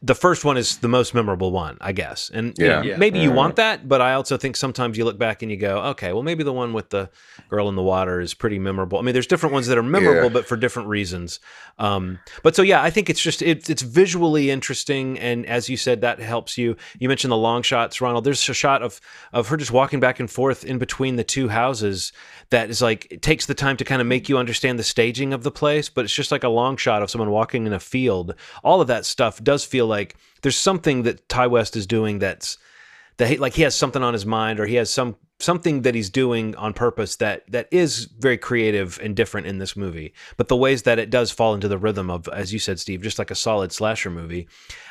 the 0.00 0.14
first 0.14 0.44
one 0.44 0.56
is 0.56 0.78
the 0.78 0.88
most 0.88 1.14
memorable 1.14 1.50
one, 1.52 1.76
I 1.80 1.92
guess. 1.92 2.30
And 2.32 2.56
you 2.58 2.68
know, 2.68 2.82
Yeah. 2.82 2.96
maybe 2.96 3.18
you 3.18 3.30
want 3.32 3.56
that, 3.56 3.88
but 3.88 4.00
I 4.00 4.14
also 4.14 4.36
think 4.36 4.56
sometimes 4.56 4.96
you 4.96 5.04
look 5.04 5.18
back 5.18 5.42
and 5.42 5.50
you 5.50 5.56
go, 5.56 5.78
okay, 5.90 6.12
well 6.12 6.22
maybe 6.22 6.44
the 6.44 6.52
one 6.52 6.72
with 6.72 6.90
the 6.90 7.10
girl 7.50 7.68
in 7.68 7.74
the 7.76 7.82
water 7.82 8.20
is 8.20 8.34
pretty 8.34 8.58
memorable. 8.58 8.98
I 8.98 9.02
mean, 9.02 9.12
there's 9.12 9.26
different 9.26 9.52
ones 9.52 9.66
that 9.66 9.76
are 9.78 9.82
memorable, 9.82 10.24
Yeah. 10.24 10.28
but 10.32 10.46
for 10.46 10.56
different 10.56 10.88
reasons. 10.88 11.40
Um, 11.78 12.18
but 12.42 12.54
so 12.56 12.62
yeah, 12.62 12.82
I 12.82 12.90
think 12.90 13.10
it's 13.10 13.20
just 13.20 13.42
it's 13.42 13.68
it's 13.70 13.82
visually 13.82 14.50
interesting, 14.50 15.18
and 15.18 15.44
as 15.46 15.68
you 15.68 15.76
said, 15.76 16.00
that 16.02 16.18
helps 16.20 16.56
you. 16.58 16.76
You 16.98 17.08
mentioned 17.08 17.32
the 17.32 17.36
long 17.36 17.62
shots, 17.62 18.00
Ronald. 18.00 18.24
There's 18.24 18.48
a 18.48 18.54
shot 18.54 18.82
of 18.82 19.00
of 19.32 19.48
her 19.48 19.56
just 19.56 19.72
walking 19.72 19.98
back 20.00 20.20
and 20.20 20.30
forth 20.30 20.64
in 20.64 20.78
between 20.78 21.16
the 21.16 21.24
two 21.24 21.48
houses 21.48 22.12
that 22.50 22.68
is 22.70 22.82
like 22.82 23.06
it 23.10 23.22
takes 23.22 23.46
the 23.46 23.54
time 23.54 23.76
to 23.78 23.84
kind 23.84 24.00
of 24.00 24.06
make 24.06 24.28
you 24.28 24.36
understand 24.38 24.78
the 24.78 24.82
staging 24.84 25.32
of 25.32 25.42
the 25.42 25.50
place, 25.50 25.88
but 25.88 26.04
it's 26.04 26.14
just 26.14 26.30
like 26.30 26.44
a 26.44 26.48
long 26.48 26.76
shot 26.76 27.02
of 27.02 27.10
someone 27.10 27.30
walking 27.30 27.66
in 27.66 27.72
a 27.72 27.80
field. 27.80 28.34
All 28.62 28.80
of 28.80 28.88
that 28.88 29.06
stuff 29.06 29.42
does 29.42 29.64
feel 29.64 29.81
like 29.86 30.16
there's 30.42 30.56
something 30.56 31.02
that 31.04 31.28
Ti 31.28 31.46
West 31.46 31.76
is 31.76 31.86
doing 31.86 32.18
that's 32.18 32.58
that 33.18 33.28
he, 33.28 33.36
like 33.36 33.54
he 33.54 33.62
has 33.62 33.74
something 33.74 34.02
on 34.02 34.12
his 34.12 34.26
mind 34.26 34.60
or 34.60 34.66
he 34.66 34.76
has 34.76 34.90
some 34.90 35.16
something 35.42 35.82
that 35.82 35.94
he's 35.94 36.08
doing 36.10 36.54
on 36.56 36.72
purpose 36.72 37.16
that 37.16 37.42
that 37.50 37.66
is 37.70 38.04
very 38.18 38.38
creative 38.38 38.98
and 39.02 39.16
different 39.16 39.46
in 39.46 39.58
this 39.58 39.76
movie 39.76 40.12
but 40.36 40.48
the 40.48 40.56
ways 40.56 40.82
that 40.82 40.98
it 40.98 41.10
does 41.10 41.30
fall 41.30 41.54
into 41.54 41.68
the 41.68 41.78
rhythm 41.78 42.10
of 42.10 42.28
as 42.28 42.52
you 42.52 42.58
said 42.58 42.78
steve 42.78 43.02
just 43.02 43.18
like 43.18 43.30
a 43.30 43.34
solid 43.34 43.72
slasher 43.72 44.10
movie 44.10 44.46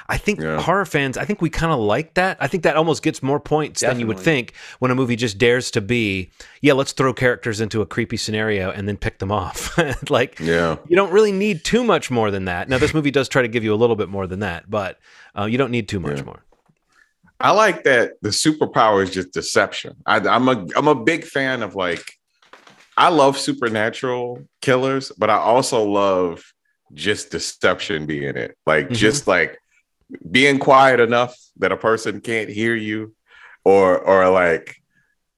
i 0.10 0.18
think 0.18 0.40
Yeah. 0.42 0.60
horror 0.62 0.86
fans 0.86 1.18
i 1.18 1.24
think 1.26 1.42
we 1.42 1.50
kind 1.50 1.72
of 1.72 1.80
like 1.80 2.16
that 2.16 2.38
i 2.40 2.48
think 2.48 2.64
that 2.64 2.76
almost 2.76 3.02
gets 3.04 3.24
more 3.24 3.40
points 3.40 3.82
than 3.82 4.00
you 4.00 4.08
would 4.08 4.20
think 4.20 4.54
when 4.80 4.92
a 4.92 4.96
movie 4.96 5.16
just 5.16 5.38
dares 5.38 5.72
to 5.72 5.82
be 5.82 6.30
yeah 6.62 6.74
let's 6.74 6.92
throw 6.92 7.14
characters 7.14 7.62
into 7.62 7.82
a 7.82 7.86
creepy 7.86 8.18
scenario 8.18 8.72
and 8.72 8.88
then 8.88 8.98
pick 8.98 9.20
them 9.20 9.32
off 9.32 9.78
like 10.10 10.40
Yeah. 10.40 10.78
you 10.88 10.96
don't 10.96 11.12
really 11.12 11.32
need 11.32 11.64
too 11.64 11.84
much 11.84 12.12
more 12.12 12.30
than 12.32 12.46
that 12.46 12.68
now 12.70 12.78
this 12.78 12.94
movie 12.94 13.12
does 13.12 13.30
try 13.30 13.42
to 13.42 13.48
give 13.48 13.64
you 13.64 13.74
a 13.74 13.80
little 13.82 13.96
bit 13.96 14.10
more 14.10 14.28
than 14.28 14.40
that 14.40 14.70
but 14.70 15.00
uh, 15.38 15.46
you 15.46 15.58
don't 15.58 15.72
need 15.72 15.88
too 15.88 16.00
much 16.00 16.18
Yeah. 16.18 16.24
more 16.26 16.44
I 17.42 17.52
like 17.52 17.84
that 17.86 18.14
the 18.22 18.30
superpower 18.30 19.04
is 19.04 19.12
just 19.12 19.32
deception. 19.34 19.96
I, 20.06 20.18
I'm 20.18 20.48
a 20.48 20.68
I'm 20.76 20.88
a 20.88 20.96
big 20.96 21.26
fan 21.26 21.64
of 21.64 21.76
like 21.76 22.04
I 22.98 23.10
love 23.10 23.38
supernatural 23.38 24.44
killers, 24.62 25.12
but 25.18 25.30
I 25.30 25.38
also 25.38 25.84
love 25.84 26.44
just 26.94 27.32
deception 27.32 28.06
being 28.06 28.36
it. 28.36 28.56
Like 28.66 28.90
Mhm. 28.90 28.96
just 28.96 29.28
like 29.28 29.58
being 30.30 30.60
quiet 30.60 31.00
enough 31.00 31.36
that 31.58 31.72
a 31.72 31.78
person 31.78 32.22
can't 32.22 32.50
hear 32.50 32.76
you, 32.76 33.16
or 33.64 33.98
or 33.98 34.30
like 34.30 34.76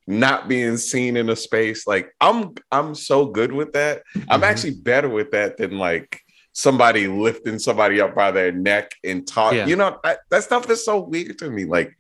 not 0.06 0.50
being 0.50 0.76
seen 0.76 1.16
in 1.16 1.30
a 1.30 1.36
space. 1.36 1.88
Like 1.88 2.12
I'm 2.20 2.54
I'm 2.72 2.96
so 2.96 3.28
good 3.28 3.54
with 3.54 3.74
that. 3.74 4.02
I'm 4.30 4.42
Mhm. 4.42 4.46
actually 4.46 4.76
better 4.76 5.08
with 5.10 5.32
that 5.32 5.58
than 5.58 5.78
like 5.78 6.20
somebody 6.54 7.08
lifting 7.08 7.60
somebody 7.60 8.00
up 8.00 8.16
by 8.16 8.32
their 8.32 8.52
neck 8.52 8.94
and 9.04 9.28
talk. 9.28 9.54
Yeah. 9.54 9.66
You 9.66 9.76
know, 9.76 10.00
that, 10.04 10.20
that 10.30 10.44
stuff 10.44 10.70
is 10.70 10.86
so 10.86 11.00
weird 11.00 11.38
to 11.40 11.50
me. 11.50 11.66
Like, 11.66 11.96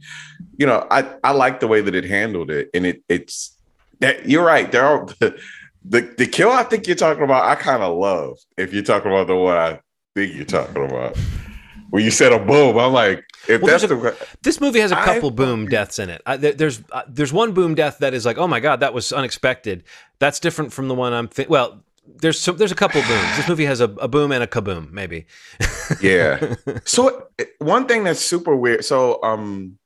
you 0.57 0.65
know, 0.65 0.87
I 0.89 1.15
I 1.23 1.31
like 1.31 1.59
the 1.59 1.67
way 1.67 1.81
that 1.81 1.95
it 1.95 2.05
handled 2.05 2.49
it, 2.49 2.69
and 2.73 2.85
it 2.85 3.03
it's 3.09 3.57
that 3.99 4.29
you're 4.29 4.45
right. 4.45 4.71
There 4.71 4.85
are 4.85 5.05
the 5.19 5.37
the, 5.85 6.01
the 6.17 6.27
kill 6.27 6.49
I 6.49 6.63
think 6.63 6.87
you're 6.87 6.95
talking 6.95 7.23
about. 7.23 7.45
I 7.45 7.55
kind 7.55 7.83
of 7.83 7.97
love 7.97 8.37
if 8.57 8.73
you're 8.73 8.83
talking 8.83 9.11
about 9.11 9.27
the 9.27 9.35
one 9.35 9.57
I 9.57 9.79
think 10.15 10.35
you're 10.35 10.45
talking 10.45 10.85
about. 10.85 11.17
When 11.89 12.03
you 12.03 12.09
said 12.09 12.31
a 12.31 12.39
boom, 12.39 12.79
I'm 12.79 12.91
like, 12.91 13.23
if 13.47 13.61
Well, 13.61 13.69
that's 13.69 13.85
there's 13.85 14.01
the 14.01 14.27
This 14.41 14.59
movie 14.59 14.79
has 14.79 14.91
a 14.91 14.95
couple 14.95 15.29
boom 15.29 15.67
deaths 15.67 15.99
in 15.99 16.09
it. 16.09 16.23
I, 16.25 16.37
there, 16.37 16.53
there's 16.53 16.81
uh, 16.91 17.03
there's 17.07 17.31
one 17.31 17.51
boom 17.51 17.75
death 17.75 17.99
that 17.99 18.15
is 18.15 18.25
like, 18.25 18.37
oh 18.37 18.47
my 18.47 18.59
god, 18.59 18.79
that 18.79 18.93
was 18.93 19.13
unexpected. 19.13 19.83
That's 20.17 20.39
different 20.39 20.73
from 20.73 20.87
the 20.87 20.95
one 20.95 21.13
I'm. 21.13 21.27
Thi- 21.27 21.45
well, 21.47 21.83
there's 22.05 22.39
some, 22.39 22.57
there's 22.57 22.71
a 22.71 22.75
couple 22.75 23.01
booms. 23.01 23.37
This 23.37 23.47
movie 23.47 23.65
has 23.65 23.79
a, 23.81 23.85
a 23.85 24.07
boom 24.07 24.31
and 24.31 24.43
a 24.43 24.47
kaboom, 24.47 24.91
maybe. 24.91 25.25
yeah. 26.01 26.55
So 26.85 27.27
one 27.59 27.87
thing 27.87 28.03
that's 28.03 28.19
super 28.19 28.55
weird. 28.55 28.83
So 28.85 29.21
um 29.23 29.77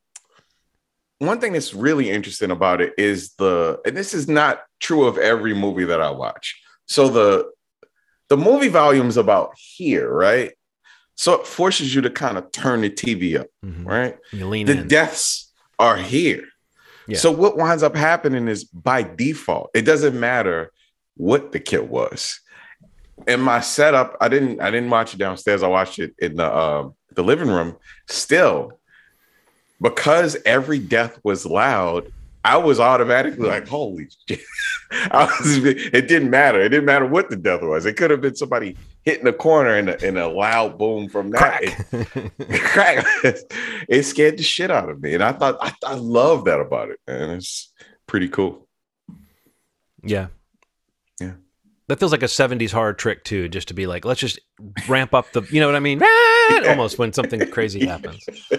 one 1.18 1.40
thing 1.40 1.52
that's 1.52 1.74
really 1.74 2.10
interesting 2.10 2.50
about 2.50 2.80
it 2.80 2.92
is 2.96 3.32
the 3.34 3.80
and 3.84 3.96
this 3.96 4.14
is 4.14 4.28
not 4.28 4.62
true 4.80 5.04
of 5.06 5.18
every 5.18 5.54
movie 5.54 5.84
that 5.84 6.00
I 6.00 6.10
watch. 6.10 6.60
So 6.86 7.08
the 7.08 7.50
the 8.28 8.36
movie 8.36 8.68
volume's 8.68 9.16
about 9.16 9.52
here, 9.56 10.12
right? 10.12 10.52
So 11.14 11.32
it 11.40 11.46
forces 11.46 11.94
you 11.94 12.02
to 12.02 12.10
kind 12.10 12.38
of 12.38 12.52
turn 12.52 12.82
the 12.82 12.90
TV 12.90 13.38
up, 13.40 13.46
Mhm. 13.64 13.84
right? 13.86 14.16
You 14.32 14.46
lean 14.48 14.66
The 14.66 14.80
in. 14.80 14.88
deaths 14.88 15.52
are 15.78 15.96
here. 15.96 16.44
Yeah. 17.08 17.18
So 17.18 17.30
what 17.32 17.56
winds 17.56 17.82
up 17.82 17.96
happening 17.96 18.46
is 18.48 18.64
by 18.64 19.02
default, 19.02 19.70
it 19.74 19.82
doesn't 19.82 20.18
matter 20.18 20.70
what 21.18 21.52
the 21.52 21.60
kill 21.60 21.84
was. 21.84 22.40
In 23.26 23.40
my 23.40 23.60
setup, 23.60 24.16
I 24.20 24.28
didn't 24.28 24.60
I 24.60 24.70
didn't 24.70 24.90
watch 24.90 25.12
it 25.12 25.18
downstairs. 25.18 25.62
I 25.62 25.68
watched 25.68 25.98
it 25.98 26.14
in 26.18 26.36
the 26.36 26.56
um 26.56 26.94
the 27.14 27.22
living 27.22 27.48
room. 27.48 27.76
Still, 28.06 28.78
because 29.82 30.36
every 30.46 30.78
death 30.78 31.18
was 31.22 31.44
loud, 31.44 32.10
I 32.44 32.56
was 32.56 32.80
automatically 32.80 33.48
like, 33.48 33.68
holy 33.68 34.08
shit. 34.26 34.40
I 34.90 35.24
was, 35.26 35.58
it 35.64 36.08
didn't 36.08 36.30
matter. 36.30 36.60
It 36.62 36.70
didn't 36.70 36.86
matter 36.86 37.06
what 37.06 37.28
the 37.28 37.36
death 37.36 37.60
was. 37.62 37.84
It 37.84 37.96
could 37.98 38.10
have 38.10 38.22
been 38.22 38.36
somebody 38.36 38.76
hitting 39.02 39.26
a 39.26 39.32
corner 39.34 39.74
and 39.74 39.90
a, 39.90 40.06
and 40.06 40.16
a 40.16 40.28
loud 40.28 40.78
boom 40.78 41.08
from 41.10 41.30
that. 41.32 41.60
It- 41.62 42.50
crack. 42.62 43.04
it 43.88 44.02
scared 44.04 44.38
the 44.38 44.42
shit 44.42 44.70
out 44.70 44.88
of 44.88 45.02
me, 45.02 45.12
and 45.14 45.22
I 45.22 45.32
thought 45.32 45.58
I, 45.60 45.74
I 45.84 45.94
love 45.94 46.44
that 46.46 46.60
about 46.60 46.88
it, 46.90 46.98
and 47.06 47.32
it's 47.32 47.70
pretty 48.06 48.28
cool. 48.28 48.66
yeah. 50.02 50.28
Yeah. 51.20 51.32
That 51.88 51.98
feels 51.98 52.12
like 52.12 52.22
a 52.22 52.26
70s 52.26 52.70
horror 52.70 52.92
trick 52.92 53.24
too, 53.24 53.48
just 53.48 53.68
to 53.68 53.74
be 53.74 53.86
like, 53.86 54.04
let's 54.04 54.20
just 54.20 54.38
ramp 54.88 55.14
up 55.14 55.32
the, 55.32 55.42
you 55.50 55.58
know 55.60 55.66
what 55.66 55.76
I 55.76 55.80
mean? 55.80 56.00
Ah! 56.50 56.68
Almost 56.68 56.98
when 56.98 57.12
something 57.12 57.50
crazy 57.50 57.84
happens. 57.86 58.26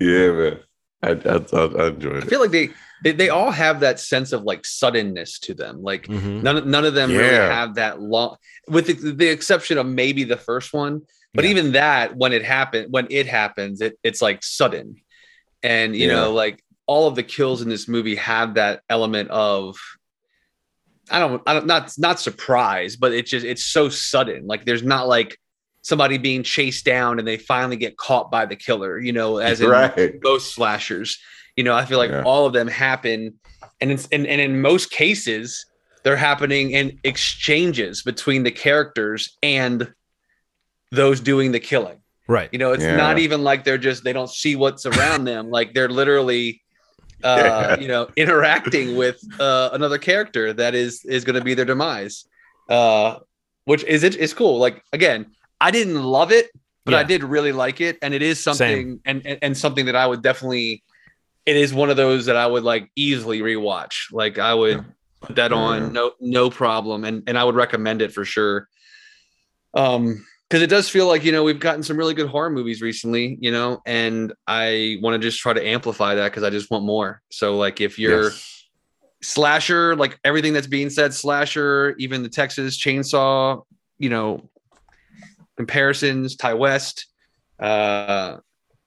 Yeah, 0.00 0.30
man, 0.32 0.60
I, 1.02 1.08
I, 1.10 1.36
I, 1.52 1.64
I 1.64 1.86
enjoyed 1.88 2.16
it. 2.18 2.24
I 2.24 2.26
feel 2.26 2.40
like 2.40 2.50
they, 2.50 2.68
they 3.02 3.12
they 3.12 3.28
all 3.30 3.50
have 3.50 3.80
that 3.80 3.98
sense 3.98 4.32
of 4.32 4.42
like 4.42 4.64
suddenness 4.66 5.38
to 5.40 5.54
them. 5.54 5.82
Like 5.82 6.06
Mhm. 6.06 6.42
none 6.42 6.70
none 6.70 6.84
of 6.84 6.94
them 6.94 7.10
really 7.10 7.34
have 7.34 7.74
that 7.76 8.00
long, 8.00 8.36
with 8.68 8.86
the, 8.86 9.12
the 9.12 9.26
exception 9.28 9.78
of 9.78 9.86
maybe 9.86 10.22
the 10.24 10.36
first 10.36 10.72
one. 10.74 11.00
But 11.34 11.44
Yeah. 11.44 11.50
even 11.52 11.72
that, 11.72 12.16
when 12.16 12.32
it 12.32 12.44
happened, 12.44 12.88
when 12.92 13.06
it 13.10 13.26
happens, 13.26 13.80
it 13.80 13.98
it's 14.04 14.20
like 14.22 14.44
sudden, 14.44 14.96
and 15.62 15.96
you 15.96 16.06
Yeah. 16.08 16.14
know, 16.14 16.32
like 16.34 16.62
all 16.86 17.08
of 17.08 17.14
the 17.16 17.22
kills 17.24 17.62
in 17.62 17.68
this 17.70 17.88
movie 17.88 18.16
have 18.16 18.54
that 18.54 18.82
element 18.90 19.30
of. 19.30 19.76
I 21.10 21.18
don't, 21.18 21.42
I 21.46 21.54
don't, 21.54 21.66
not, 21.66 21.92
not 21.98 22.20
surprise, 22.20 22.96
but 22.96 23.12
it's 23.12 23.30
just, 23.30 23.46
it's 23.46 23.64
so 23.64 23.88
sudden. 23.88 24.46
Like 24.46 24.64
there's 24.64 24.82
not 24.82 25.06
like 25.08 25.38
somebody 25.82 26.18
being 26.18 26.42
chased 26.42 26.84
down 26.84 27.18
and 27.18 27.26
they 27.28 27.36
finally 27.36 27.76
get 27.76 27.96
caught 27.96 28.30
by 28.30 28.44
the 28.44 28.56
killer, 28.56 28.98
you 28.98 29.12
know, 29.12 29.38
as 29.38 29.60
in 29.60 29.68
right. 29.70 30.14
most 30.22 30.54
slashers. 30.54 31.18
You 31.56 31.64
know, 31.64 31.74
I 31.74 31.84
feel 31.86 31.98
like 31.98 32.10
Yeah. 32.10 32.22
all 32.24 32.44
of 32.46 32.52
them 32.52 32.68
happen, 32.68 33.34
and 33.80 33.90
it's 33.90 34.06
and, 34.12 34.26
and 34.26 34.40
in 34.40 34.60
most 34.60 34.90
cases, 34.90 35.64
they're 36.02 36.16
happening 36.16 36.72
in 36.72 36.98
exchanges 37.04 38.02
between 38.02 38.42
the 38.42 38.50
characters 38.50 39.38
and 39.42 39.92
those 40.92 41.20
doing 41.20 41.52
the 41.52 41.60
killing. 41.60 41.98
Right. 42.28 42.48
You 42.52 42.58
know, 42.58 42.72
it's 42.72 42.82
Yeah. 42.82 42.96
not 42.96 43.18
even 43.18 43.42
like 43.42 43.64
they're 43.64 43.78
just 43.78 44.04
they 44.04 44.12
don't 44.12 44.28
see 44.28 44.54
what's 44.56 44.84
around 44.86 45.24
them. 45.24 45.50
Like 45.50 45.72
they're 45.72 45.88
literally 45.88 46.60
uh 47.24 47.76
Yeah. 47.76 47.80
you 47.80 47.88
know 47.88 48.08
interacting 48.16 48.94
with 48.96 49.18
uh 49.40 49.70
another 49.72 49.98
character 49.98 50.52
that 50.52 50.74
is 50.74 51.04
is 51.04 51.24
going 51.24 51.34
to 51.38 51.44
be 51.44 51.54
their 51.54 51.64
demise. 51.64 52.24
Uh 52.68 53.18
which 53.64 53.82
is 53.84 54.02
it 54.04 54.14
is 54.16 54.32
cool. 54.34 54.58
Like 54.58 54.82
again, 54.92 55.26
I 55.60 55.70
didn't 55.70 56.02
love 56.02 56.30
it, 56.32 56.50
but 56.84 56.94
I 56.94 57.02
did 57.02 57.24
really 57.24 57.52
like 57.52 57.80
it 57.80 57.98
and 58.02 58.14
it 58.14 58.22
is 58.22 58.42
something 58.42 59.00
and, 59.04 59.26
and 59.26 59.38
and 59.42 59.56
something 59.58 59.86
that 59.86 59.96
I 59.96 60.06
would 60.06 60.22
definitely 60.22 60.84
it 61.46 61.56
is 61.56 61.72
one 61.74 61.90
of 61.90 61.96
those 61.96 62.26
that 62.26 62.36
I 62.36 62.46
would 62.46 62.62
like 62.64 62.90
easily 62.96 63.40
rewatch. 63.40 64.12
Like 64.12 64.38
I 64.38 64.52
would 64.54 64.84
put 65.22 65.36
that 65.36 65.50
Yeah. 65.52 65.56
on 65.56 65.92
no 65.92 66.12
no 66.20 66.50
problem 66.50 67.04
and 67.04 67.22
and 67.28 67.36
I 67.38 67.44
would 67.44 67.54
recommend 67.56 68.02
it 68.02 68.12
for 68.12 68.24
sure. 68.24 68.68
Um 69.74 70.24
because 70.48 70.62
it 70.62 70.68
does 70.68 70.88
feel 70.88 71.06
like 71.08 71.24
you 71.24 71.32
know 71.32 71.42
we've 71.44 71.58
gotten 71.60 71.82
some 71.82 71.96
really 71.96 72.14
good 72.14 72.28
horror 72.28 72.50
movies 72.50 72.80
recently, 72.82 73.36
you 73.40 73.50
know, 73.50 73.80
and 73.86 74.32
I 74.46 74.98
want 75.02 75.20
to 75.20 75.26
just 75.28 75.40
try 75.40 75.52
to 75.52 75.64
amplify 75.66 76.14
that 76.14 76.30
because 76.30 76.42
I 76.42 76.50
just 76.50 76.70
want 76.70 76.84
more. 76.84 77.20
So 77.30 77.56
like 77.56 77.80
if 77.80 77.98
you're 77.98 78.24
Yes. 78.30 78.64
slasher, 79.22 79.96
like 79.96 80.18
everything 80.24 80.52
that's 80.52 80.66
being 80.68 80.90
said, 80.90 81.12
slasher, 81.14 81.94
even 81.98 82.22
the 82.22 82.28
Texas 82.28 82.78
Chainsaw, 82.78 83.64
you 83.98 84.08
know, 84.10 84.48
comparisons, 85.56 86.36
Ti 86.36 86.52
West, 86.54 87.06
uh, 87.58 88.36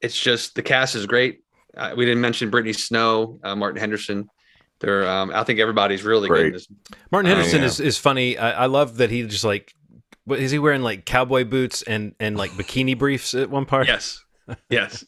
it's 0.02 0.20
just 0.20 0.56
the 0.56 0.62
cast 0.62 0.96
is 0.96 1.06
great. 1.06 1.42
Uh, 1.76 1.94
we 1.96 2.06
didn't 2.06 2.22
mention 2.22 2.50
Brittany 2.50 2.74
Snow, 2.74 3.40
uh, 3.44 3.56
Martin 3.56 3.80
Henderson. 3.80 4.30
They're, 4.80 5.08
um, 5.10 5.32
I 5.34 5.44
think 5.44 5.60
everybody's 5.60 6.04
really 6.04 6.30
good. 6.30 6.34
Great. 6.36 6.46
In 6.48 6.54
this. 6.54 6.68
Martin 7.12 7.32
Oh, 7.32 7.36
Henderson 7.36 7.60
yeah. 7.62 7.66
is, 7.68 7.80
is 7.80 7.98
funny. 7.98 8.38
I, 8.38 8.64
I 8.64 8.66
love 8.68 8.98
that 8.98 9.10
he 9.10 9.24
just 9.24 9.44
like, 9.44 9.74
what 10.30 10.40
is 10.40 10.52
he 10.52 10.60
wearing 10.60 10.82
like 10.82 11.06
cowboy 11.06 11.44
boots 11.44 11.82
and, 11.82 12.14
and 12.20 12.38
like 12.38 12.52
bikini 12.52 12.98
briefs 12.98 13.34
at 13.34 13.50
one 13.50 13.66
part? 13.66 13.88
Yes, 13.88 14.24
yes, 14.70 15.04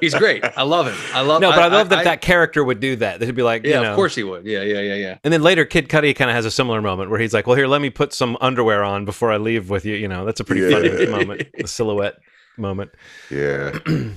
he's 0.00 0.14
great. 0.14 0.44
I 0.56 0.62
love 0.62 0.86
him. 0.86 0.96
I 1.12 1.22
love. 1.22 1.40
No, 1.40 1.50
but 1.50 1.58
I, 1.60 1.66
love 1.68 1.88
that 1.88 2.04
that 2.04 2.20
character 2.20 2.62
would 2.62 2.80
do 2.80 2.96
that. 2.96 3.20
That'd 3.20 3.34
be 3.34 3.42
like, 3.42 3.64
Yeah, 3.64 3.76
you 3.78 3.82
know, 3.82 3.90
of 3.90 3.96
course 3.96 4.14
he 4.14 4.22
would. 4.22 4.44
Yeah, 4.46 4.62
yeah, 4.62 4.80
yeah, 4.80 4.94
yeah. 4.94 5.18
And 5.24 5.32
then 5.32 5.42
later, 5.42 5.64
Kid 5.64 5.88
Cudi 5.88 6.14
kind 6.14 6.30
of 6.30 6.34
has 6.34 6.44
a 6.44 6.50
similar 6.50 6.80
moment 6.82 7.10
where 7.10 7.18
he's 7.18 7.34
like, 7.34 7.46
"Well, 7.46 7.56
here, 7.56 7.66
let 7.66 7.80
me 7.80 7.90
put 7.90 8.12
some 8.12 8.36
underwear 8.40 8.84
on 8.84 9.04
before 9.04 9.32
I 9.32 9.38
leave 9.38 9.70
with 9.70 9.84
you." 9.84 9.96
You 9.96 10.08
know, 10.08 10.24
that's 10.24 10.40
a 10.40 10.44
pretty 10.44 10.62
Yeah. 10.62 10.70
funny 10.70 11.06
moment, 11.06 11.48
the 11.58 11.66
silhouette 11.68 12.14
moment. 12.56 12.90
yeah. 13.30 13.78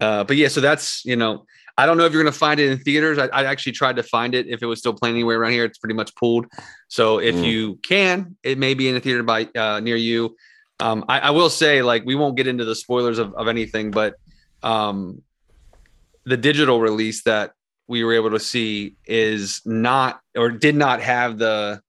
Uh, 0.00 0.24
but 0.24 0.36
yeah, 0.36 0.48
so 0.48 0.60
that's 0.60 1.04
you 1.04 1.14
know, 1.16 1.46
I 1.76 1.86
don't 1.86 1.96
know 1.98 2.04
if 2.04 2.12
you're 2.12 2.22
gonna 2.22 2.32
find 2.32 2.60
it 2.60 2.70
in 2.70 2.78
theaters. 2.78 3.18
I, 3.18 3.26
I 3.26 3.44
actually 3.44 3.72
tried 3.72 3.96
to 3.96 4.02
find 4.02 4.34
it 4.34 4.46
if 4.48 4.62
it 4.62 4.66
was 4.66 4.78
still 4.78 4.94
playing 4.94 5.16
anywhere 5.16 5.40
around 5.40 5.52
here. 5.52 5.64
It's 5.64 5.78
pretty 5.78 5.94
much 5.94 6.14
pulled. 6.14 6.46
So 6.88 7.18
if 7.18 7.36
Mm. 7.36 7.44
you 7.44 7.78
can, 7.82 8.36
it 8.42 8.58
may 8.58 8.74
be 8.74 8.88
in 8.88 8.96
a 8.96 9.00
theater 9.00 9.22
by 9.22 9.48
uh, 9.56 9.80
near 9.80 9.96
you. 9.96 10.36
Um, 10.80 11.04
I, 11.08 11.20
I 11.20 11.30
will 11.30 11.50
say, 11.50 11.82
like, 11.82 12.04
we 12.04 12.14
won't 12.14 12.36
get 12.36 12.46
into 12.46 12.64
the 12.64 12.74
spoilers 12.74 13.18
of, 13.18 13.32
of 13.34 13.48
anything, 13.48 13.90
but 13.90 14.14
um, 14.62 15.22
the 16.24 16.36
digital 16.36 16.80
release 16.80 17.22
that 17.24 17.52
we 17.86 18.02
were 18.02 18.14
able 18.14 18.30
to 18.30 18.40
see 18.40 18.96
is 19.04 19.60
not 19.64 20.20
or 20.36 20.50
did 20.50 20.74
not 20.74 21.00
have 21.00 21.38
the 21.38 21.80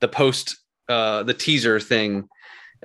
the 0.00 0.08
post 0.08 0.56
uh, 0.88 1.22
the 1.22 1.34
teaser 1.34 1.80
thing 1.80 2.28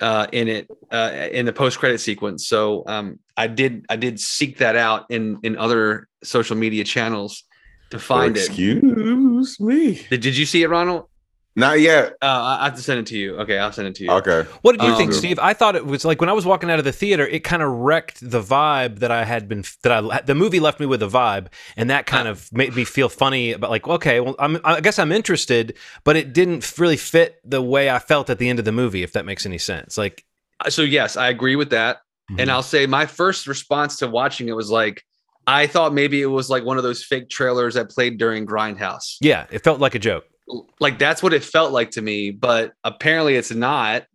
uh, 0.02 0.28
in 0.32 0.48
it 0.48 0.68
uh, 0.92 1.28
in 1.32 1.46
the 1.46 1.54
post 1.54 1.80
credit 1.80 2.00
sequence. 2.00 2.48
So 2.48 2.84
um, 2.88 3.20
I 3.38 3.48
did 3.48 3.86
I 3.90 3.96
did 3.96 4.20
seek 4.20 4.58
that 4.58 4.76
out 4.76 5.06
in 5.10 5.40
in 5.44 5.58
other 5.58 6.08
social 6.24 6.56
media 6.56 6.84
channels 6.84 7.44
to 7.92 8.00
find 8.00 8.36
it. 8.38 8.48
Excuse 8.48 9.60
me. 9.60 10.02
Did, 10.10 10.22
did 10.22 10.38
you 10.38 10.46
see 10.46 10.64
it, 10.64 10.70
Ronald? 10.70 11.08
Not 11.56 11.80
yet. 11.80 12.14
Uh, 12.22 12.26
I 12.26 12.58
I 12.62 12.64
have 12.66 12.76
to 12.76 12.82
send 12.82 13.00
it 13.00 13.06
to 13.08 13.18
you. 13.18 13.38
Okay, 13.38 13.60
I'll 13.60 13.72
send 13.72 13.88
it 13.88 13.96
to 13.96 14.04
you. 14.06 14.12
Okay. 14.12 14.42
What 14.64 14.72
did 14.74 14.82
you 14.86 14.92
Um, 14.94 14.98
think, 14.98 15.14
Steve? 15.14 15.38
I 15.38 15.54
thought 15.54 15.76
it 15.76 15.86
was 15.86 16.04
like 16.04 16.20
when 16.20 16.30
I 16.30 16.34
was 16.34 16.46
walking 16.48 16.72
out 16.72 16.80
of 16.80 16.86
the 16.86 16.92
theater, 16.92 17.28
it 17.28 17.44
kind 17.44 17.62
of 17.62 17.70
wrecked 17.70 18.20
the 18.28 18.42
vibe 18.42 19.00
that 19.00 19.12
I 19.12 19.24
had 19.24 19.48
been 19.48 19.64
that 19.84 19.92
I 19.92 20.22
the 20.22 20.34
movie 20.34 20.60
left 20.60 20.80
me 20.80 20.88
with 20.88 21.04
a 21.04 21.08
vibe, 21.08 21.48
and 21.78 21.90
that 21.92 22.08
kind 22.08 22.28
of 22.28 22.52
made 22.52 22.76
me 22.76 22.86
feel 22.86 23.08
funny 23.08 23.52
about 23.52 23.70
like, 23.70 23.88
okay, 23.88 24.20
well, 24.20 24.36
I'm, 24.40 24.60
I 24.64 24.82
guess 24.82 24.98
I'm 24.98 25.12
interested, 25.12 25.78
but 26.04 26.16
it 26.16 26.34
didn't 26.34 26.74
really 26.80 26.98
fit 26.98 27.40
the 27.46 27.62
way 27.62 27.90
I 27.90 28.00
felt 28.00 28.32
at 28.32 28.40
the 28.40 28.50
end 28.50 28.58
of 28.58 28.66
the 28.66 28.72
movie, 28.72 29.04
if 29.04 29.14
that 29.14 29.26
makes 29.26 29.46
any 29.46 29.60
sense. 29.60 29.96
Like, 29.98 30.26
Uh, 30.60 30.72
So 30.72 30.82
yes, 30.82 31.18
I 31.18 31.30
agree 31.30 31.56
with 31.56 31.70
that. 31.70 31.98
Mm-hmm. 32.32 32.40
And 32.40 32.50
I'll 32.52 32.64
say 32.64 32.88
my 32.88 33.06
first 33.06 33.46
response 33.48 33.98
to 33.98 34.08
watching 34.08 34.48
it 34.48 34.56
was 34.56 34.72
like, 34.72 35.04
I 35.46 35.68
thought 35.68 35.94
maybe 35.94 36.22
it 36.22 36.28
was 36.28 36.50
like 36.50 36.64
one 36.64 36.78
of 36.78 36.84
those 36.84 37.04
fake 37.04 37.30
trailers 37.30 37.74
that 37.76 37.90
played 37.92 38.18
during 38.18 38.48
Grindhouse. 38.48 39.18
yeah, 39.22 39.46
it 39.52 39.60
felt 39.64 39.80
like 39.80 39.94
a 39.94 40.00
joke. 40.00 40.24
Like 40.80 41.00
that's 41.00 41.24
what 41.24 41.34
it 41.34 41.44
felt 41.44 41.72
like 41.72 41.92
to 41.92 42.02
me, 42.02 42.32
but 42.32 42.74
apparently 42.84 43.36
it's 43.36 43.52
not. 43.52 44.06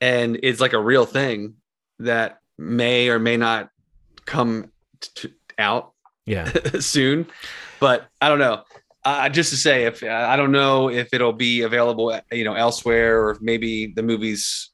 And 0.00 0.38
it's 0.42 0.60
like 0.60 0.72
a 0.72 0.80
real 0.80 1.04
thing 1.06 1.54
that 1.98 2.38
may 2.58 3.08
or 3.10 3.18
may 3.18 3.36
not 3.36 3.68
come 4.26 4.70
t- 5.00 5.34
out 5.58 5.92
Yeah. 6.26 6.50
soon. 6.80 7.26
but 7.80 8.06
I 8.20 8.28
don't 8.28 8.38
know. 8.38 8.62
Uh, 9.04 9.28
just 9.30 9.48
to 9.50 9.56
say, 9.56 9.84
if 9.86 10.02
I 10.02 10.36
don't 10.36 10.52
know 10.52 10.90
if 10.90 11.12
it'll 11.14 11.32
be 11.32 11.62
available, 11.62 12.18
you 12.30 12.44
know, 12.44 12.52
elsewhere, 12.54 13.18
or 13.26 13.38
maybe 13.40 13.86
the 13.96 14.02
movie's 14.02 14.70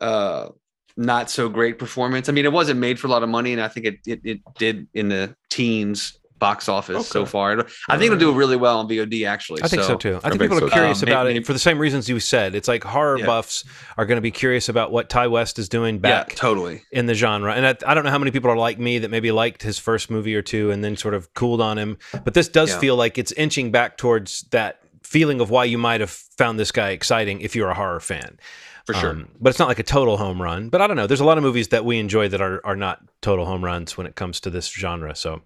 uh, 0.00 0.48
not 0.96 1.28
so 1.28 1.48
great 1.48 1.76
performance. 1.78 2.28
I 2.28 2.32
mean, 2.32 2.44
it 2.44 2.52
wasn't 2.52 2.78
made 2.78 3.00
for 3.00 3.08
a 3.08 3.10
lot 3.10 3.24
of 3.24 3.28
money, 3.28 3.52
and 3.52 3.60
I 3.60 3.66
think 3.66 3.86
it 3.86 3.98
it, 4.06 4.20
it 4.24 4.40
did 4.58 4.86
in 4.94 5.08
the 5.08 5.34
teens 5.50 6.19
box 6.40 6.68
office 6.68 6.96
okay. 6.96 7.04
so 7.04 7.24
far. 7.24 7.66
I 7.88 7.96
think 7.96 8.06
it'll 8.06 8.18
do 8.18 8.32
really 8.32 8.56
well 8.56 8.80
on 8.80 8.88
VOD. 8.88 9.26
Actually, 9.26 9.62
I 9.62 9.68
think 9.68 9.82
so, 9.82 9.88
so 9.88 9.96
too. 9.96 10.20
I, 10.24 10.26
I 10.26 10.30
think 10.30 10.42
people 10.42 10.58
so. 10.58 10.66
are 10.66 10.70
curious 10.70 11.02
um, 11.02 11.08
about 11.08 11.26
maybe, 11.26 11.38
it 11.38 11.46
for 11.46 11.52
the 11.52 11.60
same 11.60 11.78
reasons 11.78 12.08
you 12.08 12.18
said. 12.18 12.54
It's 12.56 12.66
like 12.66 12.82
horror 12.82 13.18
yeah. 13.18 13.26
buffs 13.26 13.64
are 13.96 14.06
going 14.06 14.16
to 14.16 14.22
be 14.22 14.32
curious 14.32 14.68
about 14.68 14.90
what 14.90 15.08
Ti 15.08 15.28
West 15.28 15.58
is 15.58 15.68
doing 15.68 16.00
back, 16.00 16.30
yeah, 16.30 16.34
totally 16.34 16.82
in 16.90 17.06
the 17.06 17.14
genre. 17.14 17.54
And 17.54 17.66
I, 17.66 17.76
I, 17.86 17.94
don't 17.94 18.04
know 18.04 18.10
how 18.10 18.18
many 18.18 18.32
people 18.32 18.50
are 18.50 18.56
like 18.56 18.80
me 18.80 18.98
that 18.98 19.10
maybe 19.10 19.30
liked 19.30 19.62
his 19.62 19.78
first 19.78 20.10
movie 20.10 20.34
or 20.34 20.42
two 20.42 20.70
and 20.70 20.82
then 20.82 20.96
sort 20.96 21.14
of 21.14 21.32
cooled 21.34 21.60
on 21.60 21.78
him. 21.78 21.98
But 22.24 22.34
this 22.34 22.48
does 22.48 22.70
yeah. 22.70 22.78
feel 22.78 22.96
like 22.96 23.18
it's 23.18 23.32
inching 23.32 23.70
back 23.70 23.98
towards 23.98 24.42
that 24.50 24.80
feeling 25.02 25.40
of 25.40 25.50
why 25.50 25.64
you 25.64 25.76
might 25.76 26.00
have 26.00 26.10
found 26.10 26.58
this 26.58 26.72
guy 26.72 26.90
exciting 26.90 27.40
if 27.40 27.54
you're 27.54 27.70
a 27.70 27.74
horror 27.74 28.00
fan. 28.00 28.38
For 28.86 28.94
sure. 28.94 29.10
Um, 29.10 29.28
but 29.40 29.50
it's 29.50 29.58
not 29.58 29.68
like 29.68 29.78
a 29.78 29.84
total 29.84 30.16
home 30.16 30.40
run. 30.40 30.68
But 30.68 30.80
I 30.80 30.86
don't 30.86 30.96
know. 30.96 31.06
There's 31.06 31.20
a 31.20 31.24
lot 31.24 31.38
of 31.38 31.44
movies 31.44 31.68
that 31.68 31.84
we 31.84 31.98
enjoy 31.98 32.28
that 32.28 32.40
are, 32.40 32.64
are 32.64 32.76
not 32.76 33.00
total 33.20 33.44
home 33.44 33.64
runs 33.64 33.96
when 33.96 34.06
it 34.06 34.16
comes 34.16 34.40
to 34.40 34.50
this 34.50 34.68
genre. 34.68 35.14
So, 35.14 35.42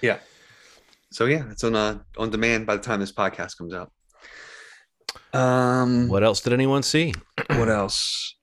yeah 0.00 0.18
so 1.10 1.24
yeah, 1.24 1.50
it's 1.50 1.64
on 1.64 1.74
uh, 1.74 1.98
on 2.18 2.30
demand 2.30 2.66
by 2.66 2.76
the 2.76 2.82
time 2.82 3.00
this 3.00 3.12
podcast 3.12 3.56
comes 3.56 3.72
out. 3.72 3.90
Um, 5.32 6.08
what 6.08 6.22
else 6.22 6.40
did 6.40 6.52
anyone 6.52 6.82
see? 6.82 7.14
what 7.48 7.68
else? 7.68 8.36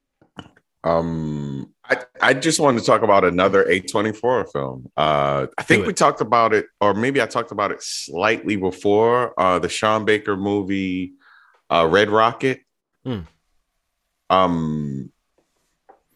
Um, 0.83 1.73
I, 1.83 1.97
I 2.21 2.33
just 2.33 2.59
wanted 2.59 2.79
to 2.79 2.85
talk 2.85 3.01
about 3.01 3.23
another 3.23 3.65
A24 3.65 4.51
film. 4.51 4.91
Uh, 4.95 5.47
I 5.57 5.63
think 5.63 5.87
we 5.87 5.93
talked 5.93 6.21
about 6.21 6.53
it, 6.53 6.67
or 6.79 6.93
maybe 6.93 7.21
I 7.21 7.25
talked 7.25 7.51
about 7.51 7.71
it 7.71 7.81
slightly 7.81 8.55
before. 8.55 9.39
Uh, 9.39 9.57
the 9.59 9.69
Sean 9.69 10.05
Baker 10.05 10.35
movie, 10.35 11.13
uh, 11.71 11.87
Red 11.89 12.09
Rocket. 12.09 12.61
Mm. 13.05 13.25
Um, 14.29 15.11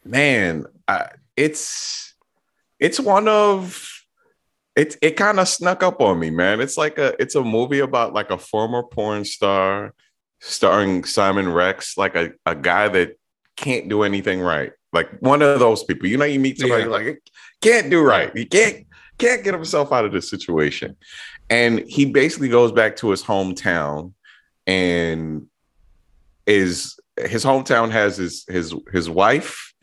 man, 0.04 0.66
I, 0.88 1.10
it's 1.36 2.16
it's 2.80 3.00
one 3.00 3.28
of 3.28 3.99
it 4.76 4.96
it 5.02 5.12
kind 5.12 5.40
of 5.40 5.48
snuck 5.48 5.84
up 5.84 6.02
on 6.02 6.20
me, 6.20 6.30
man. 6.30 6.62
It's 6.62 6.78
like 6.78 6.98
a 6.98 7.20
it's 7.22 7.36
a 7.36 7.44
movie 7.44 7.80
about 7.80 8.14
like 8.14 8.32
a 8.32 8.38
former 8.38 8.84
porn 8.84 9.26
star 9.26 9.94
starring 10.40 11.04
Simon 11.04 11.52
Rex, 11.52 11.98
like 11.98 12.16
a, 12.16 12.32
a 12.46 12.56
guy 12.56 12.88
that 12.88 13.18
can't 13.56 13.90
do 13.90 14.04
anything 14.04 14.40
right. 14.40 14.72
Like 14.94 15.10
one 15.20 15.42
of 15.42 15.60
those 15.60 15.84
people. 15.84 16.08
You 16.08 16.18
know, 16.18 16.26
you 16.26 16.40
meet 16.40 16.60
somebody 16.60 16.84
yeah. 16.84 16.90
like 16.90 17.24
can't 17.62 17.90
do 17.90 18.02
right. 18.02 18.36
He 18.36 18.46
can't 18.46 18.86
can't 19.18 19.44
get 19.44 19.54
himself 19.54 19.92
out 19.92 20.06
of 20.06 20.12
this 20.12 20.30
situation. 20.30 20.96
And 21.50 21.80
he 21.88 22.06
basically 22.06 22.50
goes 22.50 22.72
back 22.72 22.96
to 22.98 23.10
his 23.10 23.24
hometown 23.24 24.14
and 24.66 25.48
is 26.46 27.00
his 27.18 27.44
hometown 27.44 27.92
has 27.92 28.18
his 28.18 28.46
his 28.48 28.74
his 28.92 29.10
wife 29.10 29.74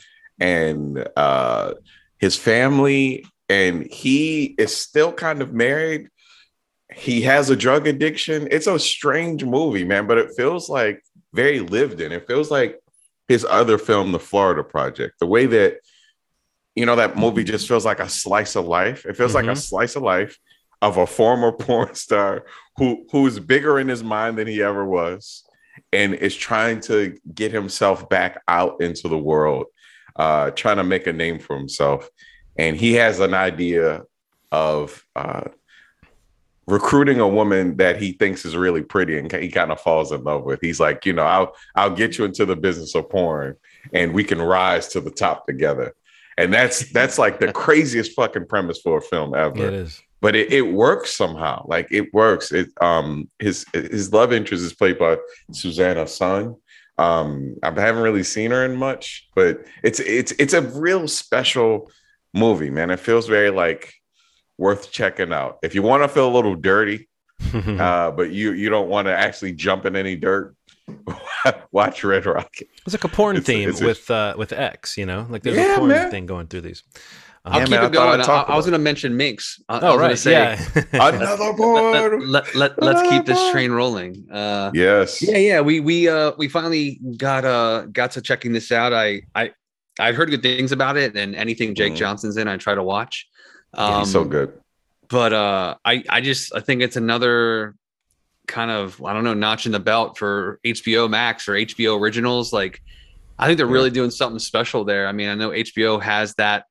and 0.41 1.07
uh 1.17 1.75
his 2.19 2.37
family 2.37 3.27
and 3.49 3.91
he 3.91 4.55
is 4.59 4.77
still 4.77 5.13
kind 5.13 5.43
of 5.43 5.53
married. 5.53 6.09
He 6.95 7.23
has 7.23 7.51
a 7.51 7.57
drug 7.57 7.87
addiction. 7.87 8.49
It's 8.51 8.67
a 8.67 8.79
strange 8.79 9.45
movie, 9.45 9.85
man, 9.85 10.07
but 10.07 10.19
it 10.19 10.33
feels 10.37 10.69
like 10.69 11.03
very 11.33 11.61
lived 11.61 12.01
in. 12.01 12.13
It 12.13 12.27
feels 12.27 12.51
like 12.51 12.81
his 13.29 13.45
other 13.45 13.79
film, 13.79 14.13
The 14.13 14.19
Florida 14.19 14.63
Project. 14.63 15.19
The 15.21 15.27
way 15.27 15.47
that 15.47 15.79
you 16.75 16.87
know 16.87 16.97
that 16.97 17.17
movie 17.17 17.45
just 17.45 17.67
feels 17.67 17.85
like 17.85 18.01
a 18.01 18.09
slice 18.09 18.55
of 18.55 18.67
life. 18.67 19.07
It 19.07 19.17
feels 19.17 19.31
mm-hmm. 19.31 19.37
like 19.37 19.45
a 19.47 19.49
mm-hmm. 19.49 19.59
slice 19.59 19.97
of 19.97 20.03
life 20.03 20.39
of 20.83 20.99
a 20.99 21.07
former 21.07 21.53
porn 21.59 21.95
star 21.95 22.45
who 22.77 23.07
who's 23.11 23.39
bigger 23.39 23.79
in 23.79 23.89
his 23.89 24.03
mind 24.03 24.39
than 24.39 24.47
he 24.47 24.63
ever 24.63 24.85
was 24.85 25.45
and 25.93 26.15
is 26.15 26.35
trying 26.35 26.81
to 26.81 27.17
get 27.35 27.53
himself 27.53 28.09
back 28.09 28.43
out 28.49 28.81
into 28.81 29.09
the 29.09 29.19
world, 29.19 29.67
uh, 30.17 30.51
trying 30.51 30.77
to 30.77 30.85
make 30.85 31.07
a 31.07 31.13
name 31.13 31.39
for 31.39 31.57
himself 31.57 32.09
and 32.59 32.77
he 32.77 32.95
has 32.95 33.21
an 33.21 33.35
idea 33.35 34.03
of 34.53 35.05
uh, 35.15 35.43
recruiting 36.67 37.21
a 37.21 37.29
woman 37.29 37.77
that 37.77 38.01
he 38.01 38.13
thinks 38.13 38.45
is 38.45 38.57
really 38.57 38.83
pretty 38.83 39.19
and 39.19 39.31
he 39.33 39.49
kind 39.49 39.71
of 39.71 39.81
falls 39.81 40.13
in 40.13 40.25
love 40.25 40.45
with. 40.45 40.61
He's 40.61 40.81
like, 40.81 41.07
you 41.07 41.13
know, 41.13 41.23
I'll 41.23 41.55
I'll 41.75 41.95
get 41.95 42.19
you 42.19 42.25
into 42.25 42.45
the 42.45 42.57
business 42.57 42.95
of 42.95 43.09
porn 43.09 43.57
and 43.93 44.13
we 44.13 44.25
can 44.25 44.41
rise 44.41 44.89
to 44.89 45.01
the 45.01 45.11
top 45.11 45.47
together. 45.47 45.95
And 46.37 46.53
that's 46.53 46.91
that's 46.93 47.19
like 47.19 47.39
the 47.39 47.53
craziest 47.65 48.13
fucking 48.13 48.47
premise 48.47 48.81
for 48.81 48.99
a 48.99 49.03
film 49.03 49.35
ever. 49.35 49.67
It 49.67 49.75
is. 49.75 50.03
But 50.21 50.35
it, 50.35 50.53
it 50.53 50.63
works 50.63 51.15
somehow. 51.15 51.65
Like 51.69 51.89
it 51.91 52.13
works. 52.13 52.51
It 52.51 52.69
um 52.81 53.31
his 53.39 53.65
his 53.73 54.13
love 54.13 54.33
interest 54.33 54.65
is 54.65 54.75
played 54.75 54.99
by 54.99 55.19
Suzanna 55.53 56.07
Son. 56.09 56.57
Um 56.99 57.57
I 57.63 57.69
haven't 57.69 58.03
really 58.03 58.25
seen 58.25 58.51
her 58.51 58.65
in 58.65 58.77
much, 58.77 59.29
but 59.37 59.65
it's 59.85 60.01
it's 60.01 60.33
it's 60.33 60.55
a 60.55 60.63
real 60.63 61.07
special 61.07 61.91
movie, 62.37 62.71
man. 62.71 62.91
It 62.91 63.01
feels 63.01 63.27
very 63.27 63.51
like 63.51 63.95
worth 64.59 64.93
checking 64.93 65.33
out. 65.33 65.59
If 65.63 65.75
you 65.75 65.83
want 65.83 66.03
to 66.03 66.09
feel 66.09 66.29
a 66.29 66.35
little 66.35 66.55
dirty, 66.55 67.09
uh, 67.55 68.11
but 68.13 68.31
you 68.31 68.53
you 68.53 68.69
don't 68.69 68.89
want 68.89 69.07
to 69.07 69.17
actually 69.17 69.53
jump 69.53 69.87
in 69.87 69.97
any 69.97 70.17
dirt, 70.17 70.55
watch 71.73 72.05
Red 72.05 72.27
Rocket. 72.27 72.69
It's 72.85 72.95
like 72.95 73.05
a 73.05 73.09
porn 73.09 73.37
it's, 73.37 73.47
theme 73.47 73.69
it's 73.69 73.81
with 73.81 74.11
uh, 74.11 74.35
with 74.39 74.53
X, 74.53 74.97
you 74.97 75.07
know, 75.07 75.27
like 75.29 75.43
there's 75.43 75.57
yeah, 75.57 75.75
a 75.75 75.79
porn 75.79 75.91
man. 75.91 76.11
thing 76.11 76.27
going 76.27 76.47
through 76.47 76.63
these. 76.63 76.83
I'll 77.45 77.61
yeah, 77.61 77.65
keep 77.65 77.71
man, 77.71 77.85
it 77.85 77.93
going. 77.93 78.21
I, 78.21 78.25
I 78.25 78.57
was 78.57 78.65
going 78.65 78.73
to 78.73 78.79
mention 78.81 79.17
Minx. 79.17 79.63
I, 79.69 79.79
oh, 79.79 79.97
I 79.97 80.01
right. 80.01 80.19
Say, 80.19 80.33
yeah. 80.33 80.61
another 80.93 81.53
porn. 81.55 82.29
Let, 82.29 82.53
let, 82.57 82.83
let, 82.83 82.97
us 82.97 83.09
keep 83.09 83.25
this 83.25 83.53
train 83.53 83.71
rolling. 83.71 84.27
Uh, 84.33 84.73
yes. 84.75 85.23
Yeah, 85.23 85.39
yeah. 85.39 85.61
We 85.61 85.79
we 85.79 86.09
uh 86.09 86.33
we 86.37 86.49
finally 86.49 86.99
got 87.17 87.45
uh 87.45 87.87
got 87.93 88.11
to 88.13 88.21
checking 88.21 88.53
this 88.53 88.73
out. 88.73 88.93
I 88.93 89.23
I 89.33 89.53
I've 89.99 90.17
heard 90.17 90.31
good 90.31 90.43
things 90.43 90.73
about 90.73 90.97
it, 90.97 91.17
and 91.17 91.35
anything 91.35 91.75
Jake 91.75 91.95
mm. 91.95 91.97
Johnson's 91.97 92.37
in, 92.37 92.49
I 92.49 92.57
try 92.57 92.75
to 92.75 92.83
watch. 92.83 93.27
Um, 93.75 94.01
he's 94.01 94.13
so 94.13 94.23
um, 94.23 94.29
good. 94.29 94.61
But 95.09 95.33
uh, 95.33 95.77
I 95.85 96.05
I 96.09 96.21
just 96.21 96.55
I 96.55 96.61
think 96.61 96.83
it's 96.83 96.97
another 96.97 97.75
kind 98.47 98.71
of 98.71 99.03
I 99.03 99.13
don't 99.13 99.25
know 99.25 99.35
notch 99.35 99.67
in 99.67 99.73
the 99.73 99.81
belt 99.81 100.19
for 100.19 100.61
HBO 100.65 101.09
Max 101.09 101.49
or 101.49 101.53
HBO 101.53 101.99
Originals. 102.01 102.53
Like 102.53 102.83
I 103.39 103.47
think 103.47 103.59
they're 103.59 103.67
yeah. 103.67 103.73
really 103.73 103.91
doing 103.91 104.11
something 104.11 104.39
special 104.39 104.85
there. 104.85 105.07
I 105.07 105.13
mean, 105.13 105.29
I 105.29 105.35
know 105.35 105.51
HBO 105.51 106.01
has 106.03 106.35
that 106.35 106.65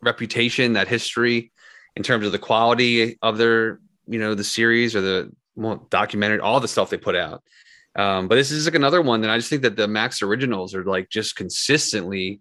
reputation, 0.00 0.74
that 0.74 0.88
history 0.88 1.52
in 1.96 2.02
terms 2.02 2.26
of 2.26 2.32
the 2.32 2.38
quality 2.38 3.18
of 3.22 3.38
their 3.38 3.80
you 4.06 4.18
know 4.18 4.34
the 4.34 4.44
series 4.44 4.96
or 4.96 5.00
the 5.00 5.32
well, 5.54 5.86
documentary, 5.90 6.40
all 6.40 6.60
the 6.60 6.68
stuff 6.68 6.90
they 6.90 6.96
put 6.96 7.14
out. 7.14 7.42
Um, 7.94 8.28
but 8.28 8.36
this 8.36 8.50
is 8.50 8.66
like 8.66 8.74
another 8.74 9.02
one 9.02 9.20
that 9.20 9.30
I 9.30 9.36
just 9.36 9.50
think 9.50 9.62
that 9.62 9.76
the 9.76 9.88
Max 9.88 10.22
originals 10.22 10.74
are 10.74 10.84
like 10.84 11.10
just 11.10 11.36
consistently. 11.36 12.40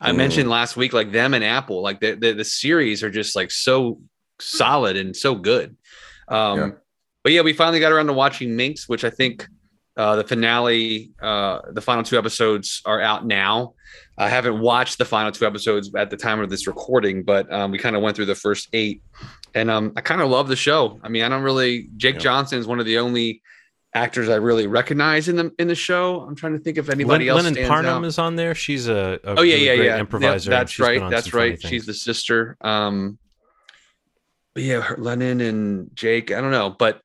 I 0.00 0.12
mm. 0.12 0.16
mentioned 0.16 0.50
last 0.50 0.76
week, 0.76 0.92
like 0.92 1.12
them 1.12 1.34
and 1.34 1.44
Apple, 1.44 1.82
like 1.82 2.00
the, 2.00 2.14
the, 2.14 2.32
the 2.32 2.44
series 2.44 3.02
are 3.02 3.10
just 3.10 3.34
like 3.34 3.50
so 3.50 4.00
solid 4.40 4.96
and 4.96 5.16
so 5.16 5.34
good. 5.34 5.76
Um, 6.28 6.58
yeah. 6.58 6.70
But 7.22 7.32
yeah, 7.32 7.42
we 7.42 7.52
finally 7.52 7.80
got 7.80 7.92
around 7.92 8.06
to 8.06 8.12
watching 8.12 8.56
Minx, 8.56 8.88
which 8.88 9.04
I 9.04 9.10
think 9.10 9.46
uh, 9.96 10.16
the 10.16 10.24
finale, 10.24 11.12
uh, 11.20 11.60
the 11.70 11.80
final 11.80 12.02
two 12.02 12.18
episodes 12.18 12.82
are 12.84 13.00
out 13.00 13.26
now. 13.26 13.74
I 14.18 14.28
haven't 14.28 14.60
watched 14.60 14.98
the 14.98 15.04
final 15.04 15.30
two 15.32 15.46
episodes 15.46 15.90
at 15.94 16.10
the 16.10 16.16
time 16.16 16.40
of 16.40 16.50
this 16.50 16.66
recording, 16.66 17.22
but 17.22 17.50
um, 17.52 17.70
we 17.70 17.78
kind 17.78 17.94
of 17.94 18.02
went 18.02 18.16
through 18.16 18.26
the 18.26 18.34
first 18.34 18.68
eight, 18.72 19.02
and 19.54 19.70
um, 19.70 19.92
I 19.96 20.00
kind 20.00 20.20
of 20.20 20.30
love 20.30 20.48
the 20.48 20.56
show. 20.56 20.98
I 21.02 21.08
mean, 21.08 21.22
I 21.22 21.28
don't 21.28 21.42
really. 21.42 21.88
Jake 21.96 22.16
yeah. 22.16 22.20
Johnson 22.20 22.58
is 22.58 22.66
one 22.66 22.80
of 22.80 22.86
the 22.86 22.98
only 22.98 23.42
actors 23.94 24.28
I 24.28 24.36
really 24.36 24.66
recognize 24.66 25.28
in 25.28 25.36
the 25.36 25.52
in 25.58 25.68
the 25.68 25.74
show. 25.74 26.20
I'm 26.22 26.34
trying 26.34 26.54
to 26.54 26.58
think 26.58 26.78
if 26.78 26.88
anybody 26.88 27.26
Lin, 27.26 27.44
else. 27.44 27.44
Lennon 27.44 27.68
Parham 27.68 27.86
out. 27.86 28.04
is 28.04 28.18
on 28.18 28.36
there. 28.36 28.54
She's 28.54 28.88
a, 28.88 29.20
a 29.24 29.38
oh 29.38 29.42
yeah 29.42 29.54
really 29.54 29.66
yeah 29.66 29.72
yeah 29.72 29.98
improviser. 29.98 30.50
Yeah, 30.50 30.58
that's 30.58 30.78
right. 30.78 31.10
That's 31.10 31.34
right. 31.34 31.60
She's 31.60 31.86
the 31.86 31.94
sister. 31.94 32.56
Um, 32.60 33.18
but 34.54 34.62
yeah, 34.62 34.80
her, 34.80 34.96
Lennon 34.96 35.40
and 35.40 35.90
Jake. 35.94 36.30
I 36.30 36.40
don't 36.40 36.50
know, 36.50 36.70
but 36.70 37.00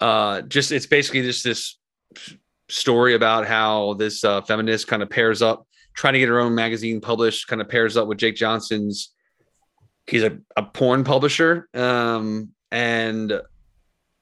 uh, 0.00 0.42
just 0.42 0.72
it's 0.72 0.86
basically 0.86 1.22
just 1.22 1.44
this 1.44 1.76
story 2.68 3.14
about 3.14 3.46
how 3.46 3.94
this 3.94 4.24
uh, 4.24 4.42
feminist 4.42 4.86
kind 4.86 5.02
of 5.02 5.10
pairs 5.10 5.42
up, 5.42 5.66
trying 5.94 6.14
to 6.14 6.18
get 6.20 6.28
her 6.28 6.40
own 6.40 6.54
magazine 6.54 7.00
published. 7.00 7.48
Kind 7.48 7.60
of 7.60 7.68
pairs 7.68 7.96
up 7.96 8.06
with 8.06 8.18
Jake 8.18 8.36
Johnson's. 8.36 9.12
He's 10.06 10.22
a, 10.22 10.38
a 10.56 10.62
porn 10.62 11.04
publisher, 11.04 11.68
um, 11.74 12.50
and 12.70 13.40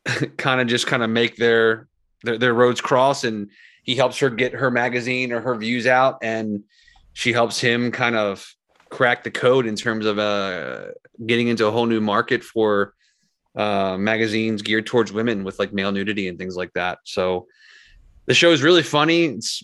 kind 0.36 0.60
of 0.60 0.66
just 0.66 0.86
kind 0.86 1.02
of 1.02 1.10
make 1.10 1.36
their 1.36 1.88
their, 2.22 2.38
their 2.38 2.54
roads 2.54 2.80
cross 2.80 3.24
and 3.24 3.50
he 3.82 3.94
helps 3.94 4.18
her 4.18 4.30
get 4.30 4.52
her 4.52 4.70
magazine 4.70 5.32
or 5.32 5.40
her 5.40 5.54
views 5.56 5.86
out 5.86 6.18
and 6.22 6.64
she 7.12 7.32
helps 7.32 7.60
him 7.60 7.90
kind 7.92 8.16
of 8.16 8.46
crack 8.90 9.24
the 9.24 9.30
code 9.30 9.66
in 9.66 9.76
terms 9.76 10.06
of 10.06 10.18
uh, 10.18 10.86
getting 11.24 11.48
into 11.48 11.66
a 11.66 11.70
whole 11.70 11.86
new 11.86 12.00
market 12.00 12.42
for 12.42 12.94
uh, 13.56 13.96
magazines 13.98 14.62
geared 14.62 14.86
towards 14.86 15.12
women 15.12 15.44
with 15.44 15.58
like 15.58 15.72
male 15.72 15.92
nudity 15.92 16.28
and 16.28 16.38
things 16.38 16.56
like 16.56 16.72
that. 16.74 16.98
So 17.04 17.46
the 18.26 18.34
show 18.34 18.52
is 18.52 18.62
really 18.62 18.82
funny. 18.82 19.24
It's 19.24 19.62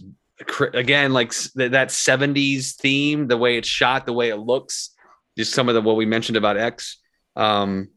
again 0.72 1.12
like 1.12 1.32
that 1.54 1.88
70s 1.88 2.74
theme, 2.76 3.28
the 3.28 3.36
way 3.36 3.58
it's 3.58 3.68
shot, 3.68 4.06
the 4.06 4.12
way 4.12 4.30
it 4.30 4.36
looks, 4.36 4.94
just 5.36 5.52
some 5.52 5.68
of 5.68 5.74
the 5.74 5.82
what 5.82 5.96
we 5.96 6.06
mentioned 6.06 6.36
about 6.36 6.56
X. 6.56 6.98
Um, 7.36 7.88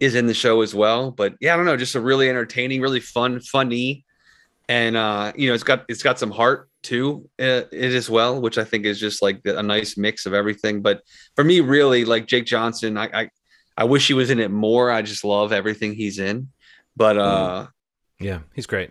is 0.00 0.14
in 0.14 0.26
the 0.26 0.34
show 0.34 0.60
as 0.62 0.74
well. 0.74 1.10
But 1.10 1.34
yeah, 1.40 1.54
I 1.54 1.56
don't 1.56 1.66
know, 1.66 1.76
just 1.76 1.94
a 1.94 2.00
really 2.00 2.28
entertaining, 2.28 2.80
really 2.80 3.00
fun, 3.00 3.40
funny, 3.40 4.04
and 4.68 4.96
uh, 4.96 5.32
you 5.36 5.48
know, 5.48 5.54
it's 5.54 5.64
got 5.64 5.84
it's 5.88 6.02
got 6.02 6.18
some 6.18 6.30
heart 6.30 6.70
too 6.82 7.28
uh, 7.40 7.64
it 7.72 7.94
as 7.94 8.10
well, 8.10 8.40
which 8.40 8.58
I 8.58 8.64
think 8.64 8.84
is 8.84 9.00
just 9.00 9.22
like 9.22 9.40
a 9.44 9.62
nice 9.62 9.96
mix 9.96 10.26
of 10.26 10.34
everything. 10.34 10.82
But 10.82 11.02
for 11.36 11.44
me, 11.44 11.60
really, 11.60 12.04
like 12.04 12.26
Jake 12.26 12.46
Johnson, 12.46 12.96
I 12.96 13.08
I, 13.12 13.30
I 13.76 13.84
wish 13.84 14.06
he 14.06 14.14
was 14.14 14.30
in 14.30 14.40
it 14.40 14.50
more. 14.50 14.90
I 14.90 15.02
just 15.02 15.24
love 15.24 15.52
everything 15.52 15.94
he's 15.94 16.18
in. 16.18 16.48
But 16.96 17.18
uh, 17.18 17.66
Yeah, 18.20 18.40
he's 18.54 18.66
great. 18.66 18.90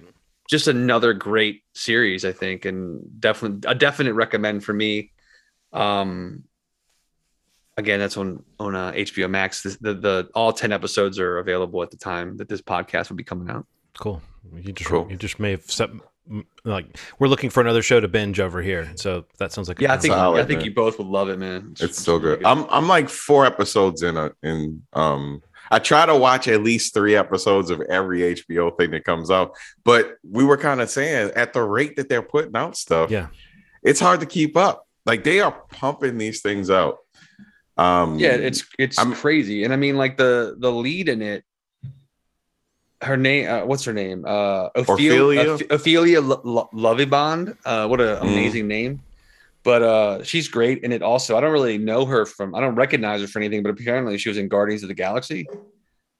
just 0.49 0.67
another 0.67 1.13
great 1.13 1.63
series, 1.73 2.25
I 2.25 2.31
think, 2.33 2.65
and 2.65 3.01
definitely 3.19 3.69
a 3.69 3.75
definite 3.75 4.13
recommend 4.13 4.63
for 4.63 4.73
me. 4.73 5.11
Um, 5.71 6.43
again, 7.77 7.99
that's 7.99 8.17
on 8.17 8.43
on 8.59 8.75
uh, 8.75 8.91
HBO 8.93 9.29
Max. 9.29 9.63
The, 9.63 9.77
the 9.81 9.93
the 9.93 10.29
all 10.35 10.53
ten 10.53 10.71
episodes 10.71 11.19
are 11.19 11.39
available 11.39 11.81
at 11.83 11.91
the 11.91 11.97
time 11.97 12.37
that 12.37 12.49
this 12.49 12.61
podcast 12.61 13.09
will 13.09 13.17
be 13.17 13.23
coming 13.23 13.49
out. 13.49 13.65
Cool. 13.97 14.21
You 14.55 14.71
just 14.73 14.89
Cool. 14.89 15.07
you 15.09 15.15
just 15.17 15.39
may 15.39 15.51
have 15.51 15.63
set, 15.69 15.89
like 16.65 16.97
we're 17.19 17.27
looking 17.27 17.49
for 17.49 17.61
another 17.61 17.81
show 17.81 17.99
to 17.99 18.07
binge 18.07 18.39
over 18.39 18.61
here. 18.61 18.91
So 18.95 19.25
that 19.39 19.51
sounds 19.51 19.67
like 19.67 19.79
Yeah, 19.79 19.93
I 19.93 19.97
think 19.97 20.13
Solid, 20.13 20.41
I 20.41 20.45
think 20.45 20.59
man. 20.59 20.65
you 20.65 20.73
both 20.73 20.97
would 20.97 21.07
love 21.07 21.29
it, 21.29 21.37
man. 21.39 21.75
It's 21.79 22.01
so 22.01 22.17
really 22.17 22.37
good. 22.37 22.45
I'm 22.45 22.65
I'm 22.69 22.87
like 22.87 23.09
four 23.09 23.45
episodes 23.45 24.01
in 24.03 24.17
a 24.17 24.31
in 24.43 24.81
um 24.93 25.41
I 25.71 25.79
try 25.79 26.05
to 26.05 26.15
watch 26.15 26.47
at 26.47 26.61
least 26.61 26.93
three 26.93 27.15
episodes 27.15 27.69
of 27.69 27.81
every 27.81 28.19
HBO 28.35 28.77
thing 28.77 28.91
that 28.91 29.05
comes 29.05 29.31
out. 29.31 29.53
But 29.83 30.17
we 30.29 30.43
were 30.43 30.57
kind 30.57 30.81
of 30.81 30.89
saying 30.89 31.31
at 31.35 31.53
the 31.53 31.61
rate 31.63 31.95
that 31.95 32.09
they're 32.09 32.21
putting 32.21 32.55
out 32.55 32.75
stuff, 32.77 33.09
Yeah. 33.09 33.27
it's 33.81 33.99
hard 33.99 34.19
to 34.19 34.25
keep 34.25 34.55
up. 34.57 34.87
Like 35.05 35.23
they 35.23 35.39
are 35.39 35.51
pumping 35.71 36.17
these 36.17 36.41
things 36.41 36.69
out. 36.69 36.99
Um 37.77 38.19
yeah, 38.19 38.33
it's 38.33 38.65
it's 38.77 38.99
I'm- 38.99 39.13
crazy, 39.13 39.63
and 39.63 39.73
I 39.73 39.77
mean, 39.77 39.97
like 39.97 40.17
the 40.17 40.55
the 40.59 40.71
lead 40.71 41.09
in 41.09 41.21
it. 41.21 41.43
Her 43.01 43.17
name, 43.17 43.49
uh, 43.49 43.65
what's 43.65 43.83
her 43.83 43.91
name? 43.91 44.23
Uh, 44.25 44.69
Ophelia, 44.75 45.11
Ophelia? 45.11 45.49
Oph- 45.55 45.71
Ophelia 45.71 46.21
Lo- 46.21 46.41
Lo- 46.45 46.69
Lovibond. 46.73 47.57
Uh, 47.65 47.85
what 47.87 47.99
an 47.99 48.15
Mm. 48.17 48.21
amazing 48.21 48.67
name! 48.69 49.01
But 49.63 49.81
uh, 49.83 50.23
she's 50.23 50.47
great 50.47 50.83
in 50.83 50.93
it. 50.93 51.01
Also, 51.01 51.35
I 51.35 51.41
don't 51.41 51.51
really 51.51 51.77
know 51.77 52.05
her 52.05 52.25
from, 52.25 52.55
I 52.55 52.61
don't 52.61 52.75
recognize 52.75 53.19
her 53.19 53.27
for 53.27 53.39
anything, 53.39 53.61
but 53.61 53.69
apparently 53.71 54.17
she 54.17 54.29
was 54.29 54.37
in 54.37 54.47
Guardians 54.47 54.83
of 54.83 54.87
the 54.89 54.93
Galaxy. 54.95 55.47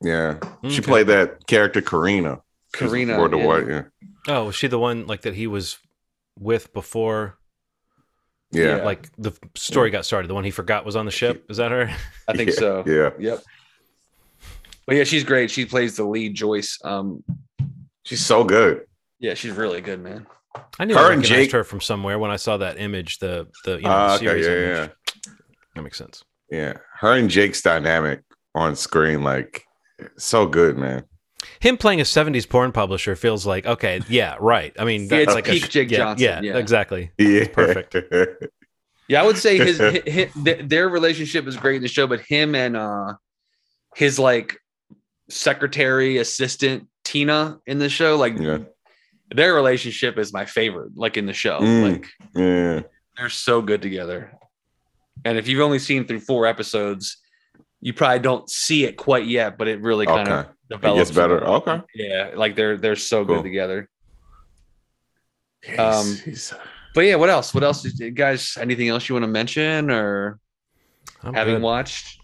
yeah. 0.02 0.40
She 0.68 0.82
played 0.82 1.08
that 1.08 1.48
character 1.48 1.82
Carina. 1.82 2.42
She's 2.76 2.90
Carina, 2.90 3.18
Word 3.18 3.32
to 3.32 3.38
yeah. 3.38 3.48
Word, 3.48 3.70
yeah. 3.70 4.08
Oh, 4.36 4.46
was 4.46 4.56
she 4.56 4.68
the 4.68 4.80
one 4.80 5.08
like 5.08 5.22
that 5.22 5.36
he 5.36 5.48
was 5.48 5.78
with 6.38 6.74
before 6.74 7.38
Yeah. 8.54 8.78
Yeah. 8.78 8.84
like 8.84 9.10
the 9.18 9.32
story 9.56 9.90
got 9.90 10.06
started? 10.06 10.28
The 10.30 10.34
one 10.34 10.44
he 10.44 10.52
forgot 10.52 10.86
was 10.86 10.96
on 10.96 11.06
the 11.06 11.12
ship. 11.12 11.46
Is 11.50 11.58
that 11.58 11.72
her? 11.72 11.90
I 12.28 12.34
think 12.38 12.52
Yeah, 12.52 12.56
so. 12.56 12.84
Yeah. 12.86 13.10
Yep. 13.20 13.44
But 14.86 14.96
yeah, 14.98 15.04
she's 15.06 15.24
great. 15.24 15.50
She 15.52 15.66
plays 15.66 15.96
the 15.96 16.04
lead, 16.04 16.36
Joyce. 16.36 16.78
Um, 16.84 17.24
She's 18.06 18.26
so 18.26 18.44
good. 18.44 18.86
yeah, 19.20 19.34
she's 19.34 19.54
really 19.54 19.80
good, 19.80 20.02
man. 20.02 20.28
I 20.78 20.84
knew 20.86 20.94
Her 20.94 21.00
I 21.00 21.14
and 21.14 21.22
recognized 21.22 21.30
Jake- 21.30 21.52
her 21.54 21.64
from 21.64 21.80
somewhere 21.82 22.20
when 22.20 22.32
I 22.32 22.36
saw 22.36 22.58
that 22.58 22.78
image. 22.78 23.20
The 23.20 23.48
the 23.64 23.78
you 23.78 23.84
know 23.84 24.08
the 24.10 24.14
okay, 24.16 24.26
series 24.26 24.46
yeah, 24.46 24.52
image. 24.52 24.90
yeah. 25.26 25.34
That 25.76 25.82
makes 25.84 25.98
sense. 25.98 26.24
Yeah. 26.52 26.74
Her 27.00 27.14
and 27.14 27.30
Jake's 27.30 27.62
dynamic 27.62 28.22
on 28.54 28.76
screen, 28.76 29.24
like 29.24 29.64
so 30.18 30.46
good, 30.46 30.78
man. 30.78 31.06
Him 31.60 31.78
playing 31.78 32.00
a 32.02 32.04
'70s 32.04 32.48
porn 32.48 32.72
publisher 32.72 33.16
feels 33.16 33.46
like 33.46 33.66
okay, 33.66 34.02
yeah, 34.10 34.36
right. 34.40 34.74
I 34.80 34.86
mean, 34.86 35.04
Yeah, 35.04 35.08
that's 35.10 35.22
it's 35.28 35.34
like 35.36 35.46
peak 35.46 35.66
a, 35.66 35.68
Jake 35.68 35.92
yeah, 35.92 35.98
Johnson, 35.98 36.24
Yeah, 36.26 36.42
yeah. 36.42 36.58
exactly. 36.58 37.12
Yeah. 37.18 37.48
Perfect. 37.48 37.96
Yeah, 39.10 39.22
I 39.22 39.26
would 39.26 39.38
say 39.38 39.58
his, 39.58 39.80
hi 39.80 40.02
hi- 40.10 40.32
th- 40.46 40.62
their 40.70 40.88
relationship 40.88 41.46
is 41.48 41.58
great 41.58 41.76
in 41.78 41.82
the 41.82 41.88
show, 41.90 42.08
but 42.08 42.22
him 42.22 42.56
and 42.56 42.78
uh 42.78 43.14
his 43.96 44.18
like 44.18 44.58
secretary 45.30 46.18
assistant 46.18 46.88
Tina 47.04 47.60
in 47.68 47.80
the 47.80 47.90
show, 47.90 48.16
like 48.18 48.38
yeah. 48.38 48.60
their 49.34 49.54
relationship 49.54 50.18
is 50.18 50.34
my 50.34 50.46
favorite. 50.46 50.92
Like 50.96 51.18
in 51.18 51.26
the 51.26 51.34
show, 51.34 51.60
Mm. 51.60 51.92
like 51.92 52.08
Yeah. 52.36 52.82
they're 53.18 53.30
so 53.30 53.62
good 53.62 53.82
together. 53.82 54.32
And 55.26 55.38
if 55.38 55.48
you've 55.48 55.62
only 55.62 55.80
seen 55.80 56.06
through 56.06 56.22
four 56.22 56.46
episodes, 56.46 57.18
you 57.82 57.94
probably 57.94 58.20
don't 58.20 58.50
see 58.50 58.86
it 58.86 58.98
quite 58.98 59.26
yet, 59.28 59.58
but 59.58 59.68
it 59.68 59.82
really 59.82 60.06
kind 60.06 60.28
of 60.28 60.40
Okay. 60.46 60.50
It 60.70 60.82
gets 60.82 61.12
better. 61.12 61.44
Okay. 61.46 61.82
Yeah, 61.94 62.32
like 62.36 62.56
they're 62.56 62.78
they're 62.78 62.96
so 62.96 63.26
Cool. 63.26 63.36
good 63.38 63.44
together. 63.44 63.90
Um, 65.78 65.80
Um, 65.80 66.18
But 66.96 67.02
yeah, 67.06 67.16
what 67.16 67.30
else? 67.30 67.54
What 67.56 67.64
else, 67.64 67.82
did- 67.82 68.16
guys? 68.16 68.56
Anything 68.60 68.90
else 68.90 69.10
you 69.10 69.16
want 69.16 69.24
to 69.24 69.28
mention 69.28 69.90
or 69.90 70.40
I'm 71.24 71.34
having 71.34 71.56
good. 71.56 71.64
watched? 71.64 72.20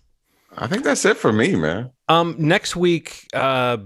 I 0.55 0.67
think 0.67 0.83
that's 0.83 1.05
it 1.05 1.17
for 1.17 1.31
me, 1.33 1.55
man. 1.55 1.89
Um, 2.07 2.35
next 2.37 2.75
week, 2.75 3.25
uh, 3.33 3.77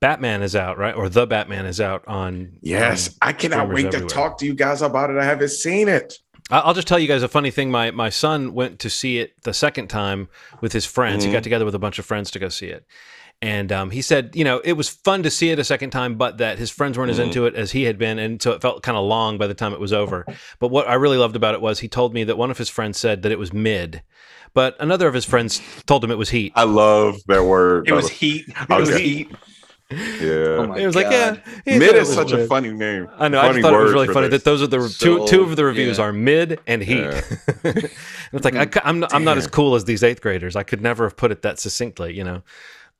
Batman 0.00 0.42
is 0.42 0.56
out, 0.56 0.76
right? 0.78 0.94
Or 0.94 1.08
the 1.08 1.26
Batman 1.26 1.66
is 1.66 1.80
out 1.80 2.02
on. 2.08 2.52
Yes, 2.62 3.08
on 3.22 3.28
I 3.28 3.32
cannot 3.32 3.56
streamers 3.66 3.74
wait 3.74 3.86
everywhere. 3.86 4.08
to 4.08 4.14
talk 4.14 4.38
to 4.38 4.46
you 4.46 4.54
guys 4.54 4.82
about 4.82 5.10
it. 5.10 5.18
I 5.18 5.24
haven't 5.24 5.50
seen 5.50 5.88
it. 5.88 6.14
I- 6.50 6.60
I'll 6.60 6.74
just 6.74 6.88
tell 6.88 6.98
you 6.98 7.08
guys 7.08 7.22
a 7.22 7.28
funny 7.28 7.50
thing. 7.52 7.70
My 7.70 7.90
my 7.92 8.08
son 8.10 8.54
went 8.54 8.78
to 8.80 8.90
see 8.90 9.18
it 9.18 9.32
the 9.42 9.52
second 9.54 9.88
time 9.88 10.28
with 10.60 10.72
his 10.72 10.84
friends. 10.86 11.22
He 11.24 11.30
Mhm. 11.30 11.34
got 11.34 11.42
together 11.44 11.64
with 11.64 11.74
a 11.74 11.78
bunch 11.80 11.98
of 12.00 12.06
friends 12.06 12.30
to 12.32 12.38
go 12.40 12.48
see 12.48 12.66
it. 12.68 12.84
And 13.40 13.70
um, 13.70 13.90
he 13.90 14.02
said, 14.02 14.34
you 14.34 14.42
know, 14.42 14.60
it 14.64 14.72
was 14.72 14.88
fun 14.88 15.22
to 15.22 15.30
see 15.30 15.50
it 15.50 15.60
a 15.60 15.64
second 15.64 15.90
time, 15.90 16.16
but 16.16 16.38
that 16.38 16.58
his 16.58 16.70
friends 16.70 16.98
weren't 16.98 17.10
as 17.12 17.18
Mhm. 17.20 17.26
into 17.26 17.46
it 17.46 17.54
as 17.54 17.70
he 17.70 17.84
had 17.84 17.96
been, 17.96 18.18
and 18.18 18.42
so 18.42 18.50
it 18.50 18.60
felt 18.60 18.82
kind 18.82 18.98
of 18.98 19.04
long 19.04 19.38
by 19.38 19.46
the 19.46 19.54
time 19.54 19.72
it 19.72 19.78
was 19.78 19.92
over. 19.92 20.26
But 20.58 20.68
what 20.72 20.88
I 20.88 20.94
really 20.94 21.18
loved 21.18 21.36
about 21.36 21.54
it 21.54 21.60
was 21.60 21.78
he 21.78 21.86
told 21.88 22.12
me 22.14 22.24
that 22.24 22.36
one 22.36 22.50
of 22.50 22.58
his 22.58 22.68
friends 22.68 22.98
said 22.98 23.22
that 23.22 23.30
it 23.30 23.38
was 23.38 23.52
mid, 23.52 24.02
but 24.54 24.74
another 24.80 25.06
of 25.06 25.14
his 25.14 25.24
friends 25.24 25.60
told 25.86 26.02
him 26.02 26.10
it 26.10 26.18
was 26.18 26.30
heat. 26.30 26.52
I 26.56 26.64
love 26.64 27.16
that 27.28 27.44
word. 27.44 27.86
It 27.88 27.92
was 27.92 28.08
heat. 28.08 28.46
It 28.48 28.68
was 28.70 28.96
heat. 28.96 29.30
yeah. 29.90 29.96
Oh 30.58 30.72
it 30.74 30.84
was 30.84 30.96
like, 30.96 31.06
yeah, 31.10 31.30
God. 31.36 31.42
he 31.64 31.78
Mid 31.78 31.88
said 31.90 31.96
it 31.96 32.02
is 32.02 32.08
was 32.08 32.16
such 32.16 32.32
a 32.32 32.44
funny 32.48 32.72
name. 32.72 33.08
I 33.18 33.28
know. 33.28 33.40
I 33.40 33.52
just 33.52 33.60
thought 33.62 33.72
it 33.72 33.84
was 33.84 33.92
really 33.92 34.12
funny 34.12 34.28
this. 34.28 34.42
that 34.42 34.50
those 34.50 34.62
are 34.62 34.66
the 34.66 34.78
two 34.78 35.18
So, 35.20 35.26
two 35.28 35.42
of 35.42 35.54
the 35.56 35.64
reviews 35.64 35.98
yeah. 35.98 36.04
are 36.06 36.12
mid 36.12 36.58
and 36.66 36.82
heat. 36.82 36.98
Yeah. 37.04 37.20
and 37.64 37.88
it's 38.32 38.44
like 38.44 38.56
I, 38.56 38.66
cou- 38.66 38.80
I'm 38.84 38.98
not, 38.98 39.14
I'm 39.14 39.22
not 39.24 39.38
as 39.38 39.46
cool 39.46 39.76
as 39.76 39.84
these 39.84 40.02
eighth 40.02 40.20
graders. 40.20 40.56
I 40.56 40.64
could 40.64 40.82
never 40.82 41.04
have 41.04 41.16
put 41.16 41.30
it 41.30 41.42
that 41.42 41.58
succinctly. 41.60 42.14
You 42.14 42.24
know. 42.24 42.42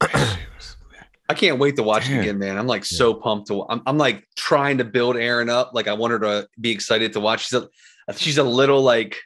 I 0.00 1.34
can't 1.34 1.58
wait 1.58 1.76
to 1.76 1.82
watch 1.82 2.06
Damn. 2.06 2.18
it 2.18 2.20
again, 2.22 2.38
man. 2.38 2.56
I'm 2.56 2.66
like 2.66 2.84
so 2.84 3.12
pumped 3.14 3.48
to. 3.48 3.64
I'm, 3.68 3.82
I'm 3.86 3.98
like 3.98 4.24
trying 4.36 4.78
to 4.78 4.84
build 4.84 5.16
Aaron 5.16 5.50
up. 5.50 5.72
Like 5.74 5.86
I 5.86 5.92
want 5.92 6.12
her 6.12 6.18
to 6.20 6.48
be 6.60 6.70
excited 6.70 7.12
to 7.14 7.20
watch. 7.20 7.48
She's 7.48 7.60
a, 7.62 7.68
she's 8.16 8.38
a 8.38 8.42
little 8.44 8.82
like 8.82 9.18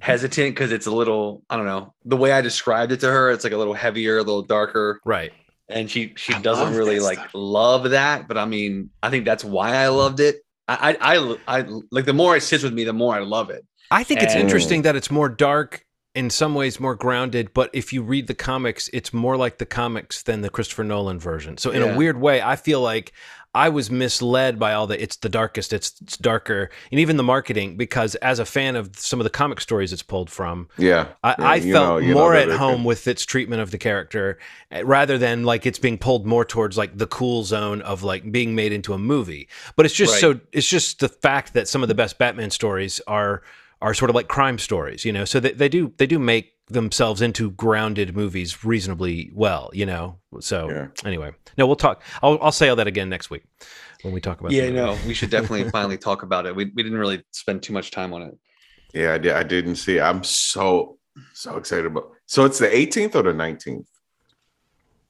hesitant 0.00 0.54
because 0.54 0.72
it's 0.72 0.86
a 0.86 0.90
little. 0.90 1.42
I 1.48 1.56
don't 1.56 1.66
know 1.66 1.94
the 2.04 2.16
way 2.16 2.32
I 2.32 2.40
described 2.40 2.90
it 2.92 3.00
to 3.00 3.06
her. 3.10 3.30
It's 3.30 3.44
like 3.44 3.52
a 3.52 3.56
little 3.56 3.74
heavier, 3.74 4.16
a 4.16 4.22
little 4.22 4.42
darker, 4.42 5.00
Right. 5.04 5.32
and 5.68 5.88
she 5.88 6.14
she 6.16 6.34
I 6.34 6.40
doesn't 6.40 6.74
really 6.76 6.98
like 6.98 7.18
stuff. 7.18 7.30
love 7.34 7.90
that. 7.90 8.26
But 8.26 8.36
I 8.36 8.44
mean, 8.46 8.90
I 9.02 9.10
think 9.10 9.24
that's 9.24 9.44
why 9.44 9.76
I 9.76 9.88
loved 9.88 10.18
it. 10.18 10.36
I 10.66 10.96
I 11.00 11.14
I, 11.16 11.36
I 11.60 11.64
like 11.92 12.06
the 12.06 12.12
more 12.12 12.36
it 12.36 12.42
sits 12.42 12.64
with 12.64 12.72
me, 12.72 12.82
the 12.84 12.92
more 12.92 13.14
I 13.14 13.20
love 13.20 13.50
it. 13.50 13.64
I 13.92 14.02
think 14.04 14.22
it's 14.22 14.34
interesting 14.34 14.82
that 14.82 14.94
it's 14.96 15.10
more 15.10 15.28
dark 15.28 15.84
in 16.14 16.28
some 16.28 16.54
ways 16.54 16.80
more 16.80 16.94
grounded, 16.96 17.54
but 17.54 17.70
if 17.72 17.92
you 17.92 18.02
read 18.02 18.26
the 18.26 18.34
comics, 18.34 18.88
it's 18.92 19.12
more 19.14 19.36
like 19.36 19.58
the 19.58 19.66
comics 19.66 20.22
than 20.22 20.40
the 20.40 20.50
Christopher 20.50 20.82
Nolan 20.84 21.20
version. 21.20 21.56
So 21.56 21.70
in 21.70 21.82
Yeah. 21.82 21.94
a 21.94 21.96
weird 21.96 22.20
way, 22.20 22.42
I 22.42 22.56
feel 22.56 22.80
like 22.80 23.12
I 23.52 23.68
was 23.68 23.90
misled 23.90 24.58
by 24.60 24.72
all 24.74 24.86
the 24.86 25.00
it's 25.00 25.16
the 25.16 25.28
darkest, 25.28 25.72
it's, 25.72 26.00
it's 26.02 26.16
darker, 26.16 26.70
and 26.90 27.00
even 27.00 27.16
the 27.16 27.22
marketing 27.24 27.76
because 27.76 28.14
as 28.16 28.38
a 28.40 28.44
fan 28.44 28.74
of 28.76 28.90
some 28.96 29.18
of 29.20 29.24
the 29.24 29.30
comic 29.30 29.60
stories 29.60 29.92
it's 29.92 30.02
pulled 30.04 30.30
from, 30.30 30.68
Yeah. 30.78 31.06
I, 31.24 31.34
Yeah, 31.38 31.48
I 31.48 31.60
felt 31.60 32.02
know- 32.02 32.14
more 32.14 32.34
at 32.34 32.48
home 32.50 32.82
with 32.84 33.06
its 33.08 33.24
treatment 33.24 33.60
of 33.62 33.70
the 33.72 33.78
character 33.78 34.38
eh, 34.72 34.82
rather 34.84 35.16
than 35.18 35.44
like 35.44 35.64
it's 35.66 35.78
being 35.80 35.98
pulled 35.98 36.26
more 36.26 36.44
towards 36.44 36.76
like 36.78 36.96
the 36.98 37.06
cool 37.08 37.42
zone 37.44 37.82
of 37.82 38.02
like 38.04 38.30
being 38.32 38.54
made 38.56 38.72
into 38.72 38.94
a 38.94 38.98
movie. 38.98 39.48
But 39.76 39.86
it's 39.86 39.94
just 39.96 40.14
Right. 40.14 40.20
so 40.20 40.40
it's 40.52 40.68
just 40.68 40.98
the 41.00 41.08
fact 41.08 41.54
that 41.54 41.66
some 41.68 41.82
of 41.82 41.88
the 41.88 41.94
best 41.94 42.18
Batman 42.18 42.50
stories 42.50 43.00
are 43.08 43.42
are 43.82 43.94
sort 43.94 44.10
of 44.10 44.14
like 44.14 44.28
crime 44.28 44.58
stories, 44.58 45.04
you 45.04 45.12
know. 45.12 45.24
So 45.24 45.40
they, 45.40 45.52
they 45.52 45.68
do 45.68 45.92
they 45.96 46.06
do 46.06 46.18
make 46.18 46.52
themselves 46.68 47.20
into 47.22 47.50
grounded 47.52 48.14
movies 48.14 48.64
reasonably 48.64 49.30
well, 49.34 49.70
you 49.72 49.86
know. 49.86 50.18
So 50.40 50.70
Yeah. 50.70 50.86
anyway, 51.04 51.32
no, 51.58 51.66
we'll 51.66 51.76
talk. 51.76 52.02
I'll 52.22 52.38
I'll 52.42 52.52
say 52.52 52.68
all 52.68 52.76
that 52.76 52.86
again 52.86 53.08
next 53.08 53.30
week 53.30 53.44
when 54.02 54.12
we 54.14 54.20
talk 54.20 54.40
about. 54.40 54.52
Yeah, 54.52 54.70
no, 54.70 54.96
we 55.06 55.14
should 55.14 55.30
definitely 55.30 55.68
finally 55.78 55.98
talk 55.98 56.22
about 56.22 56.46
it. 56.46 56.54
We 56.54 56.66
we 56.74 56.82
didn't 56.82 56.98
really 56.98 57.22
spend 57.32 57.62
too 57.62 57.72
much 57.72 57.90
time 57.90 58.12
on 58.12 58.22
it. 58.22 58.38
Yeah, 58.92 59.14
I 59.14 59.18
did. 59.18 59.32
I 59.32 59.42
didn't 59.42 59.76
see. 59.76 60.00
I'm 60.00 60.22
so 60.24 60.98
so 61.34 61.56
excited 61.56 61.86
about. 61.86 62.10
So 62.26 62.44
it's 62.44 62.58
the 62.58 62.68
18th 62.68 63.14
or 63.16 63.22
the 63.22 63.32
19th. 63.32 63.84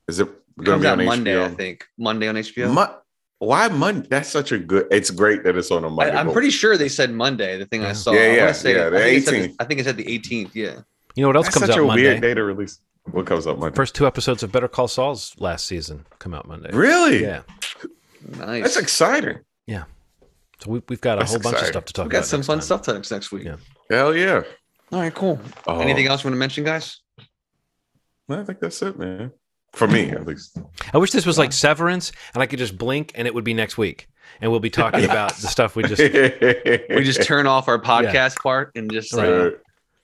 Is 0.09 0.21
it 0.21 0.29
It 0.29 0.65
going 0.65 0.81
to 0.81 0.83
be 0.83 0.89
on 0.89 1.05
Monday, 1.05 1.35
HBO? 1.35 1.45
I 1.45 1.55
think. 1.55 1.85
Monday 1.99 2.29
on 2.29 2.35
HBO. 2.37 2.73
Mon- 2.73 2.95
why 3.41 3.69
Monday? 3.69 4.07
That's 4.09 4.29
such 4.29 4.53
a 4.53 4.59
good. 4.59 4.87
It's 4.91 5.11
great 5.11 5.43
that 5.45 5.57
it's 5.57 5.71
on 5.71 5.83
a 5.85 5.91
Monday. 5.91 6.15
I'm 6.15 6.31
pretty 6.31 6.51
sure 6.51 6.77
they 6.77 6.89
said 6.89 7.11
Monday. 7.11 7.59
The 7.59 7.67
thing 7.67 7.85
I 7.85 7.93
saw. 7.95 8.13
Yeah, 8.13 8.21
I 8.21 8.25
yeah, 8.27 8.41
wanna 8.43 8.55
say, 8.55 8.75
yeah, 8.77 8.89
the 8.91 8.97
I 8.99 9.01
think, 9.01 9.17
it 9.17 9.25
said 9.25 9.35
18th. 9.51 9.57
I 9.59 9.65
think 9.65 9.81
it 9.81 9.85
said 9.85 9.97
the 9.97 10.05
18th. 10.05 10.51
Yeah. 10.55 10.81
You 11.17 11.23
know 11.23 11.29
what 11.29 11.37
else 11.37 11.47
That's 11.47 11.59
comes 11.59 11.67
such 11.69 11.77
out 11.79 11.83
a 11.83 11.87
Monday? 11.87 12.03
weird 12.05 12.21
day 12.23 12.35
to 12.35 12.45
release. 12.45 12.79
What 13.11 13.27
comes 13.27 13.47
out 13.47 13.59
Monday? 13.59 13.75
First 13.75 13.95
two 13.95 14.07
episodes 14.07 14.43
of 14.43 14.53
Better 14.53 14.69
Call 14.69 14.87
Saul's 14.89 15.35
last 15.39 15.67
season 15.67 16.07
come 16.19 16.35
out 16.35 16.47
Monday. 16.47 16.71
really? 16.73 17.23
Yeah. 17.23 17.43
Nice. 18.39 18.63
That's 18.63 18.77
exciting. 18.77 19.39
Yeah. 19.67 19.85
So 20.61 20.71
we, 20.73 20.83
we've 20.89 21.01
got 21.01 21.17
a 21.17 21.21
That's 21.21 21.31
whole 21.33 21.41
bunch 21.41 21.57
of 21.63 21.67
stuff 21.67 21.87
to 21.87 21.93
talk 21.95 22.07
about. 22.07 22.09
we 22.09 22.13
got 22.13 22.19
about. 22.19 22.27
some 22.29 22.41
next 22.41 22.47
fun 22.47 22.59
time. 22.59 22.63
stuff 22.65 22.83
to 22.83 22.93
next 22.93 23.11
next 23.11 23.33
week. 23.33 23.45
Yeah. 23.45 23.57
Hell 23.91 24.15
yeah. 24.15 24.43
All 24.93 25.01
right, 25.01 25.15
cool. 25.15 25.41
Oh, 25.67 25.81
Anything 25.81 26.07
else 26.09 26.23
you 26.23 26.29
want 26.29 26.35
to 26.35 26.39
mention, 26.39 26.65
guys? 26.65 26.99
I 28.29 28.45
think 28.45 28.61
that's 28.61 28.83
it, 28.83 28.99
man. 28.99 29.33
For 29.73 29.87
me 29.87 30.11
at 30.11 30.27
least. 30.27 30.59
I 30.93 30.99
wish 30.99 31.11
this 31.13 31.25
was 31.27 31.39
like 31.39 31.53
Severance, 31.53 32.11
and 32.35 32.43
I 32.43 32.47
could 32.47 32.59
just 32.59 32.77
blink, 32.77 33.13
and 33.15 33.27
it 33.29 33.35
would 33.35 33.45
be 33.45 33.55
next 33.55 33.79
week, 33.79 34.09
and 34.41 34.51
we'll 34.51 34.61
be 34.61 34.71
talking 34.71 35.05
about 35.05 35.35
the 35.37 35.47
stuff 35.47 35.77
we 35.77 35.85
just. 35.85 36.03
We 36.97 37.05
just 37.05 37.23
turn 37.23 37.47
off 37.47 37.69
our 37.69 37.79
podcast 37.81 38.37
part 38.43 38.73
and 38.75 38.91
just 38.93 39.15
uh, 39.17 39.45
Right. 39.45 39.53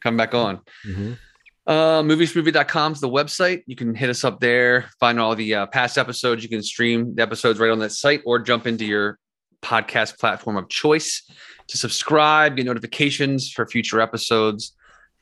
come 0.02 0.16
back 0.16 0.34
on. 0.34 0.60
Mhm. 0.86 1.18
Uh, 1.66 2.00
movieschmovie.com 2.02 2.92
is 2.92 3.00
the 3.00 3.08
website. 3.08 3.64
You 3.66 3.74
can 3.74 3.92
hit 3.94 4.08
us 4.08 4.22
up 4.22 4.38
there, 4.38 4.88
find 5.00 5.18
all 5.18 5.34
the 5.34 5.52
uh, 5.54 5.66
past 5.66 5.98
episodes. 5.98 6.44
You 6.44 6.48
can 6.48 6.62
stream 6.62 7.16
the 7.16 7.22
episodes 7.22 7.58
right 7.58 7.70
on 7.72 7.80
that 7.80 7.90
site 7.90 8.22
or 8.24 8.38
jump 8.38 8.68
into 8.68 8.84
your 8.84 9.18
podcast 9.62 10.18
platform 10.20 10.56
of 10.56 10.68
choice 10.68 11.28
to 11.66 11.76
subscribe, 11.76 12.56
get 12.56 12.66
notifications 12.66 13.50
for 13.50 13.66
future 13.66 14.00
episodes. 14.00 14.76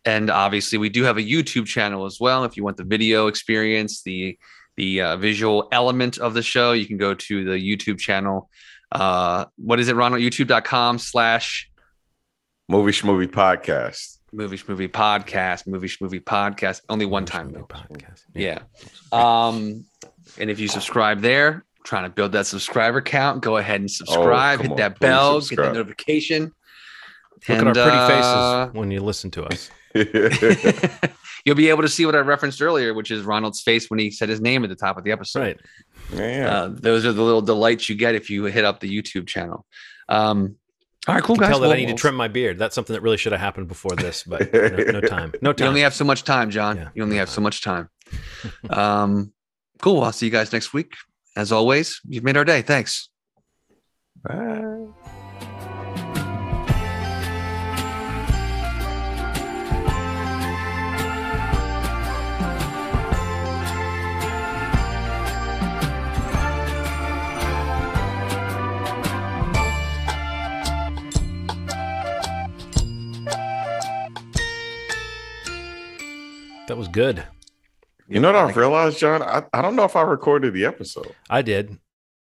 And 0.04 0.30
obviously, 0.30 0.78
we 0.78 0.88
do 0.90 1.02
have 1.04 1.16
a 1.16 1.22
YouTube 1.22 1.66
channel 1.66 2.04
as 2.04 2.18
well. 2.20 2.44
If 2.44 2.56
you 2.56 2.64
want 2.64 2.76
the 2.76 2.84
video 2.84 3.26
experience, 3.28 4.02
the 4.02 4.38
the 4.76 5.00
uh, 5.00 5.16
visual 5.16 5.68
element 5.72 6.18
of 6.18 6.34
the 6.34 6.42
show, 6.42 6.72
you 6.72 6.86
can 6.86 6.96
go 6.98 7.14
to 7.14 7.44
the 7.44 7.52
YouTube 7.52 7.98
channel. 7.98 8.50
Uh, 8.92 9.44
what 9.56 9.80
is 9.80 9.88
it, 9.88 9.96
Ronald? 9.96 10.20
YouTube.com 10.22 10.98
slash 10.98 11.70
Movie 12.68 12.92
Schmovie 12.92 13.26
Podcast. 13.28 14.18
movie 14.32 14.60
movie 14.68 14.88
podcast, 14.88 15.66
movie 15.66 15.90
movie 16.00 16.20
podcast. 16.20 16.80
Only 16.88 17.06
one 17.06 17.24
time 17.24 17.50
though. 17.52 17.66
Podcast. 17.66 18.22
Yeah. 18.34 18.60
Um, 19.12 19.84
and 20.38 20.50
if 20.50 20.58
you 20.60 20.68
subscribe 20.68 21.20
there, 21.20 21.64
trying 21.84 22.04
to 22.04 22.10
build 22.10 22.32
that 22.32 22.46
subscriber 22.46 23.00
count, 23.00 23.42
go 23.42 23.56
ahead 23.58 23.80
and 23.80 23.90
subscribe, 23.90 24.60
Oh, 24.60 24.62
hit 24.62 24.70
on, 24.72 24.76
that 24.78 24.94
please 24.96 25.06
bell, 25.06 25.34
get 25.40 25.44
subscribe. 25.46 25.68
that 25.72 25.78
notification. 25.78 26.42
Look 27.48 27.48
And, 27.60 27.68
at 27.68 27.76
our 27.76 27.84
pretty 27.84 27.96
uh, 27.98 28.66
faces 28.66 28.74
when 28.74 28.90
you 28.90 29.00
listen 29.00 29.30
to 29.32 29.44
us. 29.44 29.70
You'll 31.44 31.56
be 31.56 31.68
able 31.68 31.82
to 31.82 31.88
see 31.88 32.06
what 32.06 32.14
I 32.16 32.20
referenced 32.20 32.62
earlier, 32.62 32.94
which 32.94 33.10
is 33.10 33.22
Ronald's 33.22 33.60
face 33.60 33.90
when 33.90 33.98
he 33.98 34.10
said 34.10 34.28
his 34.28 34.40
name 34.40 34.64
at 34.64 34.70
the 34.70 34.76
top 34.76 34.96
of 34.96 35.04
the 35.04 35.12
episode. 35.12 35.60
Right. 36.12 36.20
yeah. 36.20 36.50
Uh, 36.50 36.68
those 36.72 37.04
are 37.04 37.12
the 37.12 37.22
little 37.22 37.42
delights 37.42 37.88
you 37.88 37.94
get 37.94 38.14
if 38.14 38.30
you 38.30 38.44
hit 38.44 38.64
up 38.64 38.80
the 38.80 38.90
YouTube 38.90 39.26
channel. 39.26 39.66
Um, 40.08 40.56
all 41.06 41.14
right, 41.14 41.22
cool 41.22 41.36
guys. 41.36 41.50
tell 41.50 41.60
that 41.60 41.68
Well, 41.68 41.76
I 41.76 41.80
need 41.80 41.88
to 41.88 41.94
trim 41.94 42.14
my 42.14 42.28
beard. 42.28 42.58
That's 42.58 42.74
something 42.74 42.94
that 42.94 43.02
really 43.02 43.18
should 43.18 43.32
have 43.32 43.40
happened 43.40 43.68
before 43.68 43.94
this, 43.94 44.22
but 44.24 44.52
no, 44.54 44.68
no 44.68 45.00
time. 45.02 45.02
No 45.02 45.02
time. 45.02 45.32
You 45.42 45.52
time. 45.52 45.68
only 45.68 45.80
have 45.82 45.94
so 45.94 46.04
much 46.04 46.24
time, 46.24 46.50
John. 46.50 46.76
Yeah. 46.76 46.88
You 46.94 47.02
only 47.02 47.18
have 47.18 47.28
so 47.28 47.42
much 47.42 47.62
time. 47.62 47.90
um, 48.70 49.32
cool. 49.82 50.02
I'll 50.02 50.12
see 50.12 50.26
you 50.26 50.32
guys 50.32 50.50
next 50.50 50.72
week. 50.72 50.94
As 51.36 51.52
always, 51.52 52.00
you've 52.08 52.24
made 52.24 52.38
our 52.38 52.44
day. 52.44 52.62
Thanks. 52.62 53.10
Bye. 54.22 54.86
That 76.66 76.76
was 76.76 76.88
good. 76.88 77.22
You 78.08 78.20
know 78.20 78.32
what 78.32 78.36
I've 78.36 78.56
realized, 78.56 78.98
John? 78.98 79.22
I, 79.22 79.44
I 79.52 79.62
don't 79.62 79.76
know 79.76 79.84
if 79.84 79.96
I 79.96 80.02
recorded 80.02 80.52
the 80.52 80.64
episode. 80.66 81.14
I 81.30 81.42
did. 81.42 81.78